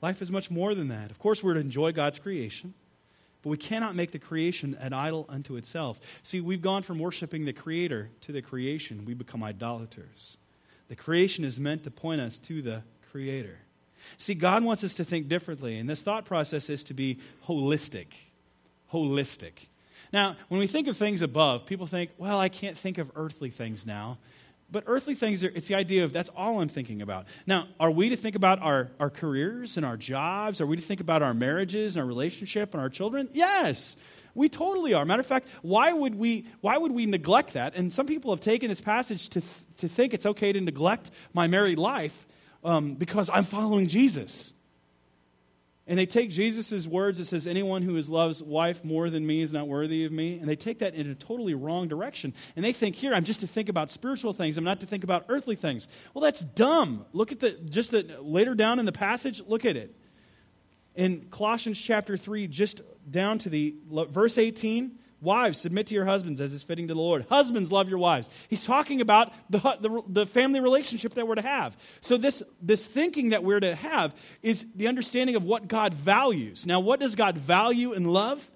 Life 0.00 0.22
is 0.22 0.30
much 0.30 0.50
more 0.50 0.74
than 0.74 0.88
that. 0.88 1.10
Of 1.10 1.18
course, 1.18 1.42
we're 1.42 1.54
to 1.54 1.60
enjoy 1.60 1.92
God's 1.92 2.18
creation. 2.18 2.74
But 3.48 3.52
we 3.52 3.56
cannot 3.56 3.96
make 3.96 4.10
the 4.10 4.18
creation 4.18 4.76
an 4.78 4.92
idol 4.92 5.24
unto 5.26 5.56
itself. 5.56 5.98
See, 6.22 6.38
we've 6.38 6.60
gone 6.60 6.82
from 6.82 6.98
worshiping 6.98 7.46
the 7.46 7.54
Creator 7.54 8.10
to 8.20 8.32
the 8.32 8.42
creation. 8.42 9.06
We 9.06 9.14
become 9.14 9.42
idolaters. 9.42 10.36
The 10.88 10.96
creation 10.96 11.46
is 11.46 11.58
meant 11.58 11.82
to 11.84 11.90
point 11.90 12.20
us 12.20 12.38
to 12.40 12.60
the 12.60 12.82
Creator. 13.10 13.56
See, 14.18 14.34
God 14.34 14.64
wants 14.64 14.84
us 14.84 14.94
to 14.96 15.04
think 15.04 15.28
differently, 15.28 15.78
and 15.78 15.88
this 15.88 16.02
thought 16.02 16.26
process 16.26 16.68
is 16.68 16.84
to 16.84 16.92
be 16.94 17.20
holistic. 17.46 18.08
Holistic. 18.92 19.52
Now, 20.12 20.36
when 20.48 20.60
we 20.60 20.66
think 20.66 20.86
of 20.86 20.98
things 20.98 21.22
above, 21.22 21.64
people 21.64 21.86
think, 21.86 22.10
well, 22.18 22.38
I 22.38 22.50
can't 22.50 22.76
think 22.76 22.98
of 22.98 23.10
earthly 23.16 23.48
things 23.48 23.86
now. 23.86 24.18
But 24.70 24.84
earthly 24.86 25.14
things, 25.14 25.42
are, 25.44 25.48
it's 25.54 25.68
the 25.68 25.74
idea 25.74 26.04
of 26.04 26.12
that's 26.12 26.28
all 26.30 26.60
I'm 26.60 26.68
thinking 26.68 27.00
about. 27.00 27.26
Now, 27.46 27.68
are 27.80 27.90
we 27.90 28.10
to 28.10 28.16
think 28.16 28.36
about 28.36 28.60
our, 28.60 28.90
our 29.00 29.08
careers 29.08 29.76
and 29.78 29.86
our 29.86 29.96
jobs? 29.96 30.60
Are 30.60 30.66
we 30.66 30.76
to 30.76 30.82
think 30.82 31.00
about 31.00 31.22
our 31.22 31.32
marriages 31.32 31.96
and 31.96 32.02
our 32.02 32.06
relationship 32.06 32.74
and 32.74 32.80
our 32.80 32.90
children? 32.90 33.30
Yes, 33.32 33.96
we 34.34 34.48
totally 34.48 34.92
are. 34.92 35.04
Matter 35.06 35.20
of 35.20 35.26
fact, 35.26 35.48
why 35.62 35.92
would 35.92 36.14
we, 36.14 36.46
why 36.60 36.76
would 36.76 36.92
we 36.92 37.06
neglect 37.06 37.54
that? 37.54 37.74
And 37.76 37.92
some 37.92 38.06
people 38.06 38.30
have 38.30 38.40
taken 38.40 38.68
this 38.68 38.80
passage 38.80 39.30
to, 39.30 39.40
th- 39.40 39.52
to 39.78 39.88
think 39.88 40.12
it's 40.12 40.26
okay 40.26 40.52
to 40.52 40.60
neglect 40.60 41.10
my 41.32 41.46
married 41.46 41.78
life 41.78 42.26
um, 42.62 42.94
because 42.94 43.30
I'm 43.32 43.44
following 43.44 43.88
Jesus. 43.88 44.52
And 45.88 45.98
they 45.98 46.04
take 46.04 46.28
Jesus' 46.28 46.86
words 46.86 47.16
that 47.16 47.24
says, 47.24 47.46
Anyone 47.46 47.80
who 47.80 47.96
is 47.96 48.10
loves 48.10 48.42
wife 48.42 48.84
more 48.84 49.08
than 49.08 49.26
me 49.26 49.40
is 49.40 49.54
not 49.54 49.66
worthy 49.66 50.04
of 50.04 50.12
me. 50.12 50.38
And 50.38 50.46
they 50.46 50.54
take 50.54 50.80
that 50.80 50.94
in 50.94 51.10
a 51.10 51.14
totally 51.14 51.54
wrong 51.54 51.88
direction. 51.88 52.34
And 52.54 52.64
they 52.64 52.74
think, 52.74 52.94
here, 52.94 53.14
I'm 53.14 53.24
just 53.24 53.40
to 53.40 53.46
think 53.46 53.70
about 53.70 53.88
spiritual 53.88 54.34
things. 54.34 54.58
I'm 54.58 54.64
not 54.64 54.80
to 54.80 54.86
think 54.86 55.02
about 55.02 55.24
earthly 55.30 55.56
things. 55.56 55.88
Well, 56.12 56.22
that's 56.22 56.42
dumb. 56.42 57.06
Look 57.14 57.32
at 57.32 57.40
the, 57.40 57.52
just 57.52 57.90
the, 57.90 58.18
later 58.20 58.54
down 58.54 58.78
in 58.78 58.84
the 58.84 58.92
passage, 58.92 59.40
look 59.46 59.64
at 59.64 59.76
it. 59.76 59.96
In 60.94 61.28
Colossians 61.30 61.80
chapter 61.80 62.18
3, 62.18 62.48
just 62.48 62.82
down 63.10 63.38
to 63.38 63.48
the 63.48 63.74
verse 63.88 64.36
18, 64.36 64.98
Wives, 65.20 65.60
submit 65.60 65.88
to 65.88 65.94
your 65.94 66.04
husbands 66.04 66.40
as 66.40 66.52
is 66.52 66.62
fitting 66.62 66.86
to 66.88 66.94
the 66.94 67.00
Lord. 67.00 67.26
Husbands, 67.28 67.72
love 67.72 67.88
your 67.88 67.98
wives. 67.98 68.28
He's 68.48 68.64
talking 68.64 69.00
about 69.00 69.32
the, 69.50 69.58
the, 69.58 70.02
the, 70.06 70.26
family 70.26 70.60
relationship 70.60 71.14
that 71.14 71.26
we're 71.26 71.34
to 71.34 71.42
have. 71.42 71.76
So, 72.00 72.16
this, 72.16 72.40
this 72.62 72.86
thinking 72.86 73.30
that 73.30 73.42
we're 73.42 73.58
to 73.58 73.74
have 73.74 74.14
is 74.42 74.64
the 74.76 74.86
understanding 74.86 75.34
of 75.34 75.42
what 75.42 75.66
God 75.66 75.92
values. 75.92 76.66
Now, 76.66 76.78
what 76.78 77.00
does 77.00 77.16
God 77.16 77.36
value 77.36 77.94
and 77.94 78.12
love? 78.12 78.48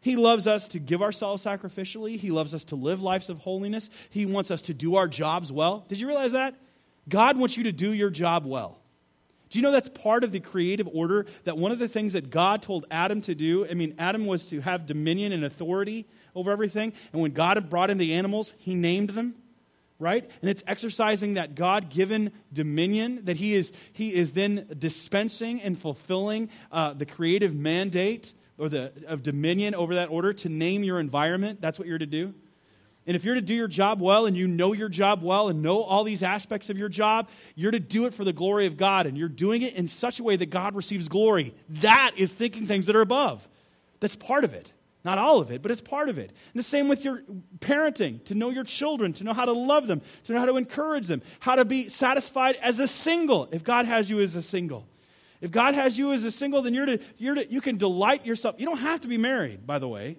He 0.00 0.16
loves 0.16 0.46
us 0.46 0.68
to 0.68 0.78
give 0.78 1.02
ourselves 1.02 1.44
sacrificially, 1.44 2.18
He 2.18 2.30
loves 2.30 2.54
us 2.54 2.64
to 2.66 2.76
live 2.76 3.02
lives 3.02 3.28
of 3.28 3.40
holiness, 3.40 3.90
He 4.08 4.24
wants 4.24 4.50
us 4.50 4.62
to 4.62 4.74
do 4.74 4.96
our 4.96 5.08
jobs 5.08 5.52
well. 5.52 5.84
Did 5.88 6.00
you 6.00 6.06
realize 6.06 6.32
that? 6.32 6.54
God 7.08 7.38
wants 7.38 7.56
you 7.56 7.64
to 7.64 7.72
do 7.72 7.92
your 7.92 8.10
job 8.10 8.46
well. 8.46 8.78
Do 9.50 9.58
you 9.58 9.62
know 9.62 9.70
that's 9.72 9.88
part 9.88 10.24
of 10.24 10.32
the 10.32 10.40
creative 10.40 10.88
order? 10.92 11.26
That 11.44 11.56
one 11.56 11.72
of 11.72 11.78
the 11.78 11.88
things 11.88 12.12
that 12.12 12.30
God 12.30 12.62
told 12.62 12.86
Adam 12.90 13.20
to 13.22 13.34
do, 13.34 13.66
I 13.66 13.74
mean, 13.74 13.94
Adam 13.98 14.26
was 14.26 14.46
to 14.48 14.60
have 14.60 14.86
dominion 14.86 15.32
and 15.32 15.44
authority 15.44 16.06
over 16.34 16.50
everything. 16.50 16.92
And 17.12 17.22
when 17.22 17.32
God 17.32 17.70
brought 17.70 17.90
in 17.90 17.98
the 17.98 18.14
animals, 18.14 18.54
he 18.58 18.74
named 18.74 19.10
them, 19.10 19.34
right? 19.98 20.28
And 20.42 20.50
it's 20.50 20.62
exercising 20.66 21.34
that 21.34 21.54
God 21.54 21.88
given 21.88 22.32
dominion 22.52 23.24
that 23.24 23.38
he 23.38 23.54
is, 23.54 23.72
he 23.92 24.14
is 24.14 24.32
then 24.32 24.68
dispensing 24.78 25.62
and 25.62 25.78
fulfilling 25.78 26.50
uh, 26.70 26.92
the 26.92 27.06
creative 27.06 27.54
mandate 27.54 28.34
or 28.58 28.68
the, 28.68 28.92
of 29.06 29.22
dominion 29.22 29.74
over 29.74 29.94
that 29.94 30.10
order 30.10 30.32
to 30.32 30.48
name 30.48 30.84
your 30.84 31.00
environment. 31.00 31.60
That's 31.60 31.78
what 31.78 31.88
you're 31.88 31.98
to 31.98 32.06
do. 32.06 32.34
And 33.08 33.16
if 33.16 33.24
you're 33.24 33.36
to 33.36 33.40
do 33.40 33.54
your 33.54 33.68
job 33.68 34.02
well 34.02 34.26
and 34.26 34.36
you 34.36 34.46
know 34.46 34.74
your 34.74 34.90
job 34.90 35.22
well 35.22 35.48
and 35.48 35.62
know 35.62 35.80
all 35.80 36.04
these 36.04 36.22
aspects 36.22 36.68
of 36.68 36.76
your 36.76 36.90
job, 36.90 37.30
you're 37.54 37.70
to 37.70 37.80
do 37.80 38.04
it 38.04 38.12
for 38.12 38.22
the 38.22 38.34
glory 38.34 38.66
of 38.66 38.76
God. 38.76 39.06
And 39.06 39.16
you're 39.16 39.30
doing 39.30 39.62
it 39.62 39.74
in 39.76 39.88
such 39.88 40.20
a 40.20 40.22
way 40.22 40.36
that 40.36 40.50
God 40.50 40.74
receives 40.74 41.08
glory. 41.08 41.54
That 41.70 42.12
is 42.18 42.34
thinking 42.34 42.66
things 42.66 42.84
that 42.84 42.94
are 42.94 43.00
above. 43.00 43.48
That's 44.00 44.14
part 44.14 44.44
of 44.44 44.52
it. 44.52 44.74
Not 45.04 45.16
all 45.16 45.40
of 45.40 45.50
it, 45.50 45.62
but 45.62 45.70
it's 45.70 45.80
part 45.80 46.10
of 46.10 46.18
it. 46.18 46.28
And 46.28 46.58
the 46.58 46.62
same 46.62 46.86
with 46.86 47.02
your 47.02 47.22
parenting 47.60 48.22
to 48.26 48.34
know 48.34 48.50
your 48.50 48.64
children, 48.64 49.14
to 49.14 49.24
know 49.24 49.32
how 49.32 49.46
to 49.46 49.52
love 49.52 49.86
them, 49.86 50.02
to 50.24 50.34
know 50.34 50.40
how 50.40 50.44
to 50.44 50.58
encourage 50.58 51.06
them, 51.06 51.22
how 51.40 51.54
to 51.54 51.64
be 51.64 51.88
satisfied 51.88 52.56
as 52.56 52.78
a 52.78 52.86
single 52.86 53.48
if 53.52 53.64
God 53.64 53.86
has 53.86 54.10
you 54.10 54.20
as 54.20 54.36
a 54.36 54.42
single. 54.42 54.86
If 55.40 55.50
God 55.50 55.74
has 55.74 55.96
you 55.96 56.12
as 56.12 56.24
a 56.24 56.30
single, 56.30 56.60
then 56.60 56.74
you're 56.74 56.84
to, 56.84 56.98
you're 57.16 57.36
to, 57.36 57.50
you 57.50 57.62
can 57.62 57.78
delight 57.78 58.26
yourself. 58.26 58.56
You 58.58 58.66
don't 58.66 58.78
have 58.78 59.00
to 59.00 59.08
be 59.08 59.16
married, 59.16 59.66
by 59.66 59.78
the 59.78 59.88
way. 59.88 60.18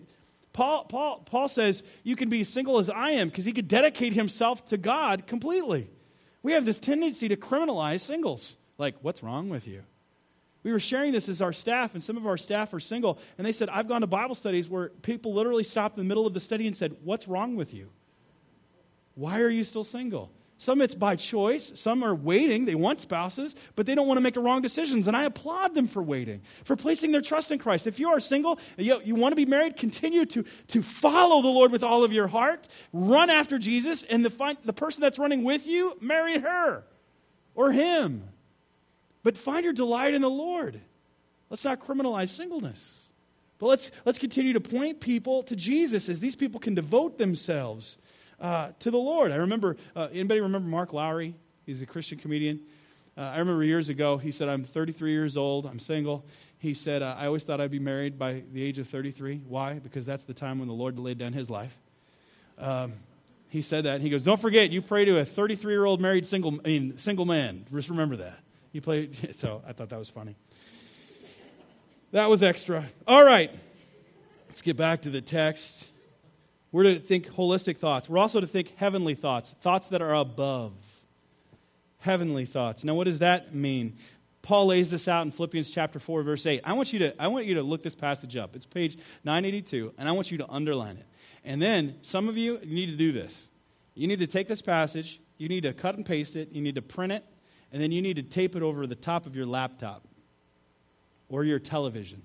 Paul, 0.53 0.85
Paul, 0.85 1.19
Paul 1.19 1.47
says 1.49 1.83
you 2.03 2.15
can 2.15 2.29
be 2.29 2.43
single 2.43 2.79
as 2.79 2.89
I 2.89 3.11
am 3.11 3.29
because 3.29 3.45
he 3.45 3.51
could 3.51 3.67
dedicate 3.67 4.13
himself 4.13 4.65
to 4.67 4.77
God 4.77 5.27
completely. 5.27 5.89
We 6.41 6.53
have 6.53 6.65
this 6.65 6.79
tendency 6.79 7.27
to 7.27 7.35
criminalize 7.35 8.01
singles. 8.01 8.57
Like, 8.77 8.95
what's 9.01 9.21
wrong 9.21 9.49
with 9.49 9.67
you? 9.67 9.83
We 10.63 10.71
were 10.71 10.79
sharing 10.79 11.11
this 11.11 11.29
as 11.29 11.41
our 11.41 11.53
staff, 11.53 11.93
and 11.93 12.03
some 12.03 12.17
of 12.17 12.27
our 12.27 12.37
staff 12.37 12.73
are 12.73 12.79
single, 12.79 13.17
and 13.37 13.47
they 13.47 13.53
said, 13.53 13.69
I've 13.69 13.87
gone 13.87 14.01
to 14.01 14.07
Bible 14.07 14.35
studies 14.35 14.67
where 14.67 14.89
people 14.89 15.33
literally 15.33 15.63
stopped 15.63 15.97
in 15.97 16.03
the 16.03 16.07
middle 16.07 16.27
of 16.27 16.33
the 16.33 16.39
study 16.39 16.67
and 16.67 16.75
said, 16.75 16.97
What's 17.03 17.27
wrong 17.27 17.55
with 17.55 17.73
you? 17.73 17.89
Why 19.15 19.41
are 19.41 19.49
you 19.49 19.63
still 19.63 19.83
single? 19.83 20.31
Some 20.61 20.81
it's 20.81 20.93
by 20.93 21.15
choice. 21.15 21.71
Some 21.75 22.03
are 22.03 22.13
waiting. 22.13 22.65
They 22.65 22.75
want 22.75 22.99
spouses, 22.99 23.55
but 23.77 23.85
they 23.85 23.95
don't 23.95 24.07
want 24.07 24.17
to 24.17 24.21
make 24.21 24.33
the 24.33 24.41
wrong 24.41 24.61
decisions. 24.61 25.07
And 25.07 25.15
I 25.15 25.23
applaud 25.23 25.73
them 25.73 25.87
for 25.87 26.03
waiting, 26.03 26.41
for 26.65 26.75
placing 26.75 27.13
their 27.13 27.21
trust 27.21 27.49
in 27.53 27.59
Christ. 27.59 27.87
If 27.87 27.97
you 27.97 28.09
are 28.09 28.19
single, 28.19 28.59
you, 28.75 29.01
you 29.05 29.15
want 29.15 29.31
to 29.31 29.37
be 29.37 29.45
married, 29.45 29.77
continue 29.77 30.25
to, 30.25 30.43
to 30.67 30.81
follow 30.81 31.41
the 31.41 31.47
Lord 31.47 31.71
with 31.71 31.81
all 31.81 32.03
of 32.03 32.11
your 32.11 32.27
heart. 32.27 32.67
Run 32.91 33.29
after 33.29 33.57
Jesus, 33.57 34.03
and 34.03 34.23
the, 34.23 34.57
the 34.65 34.73
person 34.73 34.99
that's 34.99 35.17
running 35.17 35.45
with 35.45 35.65
you, 35.65 35.97
marry 36.01 36.37
her 36.39 36.83
or 37.55 37.71
him. 37.71 38.27
But 39.23 39.37
find 39.37 39.63
your 39.63 39.71
delight 39.71 40.13
in 40.13 40.21
the 40.21 40.29
Lord. 40.29 40.81
Let's 41.49 41.63
not 41.63 41.79
criminalize 41.79 42.29
singleness. 42.29 43.05
But 43.59 43.67
let's, 43.67 43.91
let's 44.03 44.17
continue 44.17 44.51
to 44.51 44.61
point 44.61 44.99
people 44.99 45.41
to 45.43 45.55
Jesus 45.55 46.09
as 46.09 46.19
these 46.19 46.35
people 46.35 46.59
can 46.59 46.75
devote 46.75 47.17
themselves 47.17 47.97
uh, 48.41 48.69
to 48.79 48.91
the 48.91 48.97
Lord. 48.97 49.31
I 49.31 49.35
remember, 49.35 49.77
uh, 49.95 50.07
anybody 50.11 50.39
remember 50.41 50.67
Mark 50.67 50.93
Lowry? 50.93 51.35
He's 51.65 51.81
a 51.81 51.85
Christian 51.85 52.17
comedian. 52.17 52.61
Uh, 53.17 53.21
I 53.21 53.39
remember 53.39 53.63
years 53.63 53.89
ago, 53.89 54.17
he 54.17 54.31
said, 54.31 54.47
I'm 54.49 54.63
33 54.63 55.11
years 55.11 55.35
old, 55.35 55.65
I'm 55.65 55.79
single. 55.79 56.25
He 56.57 56.73
said, 56.73 57.01
I 57.01 57.25
always 57.25 57.43
thought 57.43 57.61
I'd 57.61 57.71
be 57.71 57.79
married 57.79 58.17
by 58.17 58.43
the 58.51 58.63
age 58.63 58.79
of 58.79 58.87
33. 58.87 59.41
Why? 59.47 59.73
Because 59.79 60.05
that's 60.05 60.23
the 60.23 60.33
time 60.33 60.59
when 60.59 60.67
the 60.67 60.73
Lord 60.73 60.99
laid 60.99 61.17
down 61.17 61.33
his 61.33 61.49
life. 61.49 61.77
Um, 62.57 62.93
he 63.49 63.61
said 63.61 63.85
that. 63.85 64.01
He 64.01 64.09
goes, 64.09 64.23
Don't 64.23 64.39
forget, 64.39 64.69
you 64.69 64.81
pray 64.81 65.05
to 65.05 65.19
a 65.19 65.25
33 65.25 65.73
year 65.73 65.85
old 65.85 65.99
married 65.99 66.25
single, 66.25 66.59
I 66.63 66.67
mean, 66.67 66.97
single 66.97 67.25
man. 67.25 67.65
Just 67.73 67.89
remember 67.89 68.17
that. 68.17 68.39
You 68.71 68.81
play, 68.81 69.09
so 69.31 69.61
I 69.67 69.73
thought 69.73 69.89
that 69.89 69.99
was 69.99 70.09
funny. 70.09 70.35
That 72.11 72.29
was 72.29 72.41
extra. 72.41 72.85
All 73.05 73.23
right, 73.23 73.51
let's 74.47 74.61
get 74.61 74.77
back 74.77 75.01
to 75.01 75.09
the 75.09 75.21
text. 75.21 75.88
We're 76.71 76.83
to 76.83 76.95
think 76.95 77.33
holistic 77.33 77.77
thoughts. 77.77 78.07
We're 78.07 78.19
also 78.19 78.39
to 78.39 78.47
think 78.47 78.75
heavenly 78.75 79.15
thoughts, 79.15 79.55
thoughts 79.61 79.87
that 79.89 80.01
are 80.01 80.13
above. 80.13 80.73
Heavenly 81.99 82.45
thoughts. 82.45 82.83
Now, 82.83 82.93
what 82.93 83.05
does 83.05 83.19
that 83.19 83.53
mean? 83.53 83.97
Paul 84.41 84.67
lays 84.67 84.89
this 84.89 85.07
out 85.07 85.25
in 85.25 85.31
Philippians 85.31 85.71
chapter 85.71 85.99
4, 85.99 86.23
verse 86.23 86.45
8. 86.45 86.61
I 86.63 86.73
want 86.73 86.93
you 86.93 86.99
to, 86.99 87.21
I 87.21 87.27
want 87.27 87.45
you 87.45 87.55
to 87.55 87.63
look 87.63 87.83
this 87.83 87.95
passage 87.95 88.37
up. 88.37 88.55
It's 88.55 88.65
page 88.65 88.97
982, 89.23 89.93
and 89.97 90.07
I 90.07 90.11
want 90.13 90.31
you 90.31 90.37
to 90.37 90.49
underline 90.49 90.97
it. 90.97 91.05
And 91.43 91.61
then, 91.61 91.95
some 92.03 92.29
of 92.29 92.37
you, 92.37 92.59
you 92.63 92.75
need 92.75 92.87
to 92.87 92.95
do 92.95 93.11
this. 93.11 93.49
You 93.95 94.07
need 94.07 94.19
to 94.19 94.27
take 94.27 94.47
this 94.47 94.61
passage, 94.61 95.19
you 95.37 95.49
need 95.49 95.63
to 95.63 95.73
cut 95.73 95.95
and 95.95 96.05
paste 96.05 96.35
it, 96.35 96.51
you 96.51 96.61
need 96.61 96.75
to 96.75 96.81
print 96.81 97.11
it, 97.11 97.25
and 97.71 97.81
then 97.81 97.91
you 97.91 98.01
need 98.01 98.15
to 98.15 98.23
tape 98.23 98.55
it 98.55 98.63
over 98.63 98.87
the 98.87 98.95
top 98.95 99.25
of 99.25 99.35
your 99.35 99.45
laptop 99.45 100.03
or 101.27 101.43
your 101.43 101.59
television. 101.59 102.21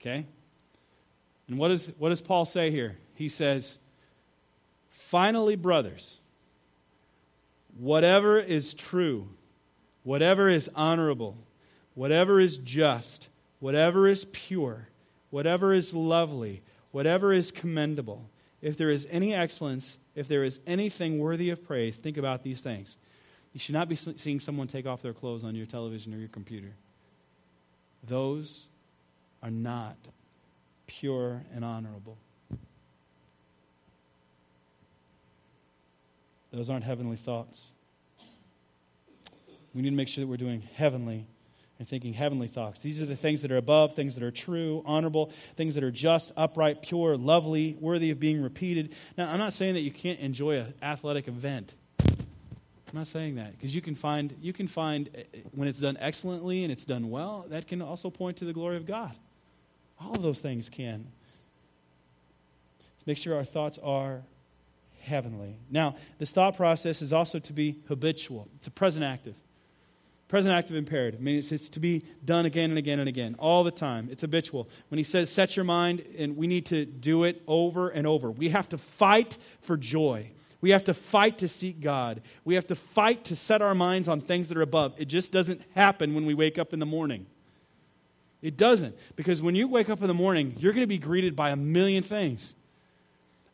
Okay? 0.00 0.26
And 1.48 1.58
what, 1.58 1.70
is, 1.70 1.92
what 1.98 2.08
does 2.08 2.20
Paul 2.20 2.44
say 2.44 2.70
here? 2.70 2.96
He 3.14 3.28
says, 3.28 3.78
Finally, 4.88 5.56
brothers, 5.56 6.18
whatever 7.78 8.38
is 8.38 8.74
true, 8.74 9.28
whatever 10.02 10.48
is 10.48 10.70
honorable, 10.74 11.36
whatever 11.94 12.40
is 12.40 12.56
just, 12.58 13.28
whatever 13.60 14.08
is 14.08 14.24
pure, 14.32 14.88
whatever 15.30 15.72
is 15.72 15.94
lovely, 15.94 16.62
whatever 16.92 17.32
is 17.32 17.50
commendable, 17.50 18.28
if 18.62 18.78
there 18.78 18.90
is 18.90 19.06
any 19.10 19.34
excellence, 19.34 19.98
if 20.14 20.26
there 20.26 20.44
is 20.44 20.60
anything 20.66 21.18
worthy 21.18 21.50
of 21.50 21.62
praise, 21.64 21.98
think 21.98 22.16
about 22.16 22.42
these 22.42 22.60
things. 22.60 22.96
You 23.52 23.60
should 23.60 23.74
not 23.74 23.88
be 23.88 23.94
seeing 23.94 24.40
someone 24.40 24.66
take 24.66 24.86
off 24.86 25.02
their 25.02 25.12
clothes 25.12 25.44
on 25.44 25.54
your 25.54 25.66
television 25.66 26.14
or 26.14 26.18
your 26.18 26.28
computer. 26.28 26.72
Those 28.02 28.64
are 29.42 29.50
not 29.50 29.96
pure, 30.86 31.42
and 31.54 31.64
honorable. 31.64 32.18
Those 36.52 36.70
aren't 36.70 36.84
heavenly 36.84 37.16
thoughts. 37.16 37.72
We 39.74 39.82
need 39.82 39.90
to 39.90 39.96
make 39.96 40.08
sure 40.08 40.22
that 40.22 40.28
we're 40.28 40.36
doing 40.36 40.62
heavenly 40.74 41.26
and 41.80 41.88
thinking 41.88 42.12
heavenly 42.12 42.46
thoughts. 42.46 42.80
These 42.80 43.02
are 43.02 43.06
the 43.06 43.16
things 43.16 43.42
that 43.42 43.50
are 43.50 43.56
above, 43.56 43.94
things 43.94 44.14
that 44.14 44.22
are 44.22 44.30
true, 44.30 44.82
honorable, 44.86 45.32
things 45.56 45.74
that 45.74 45.82
are 45.82 45.90
just, 45.90 46.32
upright, 46.36 46.82
pure, 46.82 47.16
lovely, 47.16 47.76
worthy 47.80 48.10
of 48.10 48.20
being 48.20 48.40
repeated. 48.40 48.94
Now, 49.18 49.30
I'm 49.30 49.38
not 49.38 49.52
saying 49.52 49.74
that 49.74 49.80
you 49.80 49.90
can't 49.90 50.20
enjoy 50.20 50.58
an 50.58 50.74
athletic 50.80 51.26
event. 51.26 51.74
I'm 52.94 53.00
not 53.00 53.08
saying 53.08 53.34
that 53.34 53.50
because 53.52 53.74
you 53.74 53.80
can 53.80 53.96
find 53.96 54.36
you 54.40 54.52
can 54.52 54.68
find 54.68 55.10
eh, 55.16 55.22
eh, 55.34 55.38
when 55.50 55.66
it's 55.66 55.80
done 55.80 55.96
excellently 55.98 56.62
and 56.62 56.70
it's 56.70 56.86
done 56.86 57.10
well, 57.10 57.44
that 57.48 57.66
can 57.66 57.82
also 57.82 58.08
point 58.08 58.36
to 58.36 58.44
the 58.44 58.52
glory 58.52 58.76
of 58.76 58.86
God. 58.86 59.16
All 60.00 60.12
of 60.12 60.22
those 60.22 60.40
things 60.40 60.68
can. 60.68 61.06
Make 63.06 63.18
sure 63.18 63.36
our 63.36 63.44
thoughts 63.44 63.78
are 63.82 64.22
heavenly. 65.00 65.58
Now, 65.70 65.96
this 66.18 66.32
thought 66.32 66.56
process 66.56 67.02
is 67.02 67.12
also 67.12 67.38
to 67.38 67.52
be 67.52 67.80
habitual, 67.88 68.48
it's 68.56 68.66
a 68.66 68.70
present 68.70 69.04
active. 69.04 69.34
Present 70.26 70.54
active 70.54 70.74
imperative. 70.74 71.20
I 71.20 71.22
mean, 71.22 71.38
it's, 71.38 71.52
it's 71.52 71.68
to 71.68 71.80
be 71.80 72.02
done 72.24 72.46
again 72.46 72.70
and 72.70 72.78
again 72.78 72.98
and 72.98 73.08
again, 73.08 73.36
all 73.38 73.62
the 73.62 73.70
time. 73.70 74.08
It's 74.10 74.22
habitual. 74.22 74.68
When 74.88 74.96
he 74.96 75.04
says, 75.04 75.30
set 75.30 75.54
your 75.54 75.64
mind, 75.64 76.02
and 76.16 76.36
we 76.36 76.46
need 76.46 76.66
to 76.66 76.86
do 76.86 77.24
it 77.24 77.42
over 77.46 77.90
and 77.90 78.06
over. 78.06 78.30
We 78.30 78.48
have 78.48 78.68
to 78.70 78.78
fight 78.78 79.36
for 79.60 79.76
joy. 79.76 80.30
We 80.62 80.70
have 80.70 80.84
to 80.84 80.94
fight 80.94 81.38
to 81.38 81.48
seek 81.48 81.82
God. 81.82 82.22
We 82.42 82.54
have 82.54 82.66
to 82.68 82.74
fight 82.74 83.24
to 83.24 83.36
set 83.36 83.60
our 83.60 83.74
minds 83.74 84.08
on 84.08 84.22
things 84.22 84.48
that 84.48 84.56
are 84.56 84.62
above. 84.62 84.94
It 84.96 85.08
just 85.08 85.30
doesn't 85.30 85.60
happen 85.74 86.14
when 86.14 86.24
we 86.24 86.32
wake 86.32 86.58
up 86.58 86.72
in 86.72 86.78
the 86.78 86.86
morning. 86.86 87.26
It 88.44 88.58
doesn't. 88.58 88.94
Because 89.16 89.40
when 89.40 89.54
you 89.54 89.66
wake 89.66 89.88
up 89.88 90.02
in 90.02 90.06
the 90.06 90.14
morning, 90.14 90.54
you're 90.58 90.74
going 90.74 90.82
to 90.82 90.86
be 90.86 90.98
greeted 90.98 91.34
by 91.34 91.48
a 91.48 91.56
million 91.56 92.02
things. 92.02 92.54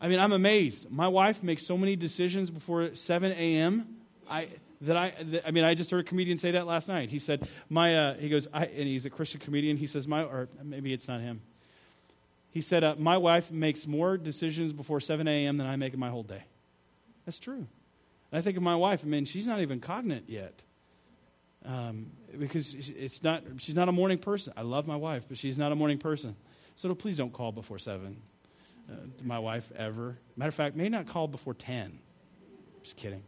I 0.01 0.09
mean, 0.09 0.19
I'm 0.19 0.33
amazed. 0.33 0.91
My 0.91 1.07
wife 1.07 1.41
makes 1.41 1.65
so 1.65 1.77
many 1.77 1.95
decisions 1.95 2.51
before 2.51 2.93
7 2.93 3.31
a.m. 3.31 3.87
I, 4.29 4.49
that 4.81 4.97
I, 4.97 5.13
that, 5.21 5.47
I 5.47 5.51
mean, 5.51 5.63
I 5.63 5.75
just 5.75 5.91
heard 5.91 6.01
a 6.01 6.03
comedian 6.03 6.37
say 6.37 6.51
that 6.51 6.67
last 6.67 6.89
night. 6.89 7.09
He 7.09 7.19
said, 7.19 7.47
my, 7.69 7.95
uh, 7.95 8.13
he 8.15 8.27
goes, 8.27 8.49
I, 8.53 8.65
and 8.65 8.85
he's 8.85 9.05
a 9.05 9.09
Christian 9.09 9.39
comedian. 9.39 9.77
He 9.77 9.87
says, 9.87 10.09
my, 10.09 10.23
or 10.23 10.49
maybe 10.61 10.91
it's 10.91 11.07
not 11.07 11.21
him. 11.21 11.39
He 12.51 12.59
said, 12.59 12.83
uh, 12.83 12.95
my 12.97 13.15
wife 13.15 13.49
makes 13.49 13.87
more 13.87 14.17
decisions 14.17 14.73
before 14.73 14.99
7 14.99 15.25
a.m. 15.25 15.55
than 15.55 15.67
I 15.67 15.77
make 15.77 15.93
in 15.93 16.01
my 16.01 16.09
whole 16.09 16.23
day. 16.23 16.43
That's 17.25 17.39
true. 17.39 17.65
And 18.29 18.39
I 18.39 18.41
think 18.41 18.57
of 18.57 18.63
my 18.63 18.75
wife, 18.75 19.03
I 19.05 19.07
mean, 19.07 19.23
she's 19.23 19.47
not 19.47 19.61
even 19.61 19.79
cognate 19.79 20.27
yet. 20.27 20.63
Um, 21.65 22.07
because 22.37 22.73
it's 22.73 23.23
not, 23.23 23.43
she's 23.57 23.75
not 23.75 23.87
a 23.87 23.91
morning 23.91 24.17
person. 24.17 24.53
I 24.57 24.63
love 24.63 24.87
my 24.87 24.95
wife, 24.95 25.25
but 25.27 25.37
she's 25.37 25.57
not 25.57 25.71
a 25.71 25.75
morning 25.75 25.97
person. 25.97 26.35
So 26.75 26.93
please 26.95 27.17
don't 27.17 27.33
call 27.33 27.51
before 27.51 27.77
7 27.77 28.17
uh, 28.89 28.95
to 29.17 29.27
my 29.27 29.37
wife 29.37 29.71
ever. 29.75 30.17
Matter 30.35 30.49
of 30.49 30.55
fact, 30.55 30.75
may 30.75 30.89
not 30.89 31.07
call 31.07 31.27
before 31.27 31.53
10. 31.53 31.99
Just 32.81 32.97
kidding. 32.97 33.23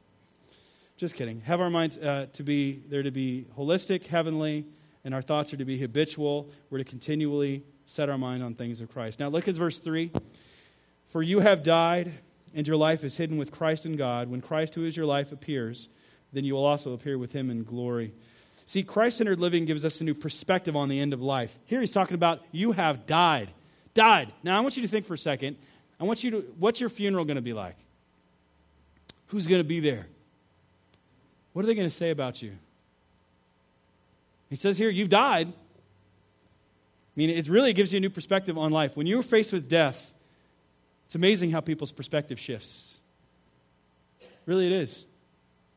Just 0.98 1.16
kidding. 1.16 1.42
Have 1.42 1.62
our 1.62 1.70
minds 1.70 1.98
uh, 1.98 2.28
to 2.34 2.44
be, 2.44 2.82
they're 2.90 3.04
to 3.04 3.12
be 3.12 3.46
holistic, 3.58 4.08
heavenly, 4.08 4.66
and 5.04 5.14
our 5.14 5.22
thoughts 5.22 5.54
are 5.54 5.58
to 5.58 5.66
be 5.66 5.78
habitual. 5.78 6.50
We're 6.70 6.80
to 6.80 6.84
continually 6.84 7.64
set 7.86 8.10
our 8.10 8.18
mind 8.18 8.44
on 8.44 8.56
things 8.56 8.82
of 8.82 8.92
Christ. 8.92 9.20
Now 9.20 9.28
look 9.28 9.48
at 9.48 9.56
verse 9.56 9.80
3. 9.80 10.12
For 11.08 11.22
you 11.22 11.42
have 11.42 11.62
died, 11.62 12.14
and 12.56 12.68
your 12.68 12.78
life 12.78 13.04
is 13.04 13.18
hidden 13.18 13.38
with 13.38 13.52
Christ 13.52 13.86
in 13.86 13.96
God. 13.96 14.30
When 14.30 14.42
Christ, 14.42 14.76
who 14.76 14.86
is 14.86 14.98
your 14.98 15.06
life, 15.06 15.32
appears, 15.32 15.90
then 16.34 16.44
you 16.44 16.56
will 16.56 16.66
also 16.66 16.94
appear 16.94 17.18
with 17.18 17.32
him 17.32 17.50
in 17.50 17.64
glory. 17.64 18.14
See, 18.66 18.84
Christ 18.84 19.18
centered 19.18 19.40
living 19.40 19.66
gives 19.66 19.86
us 19.86 20.02
a 20.02 20.04
new 20.04 20.14
perspective 20.14 20.76
on 20.76 20.90
the 20.90 21.00
end 21.00 21.14
of 21.14 21.22
life. 21.22 21.58
Here 21.66 21.80
he's 21.80 21.92
talking 21.92 22.16
about 22.16 22.42
you 22.52 22.72
have 22.72 23.06
died. 23.06 23.52
Died. 23.94 24.34
Now 24.42 24.58
I 24.58 24.62
want 24.62 24.76
you 24.76 24.82
to 24.84 24.88
think 24.88 25.06
for 25.06 25.14
a 25.14 25.18
second. 25.18 25.58
I 26.00 26.06
want 26.06 26.24
you 26.24 26.32
to, 26.32 26.38
what's 26.58 26.80
your 26.80 26.90
funeral 26.90 27.26
going 27.26 27.36
to 27.36 27.42
be 27.42 27.54
like? 27.54 27.76
Who's 29.28 29.48
going 29.48 29.62
to 29.62 29.68
be 29.68 29.80
there? 29.80 30.08
What 31.54 31.64
are 31.64 31.68
they 31.68 31.76
going 31.76 31.88
to 31.88 31.96
say 31.96 32.10
about 32.10 32.42
you? 32.42 32.54
He 34.50 34.56
says 34.56 34.78
here, 34.78 34.90
you've 34.90 35.10
died. 35.10 35.48
I 35.50 35.54
mean, 37.16 37.30
it 37.30 37.48
really 37.48 37.74
gives 37.74 37.94
you 37.94 37.98
a 37.98 38.00
new 38.00 38.10
perspective 38.10 38.58
on 38.58 38.72
life. 38.72 38.98
When 38.98 39.06
you're 39.06 39.24
faced 39.24 39.54
with 39.54 39.70
death, 39.70 40.14
it's 41.06 41.16
amazing 41.16 41.52
how 41.52 41.60
people's 41.60 41.92
perspective 41.92 42.40
shifts. 42.40 43.00
Really, 44.46 44.66
it 44.66 44.74
is. 44.74 45.06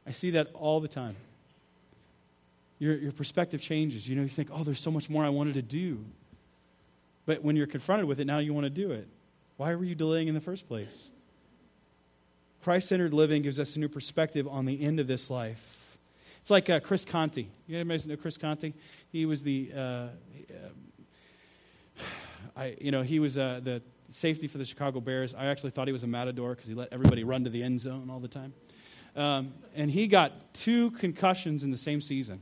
I 0.07 0.13
see 0.13 0.31
that 0.31 0.49
all 0.55 0.81
the 0.81 0.89
time. 0.89 1.17
Your, 2.79 2.97
your 2.97 3.13
perspective 3.13 3.61
changes. 3.61 4.09
You 4.09 4.17
know, 4.17 4.23
you 4.23 4.29
think, 4.29 4.51
oh, 4.53 4.63
there's 4.63 4.81
so 4.81 4.91
much 4.91 5.11
more 5.11 5.25
I 5.25 5.31
wanted 5.31 5.55
to 5.55 5.63
do. 5.63 6.05
But 7.25 7.43
when 7.43 7.57
you're 7.57 7.67
confronted 7.67 8.07
with 8.07 8.21
it, 8.21 8.27
now 8.27 8.39
you 8.39 8.55
want 8.55 8.65
to 8.65 8.71
do 8.71 8.93
it. 8.93 9.09
Why 9.57 9.75
were 9.75 9.85
you 9.85 9.95
delaying 9.95 10.29
in 10.29 10.35
the 10.35 10.41
first 10.41 10.69
place? 10.69 11.11
Christ 12.63 12.89
centered 12.89 13.15
living 13.15 13.43
gives 13.43 13.59
us 13.59 13.77
a 13.77 13.79
new 13.79 13.89
perspective 13.89 14.47
on 14.47 14.65
the 14.67 14.83
end 14.83 15.01
of 15.01 15.07
this 15.07 15.31
life. 15.31 15.99
It's 16.41 16.51
like 16.51 16.71
uh, 16.71 16.81
Chris 16.81 17.05
Conte. 17.05 17.47
You 17.67 17.85
guys 17.85 18.07
know 18.07 18.17
Chris 18.17 18.37
Conte? 18.37 18.73
He 19.11 19.27
was 19.27 19.43
the, 19.43 19.73
uh, 19.75 19.79
uh, 19.79 20.09
I, 22.57 22.77
you 22.81 22.91
know, 22.91 23.03
he 23.03 23.19
was 23.19 23.37
uh, 23.39 23.61
the 23.63 23.83
safety 24.09 24.47
for 24.47 24.59
the 24.59 24.65
Chicago 24.65 25.01
Bears. 25.01 25.35
I 25.35 25.47
actually 25.47 25.71
thought 25.71 25.89
he 25.89 25.93
was 25.93 26.03
a 26.03 26.07
matador 26.07 26.55
because 26.55 26.69
he 26.69 26.75
let 26.75 26.93
everybody 26.93 27.25
run 27.25 27.45
to 27.45 27.51
the 27.51 27.63
end 27.63 27.81
zone 27.81 28.11
all 28.11 28.21
the 28.21 28.29
time. 28.29 28.53
Um, 29.17 29.55
and 29.75 29.91
he 29.91 30.07
got 30.07 30.55
two 30.55 30.91
concussions 30.93 31.65
in 31.65 31.71
the 31.71 31.77
same 31.77 32.01
season 32.01 32.41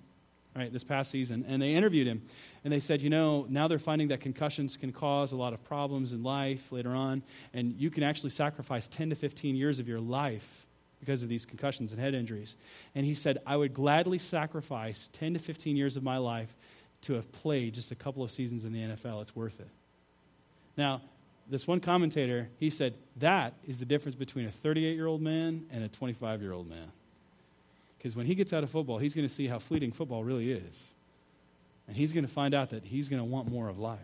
right, 0.57 0.73
this 0.73 0.85
past 0.85 1.11
season, 1.11 1.45
and 1.49 1.61
they 1.61 1.75
interviewed 1.75 2.07
him. 2.07 2.23
And 2.63 2.73
they 2.73 2.81
said, 2.81 3.03
you 3.03 3.11
know, 3.11 3.47
now 3.49 3.69
they're 3.69 3.79
finding 3.79 4.09
that 4.09 4.21
concussions 4.21 4.77
can 4.77 4.93
cause 4.93 5.33
a 5.33 5.37
lot 5.37 5.53
of 5.53 5.65
problems 5.65 6.13
in 6.13 6.23
life 6.23 6.71
later 6.71 6.91
on, 6.91 7.23
and 7.53 7.75
you 7.79 7.91
can 7.91 8.03
actually 8.03 8.31
sacrifice 8.31 8.89
10 8.89 9.11
to 9.11 9.17
15 9.17 9.57
years 9.57 9.79
of 9.79 9.89
your 9.89 10.01
life 10.01 10.67
because 11.01 11.23
of 11.23 11.29
these 11.29 11.45
concussions 11.45 11.93
and 11.93 12.01
head 12.01 12.15
injuries. 12.15 12.57
And 12.95 13.05
he 13.05 13.15
said, 13.15 13.39
I 13.47 13.57
would 13.57 13.75
gladly 13.75 14.19
sacrifice 14.19 15.11
10 15.13 15.35
to 15.35 15.39
15 15.39 15.77
years 15.77 15.97
of 15.97 16.03
my 16.03 16.19
life 16.19 16.55
to 17.03 17.15
have 17.15 17.31
played 17.33 17.75
just 17.75 17.91
a 17.91 17.95
couple 17.95 18.23
of 18.23 18.31
seasons 18.31 18.65
in 18.65 18.73
the 18.73 18.81
NFL. 18.81 19.21
It's 19.23 19.37
worth 19.37 19.61
it. 19.61 19.69
Now, 20.77 21.03
this 21.49 21.67
one 21.67 21.81
commentator, 21.81 22.49
he 22.59 22.71
said, 22.71 22.95
that 23.17 23.55
is 23.67 23.79
the 23.79 23.85
difference 23.85 24.17
between 24.17 24.47
a 24.47 24.51
38 24.51 24.95
year 24.95 25.07
old 25.07 25.21
man 25.21 25.67
and 25.71 25.85
a 25.85 25.89
25 25.89 26.43
year 26.43 26.53
old 26.53 26.69
man. 26.69 26.91
Because 27.99 28.17
when 28.17 28.27
he 28.27 28.35
gets 28.35 28.53
out 28.53 28.63
of 28.63 28.71
football, 28.71 28.99
he's 28.99 29.15
going 29.15 29.27
to 29.27 29.33
see 29.33 29.47
how 29.47 29.59
fleeting 29.59 29.93
football 29.93 30.25
really 30.25 30.53
is. 30.53 30.95
And 31.87 31.97
he's 31.97 32.13
going 32.13 32.25
to 32.25 32.31
find 32.31 32.55
out 32.55 32.71
that 32.71 32.85
he's 32.85 33.09
going 33.09 33.21
to 33.21 33.25
want 33.25 33.51
more 33.51 33.69
of 33.69 33.79
life. 33.79 33.99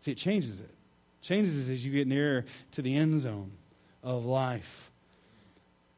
See, 0.00 0.12
it 0.12 0.18
changes 0.18 0.60
it. 0.60 0.70
it 0.70 1.22
changes 1.22 1.68
as 1.68 1.84
you 1.84 1.92
get 1.92 2.06
nearer 2.06 2.44
to 2.72 2.82
the 2.82 2.96
end 2.96 3.20
zone 3.20 3.52
of 4.02 4.24
life. 4.24 4.90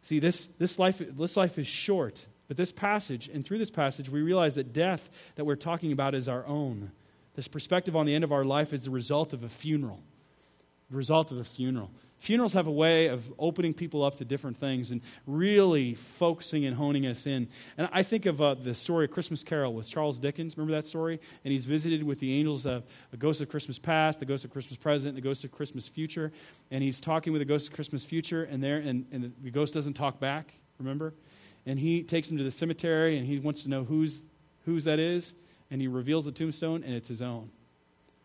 See, 0.03 0.19
this, 0.19 0.49
this, 0.59 0.79
life, 0.79 0.99
this 0.99 1.37
life 1.37 1.59
is 1.59 1.67
short, 1.67 2.27
but 2.47 2.57
this 2.57 2.73
passage, 2.73 3.29
and 3.29 3.45
through 3.45 3.59
this 3.59 3.71
passage, 3.71 4.09
we 4.09 4.23
realize 4.23 4.55
that 4.55 4.73
death 4.73 5.11
that 5.37 5.45
we're 5.45 5.57
talking 5.57 5.93
about 5.93 6.15
is 6.15 6.29
our 6.29 6.47
own. 6.47 6.93
This 7.37 7.49
perspective 7.49 7.95
on 7.95 8.07
the 8.07 8.15
end 8.15 8.25
of 8.25 8.33
our 8.33 8.45
life 8.45 8.73
is 8.73 8.85
the 8.85 8.91
result 8.91 9.35
of 9.35 9.45
a 9.45 9.49
funeral. 9.49 10.01
The 10.91 10.97
result 10.97 11.33
of 11.33 11.39
a 11.39 11.45
funeral. 11.45 11.91
Funerals 12.19 12.53
have 12.55 12.67
a 12.67 12.73
way 12.73 13.07
of 13.07 13.33
opening 13.39 13.73
people 13.73 14.03
up 14.03 14.17
to 14.17 14.25
different 14.25 14.57
things 14.57 14.91
and 14.91 15.03
really 15.25 15.95
focusing 15.95 16.65
and 16.65 16.75
honing 16.77 17.07
us 17.07 17.27
in. 17.27 17.49
And 17.77 17.89
I 17.93 18.03
think 18.03 18.27
of 18.27 18.43
uh, 18.43 18.55
the 18.55 18.75
story 18.75 19.05
of 19.05 19.13
Christmas 19.13 19.45
Carol 19.45 19.73
with 19.73 19.89
Charles 19.89 20.19
Dickens. 20.19 20.57
Remember 20.57 20.75
that 20.75 20.85
story? 20.85 21.21
And 21.45 21.53
he's 21.53 21.65
visited 21.65 22.03
with 22.03 22.19
the 22.19 22.37
angels 22.37 22.67
of 22.67 22.85
the 23.13 23.17
ghost 23.17 23.41
of 23.41 23.49
Christmas 23.49 23.79
past, 23.79 24.19
the 24.19 24.27
ghost 24.27 24.45
of 24.45 24.51
Christmas 24.51 24.77
present, 24.77 25.15
the 25.15 25.21
ghost 25.21 25.45
of 25.45 25.53
Christmas 25.53 25.87
future. 25.89 26.33
And 26.73 26.83
he's 26.83 27.01
talking 27.01 27.33
with 27.33 27.41
the 27.41 27.47
ghost 27.47 27.69
of 27.69 27.75
Christmas 27.75 28.05
future, 28.05 28.43
and 28.43 28.63
there, 28.65 28.79
and, 28.79 29.07
and 29.13 29.33
the 29.41 29.51
ghost 29.51 29.75
doesn't 29.75 29.95
talk 29.95 30.19
back. 30.19 30.55
Remember? 30.79 31.15
And 31.67 31.79
he 31.79 32.03
takes 32.03 32.29
him 32.31 32.39
to 32.39 32.45
the 32.45 32.51
cemetery, 32.51 33.17
and 33.17 33.27
he 33.27 33.39
wants 33.39 33.63
to 33.63 33.69
know 33.69 33.85
whose 33.85 34.23
whose 34.65 34.85
that 34.85 34.99
is. 34.99 35.35
And 35.71 35.81
he 35.81 35.87
reveals 35.87 36.25
the 36.25 36.33
tombstone, 36.33 36.83
and 36.83 36.95
it's 36.95 37.09
his 37.09 37.23
own. 37.23 37.51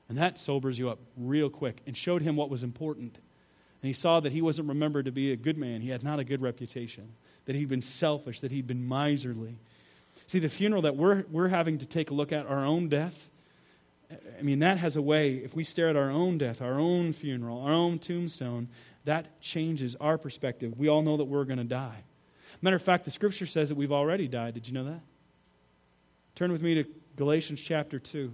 And 0.10 0.18
that 0.18 0.39
sobers 0.39 0.78
you 0.78 0.89
up 0.89 0.99
real 1.18 1.49
quick 1.49 1.82
and 1.88 1.95
showed 1.95 2.22
him 2.22 2.36
what 2.36 2.49
was 2.49 2.64
important. 2.64 3.16
And 3.16 3.88
he 3.88 3.93
saw 3.93 4.20
that 4.20 4.32
he 4.32 4.41
wasn't 4.41 4.68
remembered 4.68 5.06
to 5.06 5.12
be 5.12 5.32
a 5.32 5.36
good 5.36 5.58
man. 5.58 5.82
He 5.82 5.89
had 5.89 6.04
not 6.04 6.20
a 6.20 6.24
good 6.24 6.41
reputation, 6.41 7.14
that 7.45 7.56
he'd 7.56 7.70
been 7.70 7.82
selfish, 7.82 8.39
that 8.39 8.51
he'd 8.51 8.68
been 8.68 8.88
miserly. 8.88 9.58
See, 10.28 10.39
the 10.39 10.49
funeral 10.49 10.82
that 10.84 10.95
we're, 10.95 11.24
we're 11.32 11.49
having 11.49 11.78
to 11.80 11.86
take 11.86 12.12
a 12.12 12.14
look 12.14 12.32
at, 12.32 12.45
our 12.45 12.66
own 12.66 12.88
death, 12.88 13.30
I 14.38 14.41
mean, 14.41 14.60
that 14.60 14.78
has 14.78 14.95
a 14.95 15.01
way, 15.01 15.36
if 15.36 15.56
we 15.56 15.64
stare 15.64 15.89
at 15.89 15.95
our 15.95 16.10
own 16.10 16.38
death, 16.38 16.62
our 16.62 16.80
own 16.80 17.14
funeral, 17.14 17.62
our 17.62 17.74
own 17.74 17.99
tombstone, 17.99 18.70
that 19.06 19.41
changes 19.41 19.95
our 19.99 20.18
perspective. 20.18 20.78
We 20.78 20.88
all 20.88 21.01
know 21.01 21.18
that 21.18 21.26
we're 21.26 21.45
going 21.45 21.58
to 21.58 21.64
die. 21.64 22.04
Matter 22.62 22.76
of 22.76 22.82
fact, 22.82 23.06
the 23.06 23.12
scripture 23.12 23.45
says 23.45 23.70
that 23.70 23.76
we've 23.76 23.91
already 23.91 24.28
died. 24.28 24.54
Did 24.54 24.68
you 24.68 24.74
know 24.74 24.86
that? 24.86 25.01
Turn 26.36 26.51
with 26.51 26.62
me 26.62 26.76
to 26.76 26.86
Galatians 27.16 27.62
chapter 27.62 27.99
2. 27.99 28.34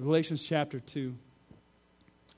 Galatians 0.00 0.44
chapter 0.44 0.80
2 0.80 1.14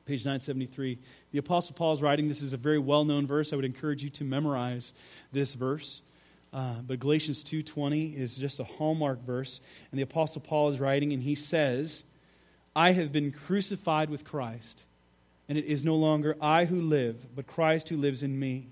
page 0.05 0.25
973. 0.25 0.99
The 1.33 1.39
Apostle 1.39 1.75
Paul 1.75 1.95
is 1.95 2.03
writing. 2.03 2.29
This 2.29 2.43
is 2.43 2.53
a 2.53 2.57
very 2.59 2.79
well 2.79 3.05
known 3.05 3.27
verse. 3.27 3.53
I 3.53 3.57
would 3.57 3.65
encourage 3.65 4.05
you 4.05 4.11
to 4.11 4.25
memorize 4.25 4.93
this 5.33 5.55
verse. 5.55 6.03
Uh, 6.53 6.75
but 6.87 7.01
Galatians 7.01 7.43
2:20 7.43 8.15
is 8.15 8.37
just 8.37 8.61
a 8.61 8.65
hallmark 8.65 9.25
verse, 9.25 9.61
and 9.91 9.99
the 9.99 10.03
Apostle 10.03 10.43
Paul 10.43 10.69
is 10.69 10.79
writing, 10.79 11.13
and 11.13 11.23
he 11.23 11.35
says, 11.35 12.05
"I 12.77 12.93
have 12.93 13.11
been 13.11 13.33
crucified 13.33 14.11
with 14.11 14.25
Christ, 14.25 14.85
and 15.49 15.57
it 15.57 15.65
is 15.65 15.83
no 15.83 15.97
longer 15.97 16.37
I 16.41 16.67
who 16.67 16.81
live, 16.81 17.35
but 17.35 17.47
Christ 17.47 17.89
who 17.89 17.97
lives 17.97 18.23
in 18.23 18.39
me." 18.39 18.69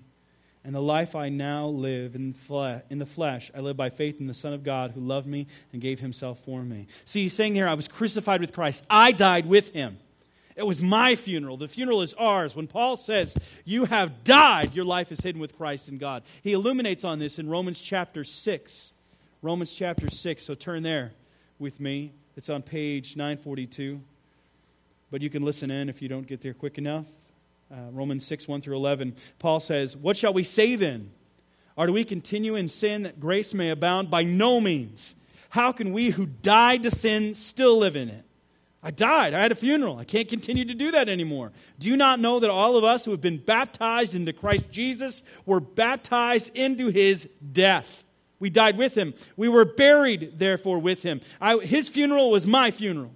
And 0.65 0.73
the 0.73 0.81
life 0.81 1.15
I 1.15 1.29
now 1.29 1.67
live 1.67 2.15
in, 2.15 2.33
fle- 2.33 2.81
in 2.89 2.97
the 2.97 3.05
flesh, 3.05 3.51
I 3.55 3.59
live 3.59 3.77
by 3.77 3.91
faith 3.91 4.19
in 4.19 4.25
the 4.25 4.33
Son 4.33 4.51
of 4.51 4.63
God 4.63 4.91
who 4.91 4.99
loved 4.99 5.27
me 5.27 5.45
and 5.71 5.79
gave 5.79 5.99
himself 5.99 6.39
for 6.39 6.63
me. 6.63 6.87
See, 7.05 7.21
he's 7.23 7.35
saying 7.35 7.53
here, 7.53 7.67
I 7.67 7.75
was 7.75 7.87
crucified 7.87 8.41
with 8.41 8.51
Christ. 8.51 8.83
I 8.89 9.11
died 9.11 9.45
with 9.45 9.73
him. 9.73 9.99
It 10.55 10.65
was 10.65 10.81
my 10.81 11.15
funeral. 11.15 11.57
The 11.57 11.67
funeral 11.67 12.01
is 12.01 12.15
ours. 12.15 12.55
When 12.55 12.65
Paul 12.65 12.97
says, 12.97 13.37
You 13.63 13.85
have 13.85 14.23
died, 14.23 14.73
your 14.73 14.85
life 14.85 15.11
is 15.11 15.19
hidden 15.19 15.39
with 15.39 15.55
Christ 15.55 15.87
in 15.87 15.99
God. 15.99 16.23
He 16.41 16.53
illuminates 16.53 17.03
on 17.03 17.19
this 17.19 17.37
in 17.37 17.47
Romans 17.47 17.79
chapter 17.79 18.23
6. 18.23 18.93
Romans 19.43 19.71
chapter 19.71 20.09
6. 20.09 20.43
So 20.43 20.55
turn 20.55 20.81
there 20.81 21.11
with 21.59 21.79
me. 21.79 22.11
It's 22.35 22.49
on 22.49 22.63
page 22.63 23.15
942. 23.15 24.01
But 25.11 25.21
you 25.21 25.29
can 25.29 25.43
listen 25.43 25.69
in 25.69 25.89
if 25.89 26.01
you 26.01 26.09
don't 26.09 26.25
get 26.25 26.41
there 26.41 26.55
quick 26.55 26.79
enough. 26.79 27.05
Uh, 27.71 27.89
Romans 27.91 28.25
6, 28.25 28.47
1 28.47 28.61
through 28.61 28.75
11. 28.75 29.15
Paul 29.39 29.59
says, 29.59 29.97
What 29.97 30.17
shall 30.17 30.33
we 30.33 30.43
say 30.43 30.75
then? 30.75 31.11
Are 31.77 31.91
we 31.91 32.03
continue 32.03 32.55
in 32.55 32.67
sin 32.67 33.03
that 33.03 33.19
grace 33.19 33.53
may 33.53 33.69
abound? 33.69 34.09
By 34.09 34.23
no 34.23 34.61
means. 34.61 35.15
How 35.49 35.71
can 35.71 35.91
we 35.91 36.09
who 36.09 36.25
died 36.25 36.83
to 36.83 36.91
sin 36.91 37.35
still 37.35 37.77
live 37.77 37.95
in 37.95 38.09
it? 38.09 38.23
I 38.83 38.91
died. 38.91 39.33
I 39.33 39.41
had 39.41 39.51
a 39.51 39.55
funeral. 39.55 39.97
I 39.97 40.03
can't 40.03 40.27
continue 40.29 40.63
to 40.65 40.75
do 40.75 40.91
that 40.91 41.09
anymore. 41.09 41.51
Do 41.79 41.89
you 41.89 41.97
not 41.97 42.19
know 42.19 42.39
that 42.39 42.51
all 42.51 42.77
of 42.77 42.83
us 42.83 43.03
who 43.03 43.11
have 43.11 43.21
been 43.21 43.39
baptized 43.39 44.13
into 44.13 44.31
Christ 44.31 44.69
Jesus 44.69 45.23
were 45.45 45.59
baptized 45.59 46.55
into 46.55 46.89
his 46.89 47.27
death? 47.51 48.03
We 48.39 48.51
died 48.51 48.77
with 48.77 48.95
him. 48.95 49.15
We 49.35 49.49
were 49.49 49.65
buried, 49.65 50.37
therefore, 50.37 50.77
with 50.77 51.01
him. 51.01 51.21
I, 51.41 51.57
his 51.57 51.89
funeral 51.89 52.29
was 52.29 52.45
my 52.45 52.69
funeral. 52.69 53.15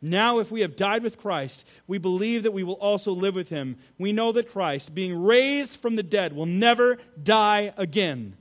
Now, 0.00 0.38
if 0.38 0.50
we 0.50 0.60
have 0.60 0.76
died 0.76 1.02
with 1.02 1.18
Christ, 1.18 1.66
we 1.86 1.98
believe 1.98 2.44
that 2.44 2.52
we 2.52 2.62
will 2.62 2.74
also 2.74 3.12
live 3.12 3.34
with 3.34 3.48
him. 3.48 3.76
We 3.98 4.12
know 4.12 4.30
that 4.32 4.50
Christ, 4.50 4.94
being 4.94 5.20
raised 5.20 5.80
from 5.80 5.96
the 5.96 6.02
dead, 6.04 6.34
will 6.34 6.46
never 6.46 6.98
die 7.20 7.72
again. 7.76 8.36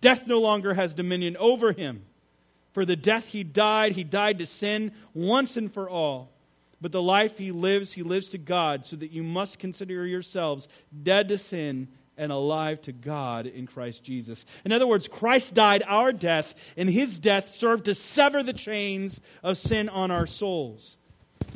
Death 0.00 0.26
no 0.26 0.40
longer 0.40 0.74
has 0.74 0.94
dominion 0.94 1.36
over 1.38 1.72
him. 1.72 2.04
For 2.72 2.84
the 2.84 2.96
death 2.96 3.28
he 3.28 3.44
died, 3.44 3.92
he 3.92 4.04
died 4.04 4.38
to 4.38 4.46
sin 4.46 4.92
once 5.14 5.56
and 5.56 5.72
for 5.72 5.88
all. 5.88 6.32
But 6.80 6.92
the 6.92 7.02
life 7.02 7.38
he 7.38 7.50
lives, 7.50 7.92
he 7.92 8.02
lives 8.02 8.28
to 8.30 8.38
God, 8.38 8.86
so 8.86 8.96
that 8.96 9.10
you 9.10 9.22
must 9.22 9.58
consider 9.58 10.06
yourselves 10.06 10.68
dead 11.02 11.28
to 11.28 11.38
sin 11.38 11.88
and 12.18 12.30
alive 12.30 12.82
to 12.82 12.92
God 12.92 13.46
in 13.46 13.66
Christ 13.66 14.02
Jesus. 14.02 14.44
In 14.64 14.72
other 14.72 14.86
words, 14.86 15.08
Christ 15.08 15.54
died 15.54 15.82
our 15.86 16.12
death, 16.12 16.54
and 16.76 16.90
his 16.90 17.18
death 17.18 17.48
served 17.48 17.86
to 17.86 17.94
sever 17.94 18.42
the 18.42 18.52
chains 18.52 19.20
of 19.42 19.56
sin 19.56 19.88
on 19.88 20.10
our 20.10 20.26
souls. 20.26 20.98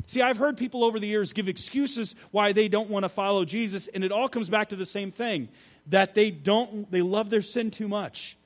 See, 0.07 0.21
I've 0.21 0.37
heard 0.37 0.57
people 0.57 0.83
over 0.83 0.99
the 0.99 1.07
years 1.07 1.33
give 1.33 1.47
excuses 1.47 2.15
why 2.31 2.53
they 2.53 2.67
don't 2.67 2.89
want 2.89 3.03
to 3.03 3.09
follow 3.09 3.45
Jesus, 3.45 3.87
and 3.87 4.03
it 4.03 4.11
all 4.11 4.29
comes 4.29 4.49
back 4.49 4.69
to 4.69 4.75
the 4.75 4.85
same 4.85 5.11
thing 5.11 5.49
that 5.87 6.13
they 6.13 6.31
don't 6.31 6.89
they 6.91 7.01
love 7.01 7.29
their 7.29 7.41
sin 7.41 7.69
too 7.69 7.87
much 7.87 8.37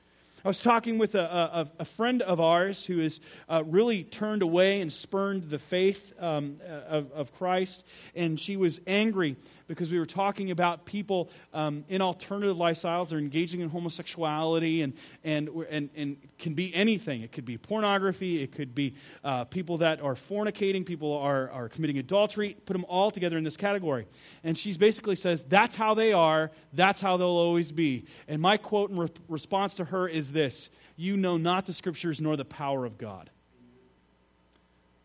I 0.47 0.49
was 0.49 0.61
talking 0.61 0.97
with 0.97 1.13
a, 1.15 1.19
a, 1.19 1.67
a 1.79 1.83
friend 1.83 2.21
of 2.21 2.39
ours 2.39 2.85
who 2.85 2.99
has 2.99 3.19
uh, 3.49 3.63
really 3.65 4.05
turned 4.05 4.41
away 4.41 4.79
and 4.79 4.93
spurned 4.93 5.49
the 5.49 5.59
faith 5.59 6.13
um, 6.17 6.61
uh, 6.65 6.71
of, 6.71 7.11
of, 7.11 7.33
Christ, 7.33 7.85
and 8.15 8.39
she 8.39 8.55
was 8.55 8.79
angry 8.87 9.35
because 9.67 9.91
we 9.91 9.99
were 9.99 10.05
talking 10.05 10.49
about 10.49 10.85
people 10.85 11.29
um, 11.53 11.83
in 11.89 12.01
alternative 12.01 12.55
lifestyles 12.55 13.11
are 13.11 13.17
engaging 13.17 13.59
in 13.59 13.67
homosexuality 13.67 14.83
and, 14.83 14.93
and, 15.25 15.49
and, 15.69 15.89
and 15.97 16.17
can 16.39 16.53
be 16.53 16.73
anything. 16.73 17.23
It 17.23 17.33
could 17.33 17.43
be 17.43 17.57
pornography, 17.57 18.41
it 18.41 18.53
could 18.53 18.73
be 18.73 18.95
uh, 19.25 19.43
people 19.43 19.79
that 19.79 20.01
are 20.01 20.15
fornicating, 20.15 20.85
people 20.85 21.11
are, 21.11 21.51
are 21.51 21.67
committing 21.67 21.97
adultery, 21.97 22.55
put 22.65 22.71
them 22.71 22.85
all 22.87 23.11
together 23.11 23.37
in 23.37 23.43
this 23.43 23.57
category. 23.57 24.07
And 24.45 24.57
she 24.57 24.71
basically 24.77 25.17
says, 25.17 25.43
That's 25.43 25.75
how 25.75 25.93
they 25.93 26.13
are, 26.13 26.51
that's 26.71 27.01
how 27.01 27.17
they'll 27.17 27.27
always 27.27 27.73
be. 27.73 28.05
And 28.29 28.41
my 28.41 28.55
quote 28.55 28.91
in 28.91 28.97
re- 28.97 29.09
response 29.27 29.75
to 29.75 29.83
her 29.83 30.07
is 30.07 30.31
this 30.37 30.69
You 30.95 31.17
know 31.17 31.37
not 31.37 31.65
the 31.65 31.73
scriptures 31.73 32.21
nor 32.21 32.37
the 32.37 32.45
power 32.45 32.85
of 32.85 32.97
God. 32.97 33.29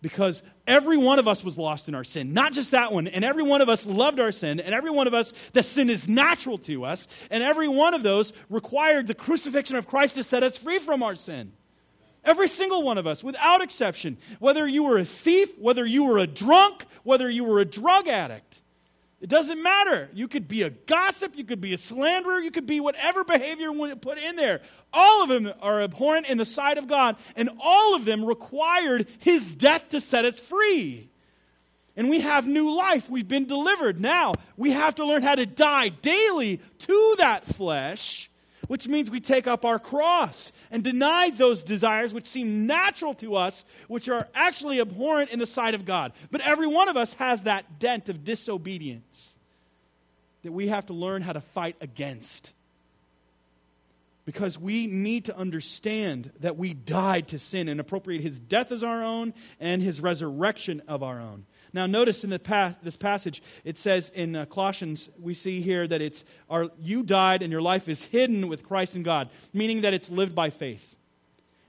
Because 0.01 0.43
every 0.67 0.97
one 0.97 1.21
of 1.21 1.29
us 1.29 1.45
was 1.45 1.57
lost 1.57 1.89
in 1.89 1.95
our 1.95 2.03
sin, 2.03 2.35
not 2.35 2.53
just 2.53 2.73
that 2.73 2.93
one. 2.93 3.07
And 3.07 3.25
every 3.25 3.45
one 3.45 3.61
of 3.61 3.69
us 3.69 3.87
loved 3.87 4.19
our 4.19 4.33
sin, 4.33 4.59
and 4.59 4.75
every 4.75 4.91
one 4.91 5.07
of 5.07 5.15
us, 5.15 5.33
the 5.53 5.63
sin 5.63 5.89
is 5.89 6.09
natural 6.09 6.59
to 6.59 6.85
us, 6.85 7.07
and 7.31 7.41
every 7.43 7.69
one 7.69 7.95
of 7.95 8.03
those 8.03 8.33
required 8.51 9.07
the 9.07 9.15
crucifixion 9.15 9.77
of 9.77 9.87
Christ 9.87 10.17
to 10.17 10.25
set 10.25 10.43
us 10.43 10.59
free 10.59 10.81
from 10.81 11.05
our 11.05 11.15
sin. 11.15 11.53
Every 12.25 12.49
single 12.49 12.83
one 12.83 12.99
of 12.99 13.07
us, 13.07 13.23
without 13.23 13.63
exception, 13.63 14.17
whether 14.41 14.67
you 14.67 14.85
were 14.85 14.99
a 14.99 15.05
thief, 15.05 15.57
whether 15.59 15.87
you 15.87 16.05
were 16.05 16.19
a 16.19 16.27
drunk, 16.27 16.85
whether 17.05 17.31
you 17.31 17.45
were 17.45 17.61
a 17.61 17.65
drug 17.65 18.09
addict, 18.09 18.62
it 19.23 19.29
doesn't 19.29 19.63
matter. 19.63 20.11
You 20.13 20.27
could 20.27 20.49
be 20.49 20.63
a 20.63 20.71
gossip, 20.71 21.37
you 21.37 21.45
could 21.45 21.61
be 21.61 21.73
a 21.73 21.79
slanderer, 21.79 22.41
you 22.41 22.51
could 22.51 22.67
be 22.67 22.81
whatever 22.81 23.23
behavior 23.23 23.67
you 23.67 23.73
want 23.73 23.93
to 23.93 23.97
put 23.97 24.19
in 24.19 24.35
there. 24.35 24.63
All 24.93 25.23
of 25.23 25.29
them 25.29 25.53
are 25.63 25.81
abhorrent 25.81 26.29
in 26.29 26.39
the 26.39 26.45
sight 26.45 26.77
of 26.77 26.89
God, 26.89 27.15
and 27.37 27.49
all 27.61 27.95
of 27.95 28.05
them 28.05 28.25
required 28.25 29.07
his 29.21 29.55
death 29.55 29.91
to 29.91 30.01
set 30.01 30.25
us 30.25 30.41
free. 30.41 31.09
And 31.97 32.11
we 32.11 32.21
have 32.23 32.49
new 32.49 32.75
life. 32.75 33.09
We've 33.09 33.29
been 33.29 33.47
delivered. 33.47 34.01
Now, 34.01 34.33
we 34.57 34.73
have 34.73 34.97
to 34.97 35.07
learn 35.07 35.23
how 35.23 35.37
to 35.37 35.47
die 35.47 35.91
daily 35.91 36.61
to 36.79 37.15
that 37.19 37.47
flesh 37.47 38.29
which 38.69 38.89
means 38.89 39.11
we 39.11 39.21
take 39.21 39.47
up 39.47 39.65
our 39.65 39.79
cross 39.79 40.53
and 40.71 40.83
deny 40.83 41.31
those 41.31 41.63
desires 41.63 42.15
which 42.15 42.27
seem 42.27 42.67
natural 42.67 43.15
to 43.15 43.35
us, 43.35 43.65
which 43.89 44.09
are 44.09 44.29
actually 44.35 44.81
abhorrent 44.81 45.31
in 45.31 45.39
the 45.39 45.47
sight 45.47 45.75
of 45.75 45.85
God. 45.85 46.13
But 46.31 46.41
every 46.43 46.67
one 46.67 46.89
of 46.89 46.97
us 46.97 47.15
has 47.15 47.45
that 47.45 47.79
dent 47.79 48.09
of 48.09 48.25
disobedience 48.25 49.35
that 50.43 50.53
we 50.53 50.69
have 50.69 50.87
to 50.87 50.93
learn 50.93 51.23
how 51.23 51.33
to 51.33 51.41
fight 51.41 51.77
against. 51.81 52.53
Because 54.25 54.59
we 54.59 54.87
need 54.87 55.25
to 55.25 55.37
understand 55.37 56.31
that 56.41 56.57
we 56.57 56.75
died 56.75 57.29
to 57.29 57.39
sin 57.39 57.69
and 57.69 57.81
appropriate 57.81 58.23
his 58.23 58.39
death 58.39 58.71
as 58.71 58.85
our 58.85 59.03
own 59.03 59.35
and 59.59 59.83
his 59.83 60.01
resurrection 60.01 60.83
of 60.87 61.03
our 61.03 61.21
own. 61.21 61.45
Now, 61.75 61.87
notice 61.87 62.23
in 62.23 62.31
the 62.31 62.39
path, 62.39 62.77
this 62.83 62.97
passage, 62.97 63.43
it 63.65 63.79
says 63.79 64.11
in 64.11 64.37
uh, 64.37 64.45
Colossians, 64.45 65.09
we 65.19 65.33
see 65.33 65.63
here 65.63 65.87
that 65.87 66.03
it's 66.03 66.25
our, 66.51 66.71
you 66.79 67.03
died 67.03 67.43
and 67.43 67.51
your 67.51 67.63
life 67.63 67.89
is 67.89 68.05
hidden 68.05 68.49
with 68.49 68.63
Christ 68.63 68.95
in 68.95 69.03
God, 69.03 69.31
meaning 69.55 69.81
that 69.81 69.95
it's 69.95 70.11
lived 70.11 70.35
by 70.35 70.51
faith. 70.51 70.97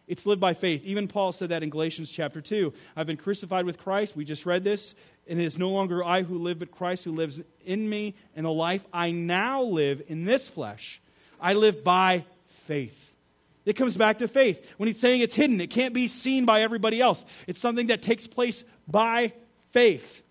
It's 0.06 0.26
lived 0.26 0.42
by 0.42 0.54
faith. 0.54 0.84
Even 0.84 1.08
Paul 1.08 1.32
said 1.32 1.50
that 1.50 1.64
in 1.64 1.70
Galatians 1.70 2.12
chapter 2.12 2.42
2. 2.42 2.74
I've 2.96 3.08
been 3.08 3.18
crucified 3.18 3.66
with 3.66 3.78
Christ. 3.78 4.16
We 4.16 4.26
just 4.26 4.46
read 4.46 4.64
this. 4.64 4.96
And 5.28 5.40
it 5.40 5.46
is 5.46 5.58
no 5.58 5.70
longer 5.70 6.04
I 6.04 6.24
who 6.24 6.38
live, 6.38 6.60
but 6.60 6.72
Christ 6.72 7.06
who 7.06 7.14
lives 7.14 7.40
in 7.66 7.90
me. 7.90 8.16
And 8.36 8.46
the 8.46 8.52
life 8.52 8.84
I 8.92 9.12
now 9.12 9.62
live 9.62 10.02
in 10.08 10.26
this 10.26 10.50
flesh, 10.50 11.02
I 11.40 11.54
live 11.54 11.84
by 11.84 12.26
faith. 12.48 13.00
It 13.66 13.74
comes 13.74 13.96
back 13.96 14.18
to 14.18 14.28
faith. 14.28 14.74
When 14.78 14.88
he's 14.88 15.00
saying 15.00 15.22
it's 15.22 15.34
hidden, 15.34 15.62
it 15.62 15.70
can't 15.70 15.94
be 15.94 16.10
seen 16.10 16.44
by 16.44 16.64
everybody 16.64 17.00
else. 17.00 17.24
It's 17.48 17.62
something 17.62 17.88
that 17.88 18.02
takes 18.02 18.28
place 18.28 18.66
by 18.90 19.32
faith. 19.74 20.24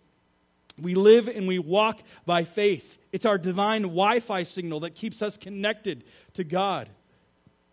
We 0.81 0.95
live 0.95 1.29
and 1.29 1.47
we 1.47 1.59
walk 1.59 2.01
by 2.25 2.45
faith. 2.45 2.99
It's 3.13 3.27
our 3.27 3.37
divine 3.37 3.83
Wi 3.83 4.21
Fi 4.21 4.43
signal 4.45 4.81
that 4.81 4.95
keeps 4.95 5.21
us 5.21 5.37
connected 5.37 6.05
to 6.35 6.45
God. 6.45 6.89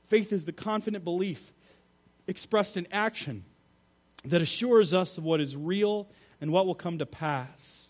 Faith 0.04 0.34
is 0.34 0.46
the 0.46 0.52
confident 0.52 1.04
belief 1.04 1.54
expressed 2.28 2.76
in 2.76 2.88
action 2.92 3.46
that 4.26 4.42
assures 4.42 4.94
us 4.94 5.18
of 5.18 5.24
what 5.24 5.40
is 5.40 5.56
real 5.56 6.08
and 6.42 6.52
what 6.52 6.66
will 6.66 6.76
come 6.76 6.98
to 6.98 7.06
pass. 7.06 7.90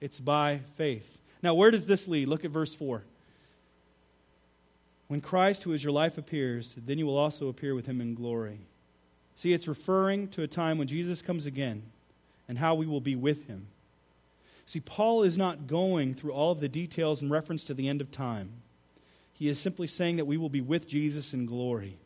It's 0.00 0.20
by 0.20 0.60
faith. 0.76 1.18
Now, 1.42 1.54
where 1.54 1.70
does 1.70 1.86
this 1.86 2.06
lead? 2.06 2.28
Look 2.28 2.44
at 2.44 2.50
verse 2.50 2.74
4. 2.74 3.02
When 5.08 5.20
Christ, 5.20 5.62
who 5.62 5.72
is 5.72 5.82
your 5.82 5.92
life, 5.92 6.18
appears, 6.18 6.76
then 6.76 6.98
you 6.98 7.06
will 7.06 7.16
also 7.16 7.48
appear 7.48 7.74
with 7.74 7.86
him 7.86 8.00
in 8.00 8.14
glory. 8.14 8.60
See, 9.34 9.52
it's 9.52 9.66
referring 9.66 10.28
to 10.28 10.42
a 10.42 10.46
time 10.46 10.76
when 10.76 10.86
Jesus 10.86 11.22
comes 11.22 11.46
again 11.46 11.82
and 12.50 12.58
how 12.58 12.74
we 12.74 12.84
will 12.84 13.00
be 13.00 13.14
with 13.14 13.46
him. 13.46 13.68
See, 14.66 14.80
Paul 14.80 15.22
is 15.22 15.38
not 15.38 15.68
going 15.68 16.14
through 16.14 16.32
all 16.32 16.50
of 16.50 16.58
the 16.58 16.68
details 16.68 17.22
in 17.22 17.30
reference 17.30 17.62
to 17.62 17.74
the 17.74 17.88
end 17.88 18.00
of 18.00 18.10
time. 18.10 18.50
He 19.32 19.48
is 19.48 19.60
simply 19.60 19.86
saying 19.86 20.16
that 20.16 20.24
we 20.24 20.36
will 20.36 20.48
be 20.48 20.60
with 20.60 20.88
Jesus 20.88 21.32
in 21.32 21.46
glory, 21.46 21.96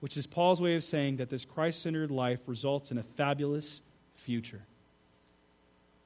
which 0.00 0.16
is 0.16 0.26
Paul's 0.26 0.58
way 0.58 0.74
of 0.74 0.84
saying 0.84 1.18
that 1.18 1.28
this 1.28 1.44
Christ 1.44 1.82
centered 1.82 2.10
life 2.10 2.40
results 2.46 2.90
in 2.90 2.96
a 2.96 3.02
fabulous 3.02 3.82
future. 4.14 4.62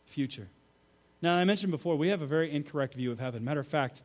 Future. 0.07 0.49
Now, 1.23 1.37
I 1.37 1.45
mentioned 1.45 1.71
before, 1.71 1.95
we 1.95 2.09
have 2.09 2.21
a 2.21 2.27
very 2.27 2.51
incorrect 2.51 2.95
view 2.95 3.13
of 3.13 3.21
heaven. 3.21 3.45
Matter 3.45 3.61
of 3.61 3.69
fact, 3.69 4.03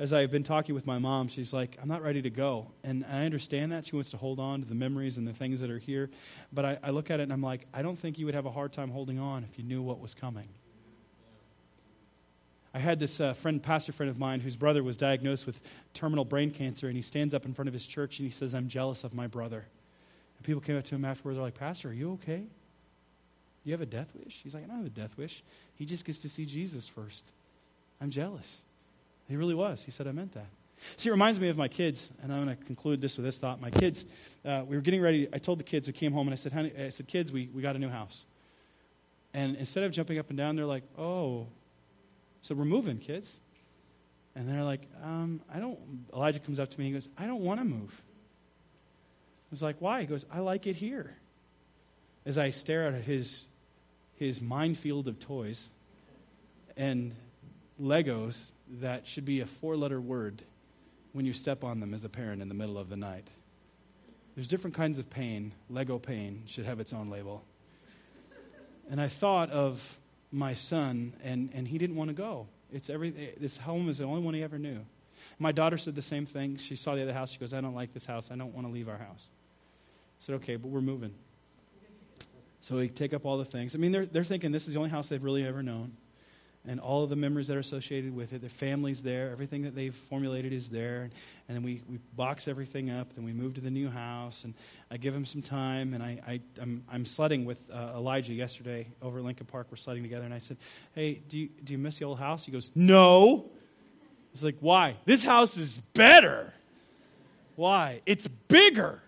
as 0.00 0.14
I've 0.14 0.30
been 0.30 0.42
talking 0.42 0.74
with 0.74 0.86
my 0.86 0.98
mom, 0.98 1.28
she's 1.28 1.52
like, 1.52 1.76
I'm 1.80 1.86
not 1.86 2.02
ready 2.02 2.22
to 2.22 2.30
go. 2.30 2.68
And 2.82 3.04
I 3.04 3.26
understand 3.26 3.70
that. 3.72 3.84
She 3.84 3.94
wants 3.94 4.10
to 4.12 4.16
hold 4.16 4.40
on 4.40 4.62
to 4.62 4.66
the 4.66 4.74
memories 4.74 5.18
and 5.18 5.28
the 5.28 5.34
things 5.34 5.60
that 5.60 5.70
are 5.70 5.78
here. 5.78 6.08
But 6.54 6.64
I, 6.64 6.78
I 6.82 6.88
look 6.88 7.10
at 7.10 7.20
it 7.20 7.24
and 7.24 7.32
I'm 7.34 7.42
like, 7.42 7.66
I 7.74 7.82
don't 7.82 7.98
think 7.98 8.18
you 8.18 8.24
would 8.24 8.34
have 8.34 8.46
a 8.46 8.50
hard 8.50 8.72
time 8.72 8.88
holding 8.88 9.18
on 9.18 9.44
if 9.44 9.58
you 9.58 9.64
knew 9.64 9.82
what 9.82 10.00
was 10.00 10.14
coming. 10.14 10.48
I 12.72 12.78
had 12.78 12.98
this 12.98 13.20
uh, 13.20 13.34
friend, 13.34 13.62
pastor 13.62 13.92
friend 13.92 14.08
of 14.08 14.18
mine, 14.18 14.40
whose 14.40 14.56
brother 14.56 14.82
was 14.82 14.96
diagnosed 14.96 15.44
with 15.44 15.60
terminal 15.92 16.24
brain 16.24 16.50
cancer, 16.50 16.86
and 16.86 16.96
he 16.96 17.02
stands 17.02 17.34
up 17.34 17.44
in 17.44 17.52
front 17.52 17.68
of 17.68 17.74
his 17.74 17.86
church 17.86 18.18
and 18.20 18.26
he 18.26 18.32
says, 18.32 18.54
I'm 18.54 18.68
jealous 18.68 19.04
of 19.04 19.12
my 19.12 19.26
brother. 19.26 19.66
And 20.38 20.46
people 20.46 20.62
came 20.62 20.78
up 20.78 20.84
to 20.84 20.94
him 20.94 21.04
afterwards, 21.04 21.36
they're 21.36 21.44
like, 21.44 21.58
Pastor, 21.58 21.90
are 21.90 21.92
you 21.92 22.12
okay? 22.14 22.44
You 23.64 23.72
have 23.72 23.82
a 23.82 23.86
death 23.86 24.08
wish? 24.14 24.40
He's 24.42 24.54
like, 24.54 24.64
I 24.64 24.66
don't 24.68 24.78
have 24.78 24.86
a 24.86 24.88
death 24.88 25.18
wish. 25.18 25.42
He 25.74 25.84
just 25.84 26.06
gets 26.06 26.20
to 26.20 26.30
see 26.30 26.46
Jesus 26.46 26.88
first. 26.88 27.26
I'm 28.00 28.08
jealous. 28.08 28.62
He 29.30 29.36
really 29.36 29.54
was. 29.54 29.84
He 29.84 29.92
said, 29.92 30.08
I 30.08 30.12
meant 30.12 30.32
that. 30.32 30.48
See, 30.96 31.08
it 31.08 31.12
reminds 31.12 31.38
me 31.38 31.48
of 31.48 31.56
my 31.56 31.68
kids, 31.68 32.10
and 32.22 32.32
I'm 32.32 32.44
going 32.44 32.56
to 32.56 32.64
conclude 32.64 33.00
this 33.00 33.16
with 33.16 33.24
this 33.24 33.38
thought. 33.38 33.60
My 33.60 33.70
kids, 33.70 34.06
uh, 34.44 34.64
we 34.66 34.74
were 34.74 34.82
getting 34.82 35.00
ready. 35.00 35.28
I 35.32 35.38
told 35.38 35.60
the 35.60 35.64
kids, 35.64 35.86
we 35.86 35.92
came 35.92 36.10
home, 36.10 36.26
and 36.26 36.32
I 36.32 36.36
said, 36.36 36.52
honey, 36.52 36.72
I 36.76 36.88
said, 36.88 37.06
kids, 37.06 37.30
we, 37.30 37.48
we 37.54 37.62
got 37.62 37.76
a 37.76 37.78
new 37.78 37.88
house. 37.88 38.26
And 39.32 39.54
instead 39.56 39.84
of 39.84 39.92
jumping 39.92 40.18
up 40.18 40.30
and 40.30 40.36
down, 40.36 40.56
they're 40.56 40.66
like, 40.66 40.82
oh. 40.98 41.46
So 42.42 42.56
we're 42.56 42.64
moving, 42.64 42.98
kids. 42.98 43.38
And 44.34 44.48
they're 44.48 44.64
like, 44.64 44.80
um, 45.04 45.40
I 45.52 45.60
don't. 45.60 45.78
Elijah 46.12 46.40
comes 46.40 46.58
up 46.58 46.70
to 46.70 46.78
me 46.78 46.86
and 46.86 46.94
he 46.94 46.96
goes, 46.96 47.08
I 47.16 47.26
don't 47.26 47.42
want 47.42 47.60
to 47.60 47.64
move. 47.64 48.02
I 48.02 49.50
was 49.50 49.62
like, 49.62 49.76
why? 49.80 50.00
He 50.00 50.06
goes, 50.06 50.24
I 50.32 50.40
like 50.40 50.66
it 50.66 50.76
here. 50.76 51.16
As 52.24 52.38
I 52.38 52.50
stare 52.50 52.86
at 52.86 53.02
his, 53.02 53.44
his 54.14 54.40
minefield 54.40 55.08
of 55.08 55.18
toys 55.18 55.68
and 56.76 57.14
Legos 57.80 58.46
that 58.78 59.06
should 59.06 59.24
be 59.24 59.40
a 59.40 59.46
four 59.46 59.76
letter 59.76 60.00
word 60.00 60.42
when 61.12 61.26
you 61.26 61.32
step 61.32 61.64
on 61.64 61.80
them 61.80 61.92
as 61.92 62.04
a 62.04 62.08
parent 62.08 62.40
in 62.40 62.48
the 62.48 62.54
middle 62.54 62.78
of 62.78 62.88
the 62.88 62.96
night. 62.96 63.28
There's 64.34 64.48
different 64.48 64.76
kinds 64.76 64.98
of 64.98 65.10
pain. 65.10 65.52
Lego 65.68 65.98
pain 65.98 66.44
should 66.46 66.64
have 66.64 66.80
its 66.80 66.92
own 66.92 67.10
label. 67.10 67.44
And 68.88 69.00
I 69.00 69.08
thought 69.08 69.50
of 69.50 69.98
my 70.32 70.54
son, 70.54 71.14
and, 71.22 71.50
and 71.52 71.66
he 71.66 71.78
didn't 71.78 71.96
want 71.96 72.08
to 72.08 72.14
go. 72.14 72.46
It's 72.72 72.88
every, 72.88 73.10
this 73.38 73.58
home 73.58 73.88
is 73.88 73.98
the 73.98 74.04
only 74.04 74.22
one 74.22 74.34
he 74.34 74.42
ever 74.42 74.58
knew. 74.58 74.84
My 75.38 75.52
daughter 75.52 75.76
said 75.76 75.94
the 75.94 76.02
same 76.02 76.26
thing. 76.26 76.56
She 76.56 76.76
saw 76.76 76.94
the 76.94 77.02
other 77.02 77.12
house. 77.12 77.32
She 77.32 77.38
goes, 77.38 77.52
I 77.52 77.60
don't 77.60 77.74
like 77.74 77.92
this 77.92 78.06
house. 78.06 78.30
I 78.30 78.36
don't 78.36 78.54
want 78.54 78.66
to 78.66 78.72
leave 78.72 78.88
our 78.88 78.98
house. 78.98 79.28
I 79.30 80.20
said, 80.20 80.34
okay, 80.36 80.56
but 80.56 80.68
we're 80.68 80.80
moving. 80.80 81.14
So 82.60 82.76
we 82.76 82.88
take 82.88 83.14
up 83.14 83.24
all 83.24 83.38
the 83.38 83.44
things. 83.44 83.74
I 83.74 83.78
mean, 83.78 83.90
they're, 83.90 84.06
they're 84.06 84.24
thinking 84.24 84.52
this 84.52 84.68
is 84.68 84.74
the 84.74 84.78
only 84.78 84.90
house 84.90 85.08
they've 85.08 85.22
really 85.22 85.46
ever 85.46 85.62
known 85.62 85.96
and 86.66 86.78
all 86.78 87.02
of 87.02 87.08
the 87.08 87.16
memories 87.16 87.46
that 87.46 87.56
are 87.56 87.60
associated 87.60 88.14
with 88.14 88.32
it. 88.32 88.42
The 88.42 88.48
family's 88.48 89.02
there, 89.02 89.30
everything 89.30 89.62
that 89.62 89.74
they've 89.74 89.94
formulated 89.94 90.52
is 90.52 90.68
there. 90.68 91.10
And, 91.48 91.56
then 91.56 91.62
we, 91.62 91.82
we 91.88 91.98
box 92.14 92.46
everything 92.48 92.90
up, 92.90 93.14
then 93.14 93.24
we 93.24 93.32
move 93.32 93.54
to 93.54 93.60
the 93.60 93.70
new 93.70 93.88
house, 93.90 94.44
and 94.44 94.54
I 94.90 94.98
give 94.98 95.14
him 95.14 95.24
some 95.24 95.42
time. 95.42 95.94
And 95.94 96.02
I, 96.02 96.20
I, 96.26 96.40
I'm, 96.60 96.84
I'm 96.90 97.04
sledding 97.04 97.44
with 97.44 97.58
uh, 97.72 97.92
Elijah 97.96 98.34
yesterday 98.34 98.86
over 99.00 99.18
at 99.18 99.24
Lincoln 99.24 99.46
Park. 99.46 99.68
We're 99.70 99.76
sledding 99.76 100.02
together, 100.02 100.24
and 100.24 100.34
I 100.34 100.38
said, 100.38 100.58
Hey, 100.94 101.14
do 101.28 101.38
you, 101.38 101.48
do 101.64 101.72
you 101.72 101.78
miss 101.78 101.98
the 101.98 102.04
old 102.04 102.18
house? 102.18 102.44
He 102.44 102.52
goes, 102.52 102.70
No. 102.74 103.46
It's 104.32 104.42
like, 104.42 104.58
Why? 104.60 104.96
This 105.06 105.24
house 105.24 105.56
is 105.56 105.80
better. 105.94 106.52
Why? 107.56 108.02
It's 108.06 108.28
bigger. 108.28 109.02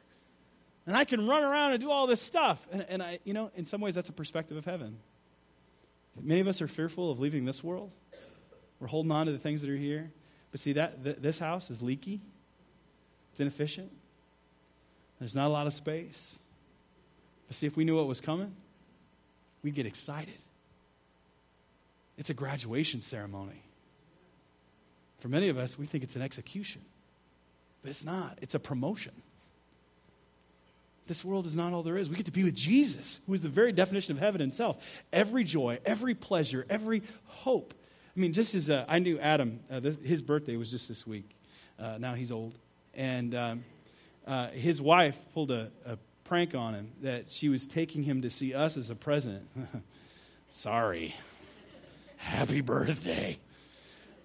And 0.87 0.97
I 0.97 1.05
can 1.05 1.29
run 1.29 1.45
around 1.45 1.73
and 1.73 1.81
do 1.81 1.91
all 1.91 2.07
this 2.07 2.21
stuff. 2.21 2.67
And, 2.73 2.85
and 2.89 3.03
I, 3.03 3.19
you 3.25 3.35
know, 3.35 3.51
in 3.55 3.67
some 3.67 3.81
ways, 3.81 3.95
that's 3.95 4.09
a 4.09 4.13
perspective 4.13 4.57
of 4.57 4.65
heaven. 4.65 4.99
Many 6.21 6.41
of 6.41 6.49
us 6.49 6.61
are 6.61 6.69
fearful 6.69 7.11
of 7.11 7.19
leaving 7.19 7.45
this 7.45 7.65
world. 7.65 7.91
We're 8.81 8.89
holding 8.89 9.13
on 9.13 9.27
to 9.27 9.33
the 9.33 9.39
things 9.39 9.63
that 9.63 9.71
are 9.71 9.77
here. 9.77 10.11
But 10.51 10.61
see, 10.61 10.75
that 10.75 11.03
th- 11.03 11.17
this 11.21 11.39
house 11.39 11.71
is 11.71 11.83
leaky, 11.83 12.21
it's 13.31 13.41
inefficient, 13.41 13.91
there's 15.19 15.35
not 15.35 15.47
a 15.47 15.53
lot 15.53 15.67
of 15.67 15.73
space. 15.73 16.41
But 17.47 17.57
see, 17.57 17.67
if 17.67 17.77
we 17.77 17.85
knew 17.85 17.97
what 17.97 18.07
was 18.07 18.21
coming, 18.21 18.55
we'd 19.63 19.75
get 19.75 19.87
excited. 19.87 20.39
It's 22.19 22.29
a 22.29 22.35
graduation 22.35 23.01
ceremony. 23.01 23.63
For 25.21 25.29
many 25.29 25.49
of 25.49 25.57
us, 25.57 25.79
we 25.79 25.87
think 25.87 26.05
it's 26.05 26.17
an 26.17 26.23
execution, 26.23 26.83
but 27.83 27.91
it's 27.91 28.05
not, 28.05 28.39
it's 28.43 28.55
a 28.55 28.59
promotion. 28.59 29.13
This 31.07 31.25
world 31.25 31.47
is 31.47 31.57
not 31.57 31.73
all 31.73 31.83
there 31.83 31.97
is. 31.97 32.09
We 32.09 32.17
get 32.17 32.27
to 32.27 32.33
be 32.33 32.45
with 32.45 32.55
Jesus, 32.55 33.21
who 33.27 33.35
is 33.35 33.43
the 33.43 33.49
very 33.49 33.73
definition 33.73 34.13
of 34.13 34.19
heaven 34.21 34.41
itself. 34.41 34.85
Every 35.13 35.45
joy, 35.45 35.79
every 35.85 36.15
pleasure, 36.15 36.65
every 36.71 37.03
hope. 37.25 37.75
I 38.17 38.21
mean, 38.21 38.33
just 38.33 38.55
as 38.55 38.71
uh, 38.71 38.85
I 38.89 38.99
knew 38.99 39.19
Adam, 39.19 39.61
uh, 39.71 39.81
this, 39.81 39.97
his 39.97 40.23
birthday 40.23 40.57
was 40.57 40.71
just 40.71 40.89
this 40.89 41.07
week. 41.07 41.37
Uh, 41.79 41.99
now 41.99 42.15
he's 42.15 42.31
old. 42.31 42.57
And 42.95 43.35
um, 43.35 43.65
uh, 44.27 44.49
his 44.49 44.81
wife 44.81 45.19
pulled 45.35 45.51
a, 45.51 45.71
a 45.85 45.99
prank 46.25 46.55
on 46.55 46.75
him 46.75 46.93
that 47.03 47.31
she 47.31 47.49
was 47.49 47.67
taking 47.67 48.03
him 48.03 48.23
to 48.23 48.31
see 48.31 48.55
us 48.55 48.77
as 48.77 48.91
a 48.91 48.95
present. 48.95 49.49
Sorry. 50.51 51.15
Happy 52.17 52.61
birthday. 52.61 53.39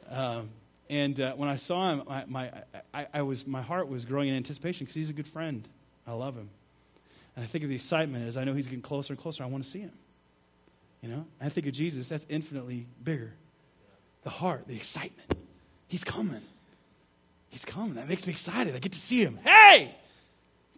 Um, 0.10 0.50
and 0.90 1.20
uh, 1.20 1.34
when 1.34 1.50
I 1.50 1.56
saw 1.56 1.92
him, 1.92 2.04
my, 2.08 2.24
my, 2.28 2.52
I, 2.94 3.08
I 3.14 3.22
was, 3.24 3.48
my 3.48 3.62
heart 3.62 3.90
was 3.90 4.06
growing 4.06 4.30
in 4.30 4.36
anticipation 4.36 4.86
because 4.86 4.96
he's 4.96 5.10
a 5.10 5.14
good 5.14 5.28
friend. 5.28 5.68
I 6.06 6.14
love 6.14 6.36
him. 6.36 6.50
And 7.38 7.44
I 7.44 7.48
think 7.48 7.64
of 7.64 7.70
the 7.70 7.76
excitement 7.76 8.28
as 8.28 8.36
I 8.36 8.44
know 8.46 8.56
he's 8.56 8.66
getting 8.66 8.82
closer 8.82 9.14
and 9.14 9.22
closer. 9.22 9.44
I 9.44 9.46
want 9.46 9.64
to 9.64 9.70
see 9.70 9.82
him. 9.82 9.92
You 11.04 11.10
know? 11.10 11.26
And 11.40 11.46
I 11.46 11.50
think 11.50 11.68
of 11.68 11.74
Jesus, 11.74 12.10
that's 12.10 12.26
infinitely 12.30 12.88
bigger. 13.04 13.36
The 14.24 14.32
heart, 14.32 14.68
the 14.68 14.76
excitement. 14.76 15.32
He's 15.88 16.04
coming. 16.04 16.42
He's 17.50 17.64
coming. 17.64 17.94
That 17.94 18.10
makes 18.10 18.26
me 18.26 18.34
excited. 18.34 18.76
I 18.76 18.80
get 18.80 18.94
to 18.94 19.00
see 19.00 19.22
him. 19.22 19.38
Hey! 19.44 19.96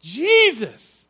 Jesus! 0.01 1.05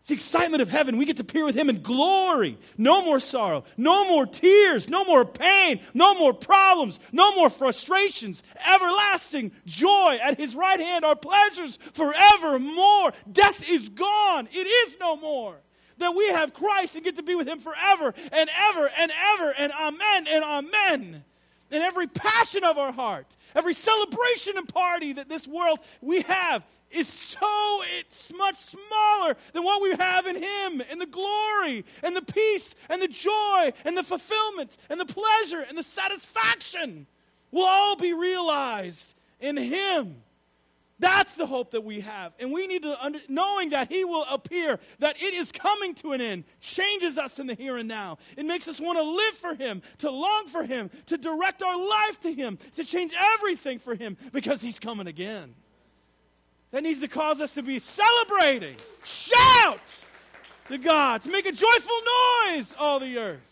It's 0.00 0.08
the 0.08 0.14
excitement 0.14 0.62
of 0.62 0.70
heaven. 0.70 0.96
We 0.96 1.04
get 1.04 1.18
to 1.18 1.24
peer 1.24 1.44
with 1.44 1.54
him 1.54 1.68
in 1.68 1.82
glory. 1.82 2.58
No 2.78 3.04
more 3.04 3.20
sorrow, 3.20 3.64
no 3.76 4.08
more 4.08 4.24
tears, 4.24 4.88
no 4.88 5.04
more 5.04 5.26
pain, 5.26 5.80
no 5.92 6.14
more 6.14 6.32
problems, 6.32 6.98
no 7.12 7.34
more 7.36 7.50
frustrations. 7.50 8.42
Everlasting 8.66 9.52
joy 9.66 10.18
at 10.22 10.38
his 10.38 10.54
right 10.54 10.80
hand 10.80 11.04
are 11.04 11.16
pleasures 11.16 11.78
forevermore. 11.92 13.12
Death 13.30 13.68
is 13.70 13.90
gone, 13.90 14.48
it 14.50 14.66
is 14.66 14.96
no 14.98 15.16
more. 15.16 15.56
That 15.98 16.14
we 16.14 16.28
have 16.28 16.54
Christ 16.54 16.94
and 16.94 17.04
get 17.04 17.16
to 17.16 17.22
be 17.22 17.34
with 17.34 17.46
him 17.46 17.58
forever 17.58 18.14
and 18.32 18.48
ever 18.70 18.90
and 18.98 19.12
ever 19.34 19.50
and 19.50 19.70
amen 19.70 20.26
and 20.28 20.42
amen. 20.42 21.24
In 21.70 21.82
every 21.82 22.06
passion 22.06 22.64
of 22.64 22.78
our 22.78 22.92
heart, 22.92 23.36
every 23.54 23.74
celebration 23.74 24.56
and 24.56 24.68
party 24.68 25.12
that 25.14 25.28
this 25.28 25.46
world 25.46 25.78
we 26.00 26.22
have 26.22 26.64
is 26.90 27.08
so 27.08 27.82
it's 27.98 28.32
much 28.36 28.56
smaller 28.56 29.36
than 29.52 29.62
what 29.62 29.80
we 29.80 29.92
have 29.92 30.26
in 30.26 30.36
him 30.36 30.82
and 30.90 31.00
the 31.00 31.06
glory 31.06 31.84
and 32.02 32.16
the 32.16 32.22
peace 32.22 32.74
and 32.88 33.00
the 33.00 33.08
joy 33.08 33.72
and 33.84 33.96
the 33.96 34.02
fulfillment 34.02 34.76
and 34.88 34.98
the 34.98 35.04
pleasure 35.04 35.64
and 35.68 35.78
the 35.78 35.82
satisfaction 35.82 37.06
will 37.52 37.66
all 37.66 37.96
be 37.96 38.12
realized 38.12 39.14
in 39.40 39.56
him 39.56 40.16
that's 41.00 41.34
the 41.34 41.46
hope 41.46 41.72
that 41.72 41.82
we 41.82 42.00
have 42.00 42.32
and 42.38 42.52
we 42.52 42.66
need 42.66 42.82
to 42.82 43.04
under, 43.04 43.18
knowing 43.28 43.70
that 43.70 43.90
he 43.90 44.04
will 44.04 44.24
appear 44.30 44.78
that 45.00 45.20
it 45.20 45.34
is 45.34 45.50
coming 45.50 45.94
to 45.94 46.12
an 46.12 46.20
end 46.20 46.44
changes 46.60 47.18
us 47.18 47.38
in 47.38 47.48
the 47.48 47.54
here 47.54 47.76
and 47.76 47.88
now 47.88 48.18
it 48.36 48.44
makes 48.44 48.68
us 48.68 48.80
want 48.80 48.96
to 48.96 49.02
live 49.02 49.34
for 49.34 49.54
him 49.54 49.82
to 49.98 50.10
long 50.10 50.46
for 50.46 50.62
him 50.62 50.88
to 51.06 51.18
direct 51.18 51.62
our 51.62 51.76
life 51.76 52.20
to 52.20 52.32
him 52.32 52.58
to 52.76 52.84
change 52.84 53.12
everything 53.34 53.78
for 53.78 53.94
him 53.96 54.16
because 54.32 54.62
he's 54.62 54.78
coming 54.78 55.08
again 55.08 55.54
that 56.70 56.82
needs 56.82 57.00
to 57.00 57.08
cause 57.08 57.40
us 57.40 57.54
to 57.54 57.62
be 57.62 57.78
celebrating. 57.78 58.76
Shout 59.04 59.80
to 60.68 60.78
God, 60.78 61.22
to 61.22 61.30
make 61.30 61.46
a 61.46 61.52
joyful 61.52 61.96
noise, 62.46 62.74
all 62.78 63.00
the 63.00 63.18
earth. 63.18 63.49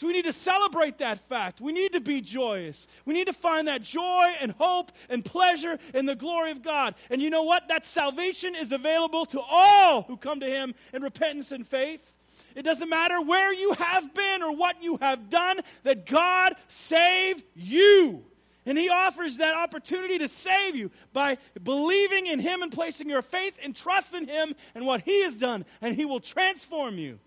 So 0.00 0.06
we 0.06 0.14
need 0.14 0.24
to 0.24 0.32
celebrate 0.32 0.96
that 0.96 1.18
fact. 1.28 1.60
We 1.60 1.72
need 1.72 1.92
to 1.92 2.00
be 2.00 2.22
joyous. 2.22 2.86
We 3.04 3.12
need 3.12 3.26
to 3.26 3.34
find 3.34 3.68
that 3.68 3.82
joy 3.82 4.28
and 4.40 4.52
hope 4.52 4.92
and 5.10 5.22
pleasure 5.22 5.78
in 5.92 6.06
the 6.06 6.14
glory 6.14 6.52
of 6.52 6.62
God. 6.62 6.94
And 7.10 7.20
you 7.20 7.28
know 7.28 7.42
what? 7.42 7.68
That 7.68 7.84
salvation 7.84 8.54
is 8.54 8.72
available 8.72 9.26
to 9.26 9.38
all 9.38 10.04
who 10.04 10.16
come 10.16 10.40
to 10.40 10.46
Him 10.46 10.74
in 10.94 11.02
repentance 11.02 11.52
and 11.52 11.68
faith. 11.68 12.16
It 12.54 12.62
doesn't 12.62 12.88
matter 12.88 13.20
where 13.20 13.52
you 13.52 13.74
have 13.74 14.14
been 14.14 14.42
or 14.42 14.56
what 14.56 14.82
you 14.82 14.96
have 15.02 15.28
done, 15.28 15.60
that 15.82 16.06
God 16.06 16.54
saved 16.66 17.44
you. 17.54 18.24
And 18.64 18.78
he 18.78 18.88
offers 18.88 19.36
that 19.36 19.54
opportunity 19.54 20.16
to 20.16 20.28
save 20.28 20.76
you 20.76 20.90
by 21.12 21.36
believing 21.62 22.26
in 22.26 22.38
him 22.38 22.62
and 22.62 22.72
placing 22.72 23.10
your 23.10 23.20
faith 23.20 23.58
and 23.62 23.76
trust 23.76 24.14
in 24.14 24.26
him 24.26 24.54
and 24.74 24.86
what 24.86 25.02
he 25.02 25.24
has 25.24 25.36
done, 25.36 25.66
and 25.82 25.94
he 25.94 26.06
will 26.06 26.20
transform 26.20 26.96
you. 26.96 27.18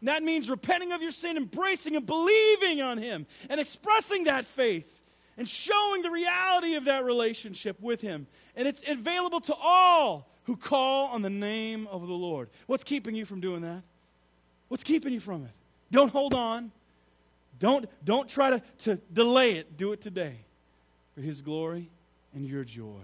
And 0.00 0.08
that 0.08 0.22
means 0.22 0.48
repenting 0.48 0.92
of 0.92 1.02
your 1.02 1.10
sin, 1.10 1.36
embracing 1.36 1.96
and 1.96 2.06
believing 2.06 2.80
on 2.80 2.98
him, 2.98 3.26
and 3.50 3.60
expressing 3.60 4.24
that 4.24 4.44
faith 4.44 4.98
and 5.38 5.48
showing 5.48 6.02
the 6.02 6.10
reality 6.10 6.74
of 6.74 6.84
that 6.86 7.04
relationship 7.04 7.80
with 7.80 8.00
him. 8.00 8.26
And 8.56 8.66
it's 8.66 8.82
available 8.88 9.40
to 9.42 9.54
all 9.54 10.28
who 10.44 10.56
call 10.56 11.08
on 11.08 11.22
the 11.22 11.30
name 11.30 11.86
of 11.88 12.06
the 12.06 12.12
Lord. 12.12 12.50
What's 12.66 12.84
keeping 12.84 13.14
you 13.14 13.24
from 13.24 13.40
doing 13.40 13.62
that? 13.62 13.82
What's 14.66 14.82
keeping 14.82 15.12
you 15.12 15.20
from 15.20 15.44
it? 15.44 15.52
Don't 15.90 16.10
hold 16.10 16.34
on. 16.34 16.72
Don't, 17.58 17.88
don't 18.04 18.28
try 18.28 18.50
to, 18.50 18.62
to 18.80 18.96
delay 19.12 19.52
it. 19.52 19.76
Do 19.76 19.92
it 19.92 20.00
today 20.00 20.36
for 21.14 21.20
his 21.20 21.40
glory 21.40 21.90
and 22.34 22.44
your 22.44 22.64
joy. 22.64 23.00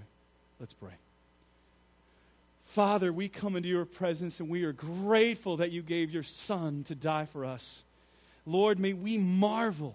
Let's 0.59 0.75
pray. 0.75 0.93
Father, 2.75 3.13
we 3.13 3.29
come 3.29 3.55
into 3.55 3.69
your 3.69 3.85
presence 3.85 4.41
and 4.41 4.49
we 4.49 4.65
are 4.65 4.73
grateful 4.73 5.59
that 5.59 5.71
you 5.71 5.81
gave 5.81 6.11
your 6.11 6.25
Son 6.25 6.83
to 6.83 6.97
die 6.97 7.25
for 7.25 7.45
us. 7.45 7.85
Lord, 8.45 8.81
may 8.81 8.93
we 8.93 9.17
marvel 9.17 9.95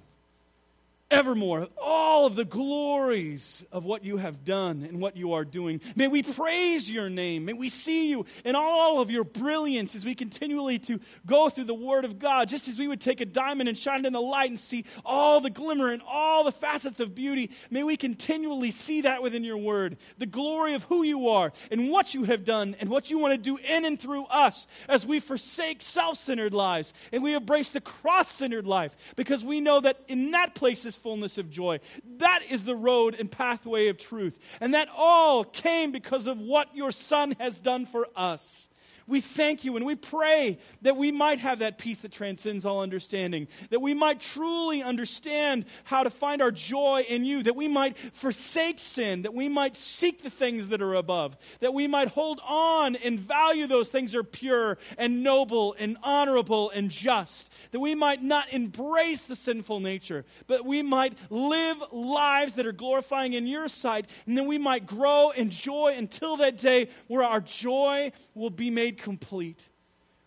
evermore 1.11 1.67
all 1.81 2.25
of 2.25 2.35
the 2.35 2.45
glories 2.45 3.63
of 3.71 3.85
what 3.85 4.03
you 4.03 4.17
have 4.17 4.43
done 4.43 4.83
and 4.83 4.99
what 4.99 5.15
you 5.15 5.33
are 5.33 5.45
doing. 5.45 5.79
May 5.95 6.07
we 6.07 6.21
praise 6.21 6.91
your 6.91 7.09
name. 7.09 7.45
May 7.45 7.53
we 7.53 7.69
see 7.69 8.09
you 8.09 8.25
in 8.43 8.55
all 8.55 8.99
of 8.99 9.09
your 9.09 9.23
brilliance 9.23 9.95
as 9.95 10.05
we 10.05 10.15
continually 10.15 10.79
to 10.79 10.99
go 11.25 11.49
through 11.49 11.63
the 11.63 11.73
word 11.73 12.03
of 12.03 12.19
God, 12.19 12.49
just 12.49 12.67
as 12.67 12.77
we 12.77 12.87
would 12.87 12.99
take 12.99 13.21
a 13.21 13.25
diamond 13.25 13.69
and 13.69 13.77
shine 13.77 14.01
it 14.01 14.05
in 14.05 14.13
the 14.13 14.21
light 14.21 14.49
and 14.49 14.59
see 14.59 14.85
all 15.05 15.39
the 15.39 15.49
glimmer 15.49 15.91
and 15.91 16.01
all 16.05 16.43
the 16.43 16.51
facets 16.51 16.99
of 16.99 17.15
beauty. 17.15 17.51
May 17.69 17.83
we 17.83 17.95
continually 17.95 18.71
see 18.71 19.01
that 19.01 19.23
within 19.23 19.43
your 19.43 19.57
word, 19.57 19.97
the 20.17 20.25
glory 20.25 20.73
of 20.73 20.83
who 20.83 21.03
you 21.03 21.29
are 21.29 21.53
and 21.71 21.89
what 21.89 22.13
you 22.13 22.25
have 22.25 22.43
done 22.43 22.75
and 22.79 22.89
what 22.89 23.09
you 23.09 23.17
want 23.17 23.33
to 23.33 23.37
do 23.37 23.57
in 23.57 23.85
and 23.85 23.99
through 23.99 24.25
us 24.25 24.67
as 24.87 25.05
we 25.05 25.19
forsake 25.19 25.81
self-centered 25.81 26.53
lives 26.53 26.93
and 27.13 27.23
we 27.23 27.33
embrace 27.33 27.69
the 27.69 27.81
cross-centered 27.81 28.67
life 28.67 28.95
because 29.15 29.45
we 29.45 29.61
know 29.61 29.79
that 29.79 30.01
in 30.07 30.31
that 30.31 30.53
place 30.53 30.85
is 30.85 30.98
fullness 30.99 31.37
of 31.37 31.49
joy. 31.49 31.79
That 32.17 32.43
is 32.49 32.65
the 32.65 32.75
road 32.75 33.15
and 33.19 33.29
pathway 33.29 33.87
of 33.87 33.97
truth. 33.97 34.39
And 34.61 34.73
that 34.73 34.89
all 34.95 35.43
came 35.43 35.91
because 35.91 36.27
of 36.27 36.39
what 36.39 36.75
your 36.75 36.91
Son 36.91 37.35
has 37.39 37.59
done 37.59 37.85
for 37.85 38.07
us. 38.15 38.68
We 39.09 39.21
thank 39.21 39.65
you 39.65 39.75
and 39.75 39.85
we 39.85 39.95
pray 39.95 40.59
that 40.83 40.95
we 40.95 41.11
might 41.11 41.39
have 41.39 41.59
that 41.59 41.79
peace 41.79 42.01
that 42.01 42.11
transcends 42.11 42.63
all 42.63 42.81
understanding, 42.81 43.47
that 43.71 43.81
we 43.81 43.95
might 43.95 44.19
truly 44.19 44.83
understand 44.83 45.65
how 45.83 46.03
to 46.03 46.11
find 46.11 46.43
our 46.43 46.51
joy 46.51 47.05
in 47.09 47.25
you, 47.25 47.41
that 47.43 47.55
we 47.55 47.67
might 47.67 47.97
forsake 47.97 48.79
sin, 48.79 49.23
that 49.23 49.33
we 49.33 49.49
might 49.49 49.75
seek 49.75 50.21
the 50.21 50.29
things 50.29 50.67
that 50.67 50.81
are 50.83 50.93
above, 50.93 51.35
that 51.59 51.73
we 51.73 51.87
might 51.87 52.09
hold 52.09 52.39
on 52.47 52.95
and 52.97 53.19
value 53.19 53.65
those 53.65 53.89
things 53.89 54.11
that 54.11 54.19
are 54.19 54.23
pure 54.23 54.77
and 54.97 55.23
noble 55.23 55.75
and 55.79 55.97
honorable 56.03 56.69
and 56.69 56.91
just, 56.91 57.51
that 57.71 57.79
we 57.79 57.95
might 57.95 58.21
not 58.21 58.53
embrace 58.53 59.23
the 59.23 59.35
sinful 59.35 59.79
nature, 59.79 60.23
but 60.45 60.65
we 60.65 60.83
might 60.83 61.17
live 61.31 61.81
lives 61.91 62.53
that 62.53 62.67
are 62.67 62.71
glorifying 62.71 63.33
in 63.33 63.47
your 63.47 63.67
sight, 63.67 64.07
and 64.27 64.37
then 64.37 64.45
we 64.45 64.59
might 64.59 64.85
grow 64.85 65.31
in 65.31 65.49
joy 65.49 65.95
until 65.97 66.37
that 66.37 66.57
day 66.57 66.89
where 67.07 67.23
our 67.23 67.41
joy 67.41 68.11
will 68.35 68.51
be 68.51 68.69
made 68.69 68.98
complete. 68.99 69.67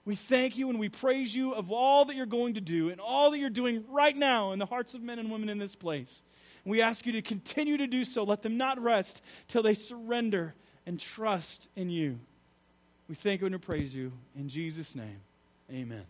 We 0.05 0.17
thank 0.17 0.59
you 0.59 0.69
and 0.69 0.81
we 0.81 0.89
praise 0.89 1.35
you 1.35 1.55
of 1.55 1.71
all 1.71 2.05
that 2.07 2.17
you're 2.17 2.27
going 2.27 2.55
to 2.55 2.61
do 2.61 2.91
and 2.91 3.01
all 3.01 3.31
that 3.31 3.39
you're 3.39 3.51
doing 3.51 3.85
right 3.89 4.17
now 4.17 4.51
in 4.51 4.59
the 4.59 4.67
hearts 4.67 4.95
of 4.95 5.03
men 5.03 5.21
and 5.21 5.31
women 5.31 5.49
in 5.49 5.59
this 5.59 5.77
place. 5.77 6.23
We 6.65 6.81
ask 6.81 7.07
you 7.07 7.13
to 7.13 7.23
continue 7.23 7.77
to 7.77 7.87
do 7.87 8.05
so. 8.05 8.25
Let 8.25 8.43
them 8.43 8.57
not 8.57 8.81
rest 8.81 9.23
till 9.49 9.63
they 9.63 9.75
surrender 9.75 10.55
and 10.87 10.99
trust 10.99 11.69
in 11.77 11.91
you. 11.91 12.19
We 13.09 13.15
thank 13.15 13.41
you 13.41 13.47
and 13.47 13.63
praise 13.63 13.95
you. 13.95 14.13
In 14.37 14.49
Jesus' 14.49 14.95
name, 14.95 15.21
amen. 15.71 16.07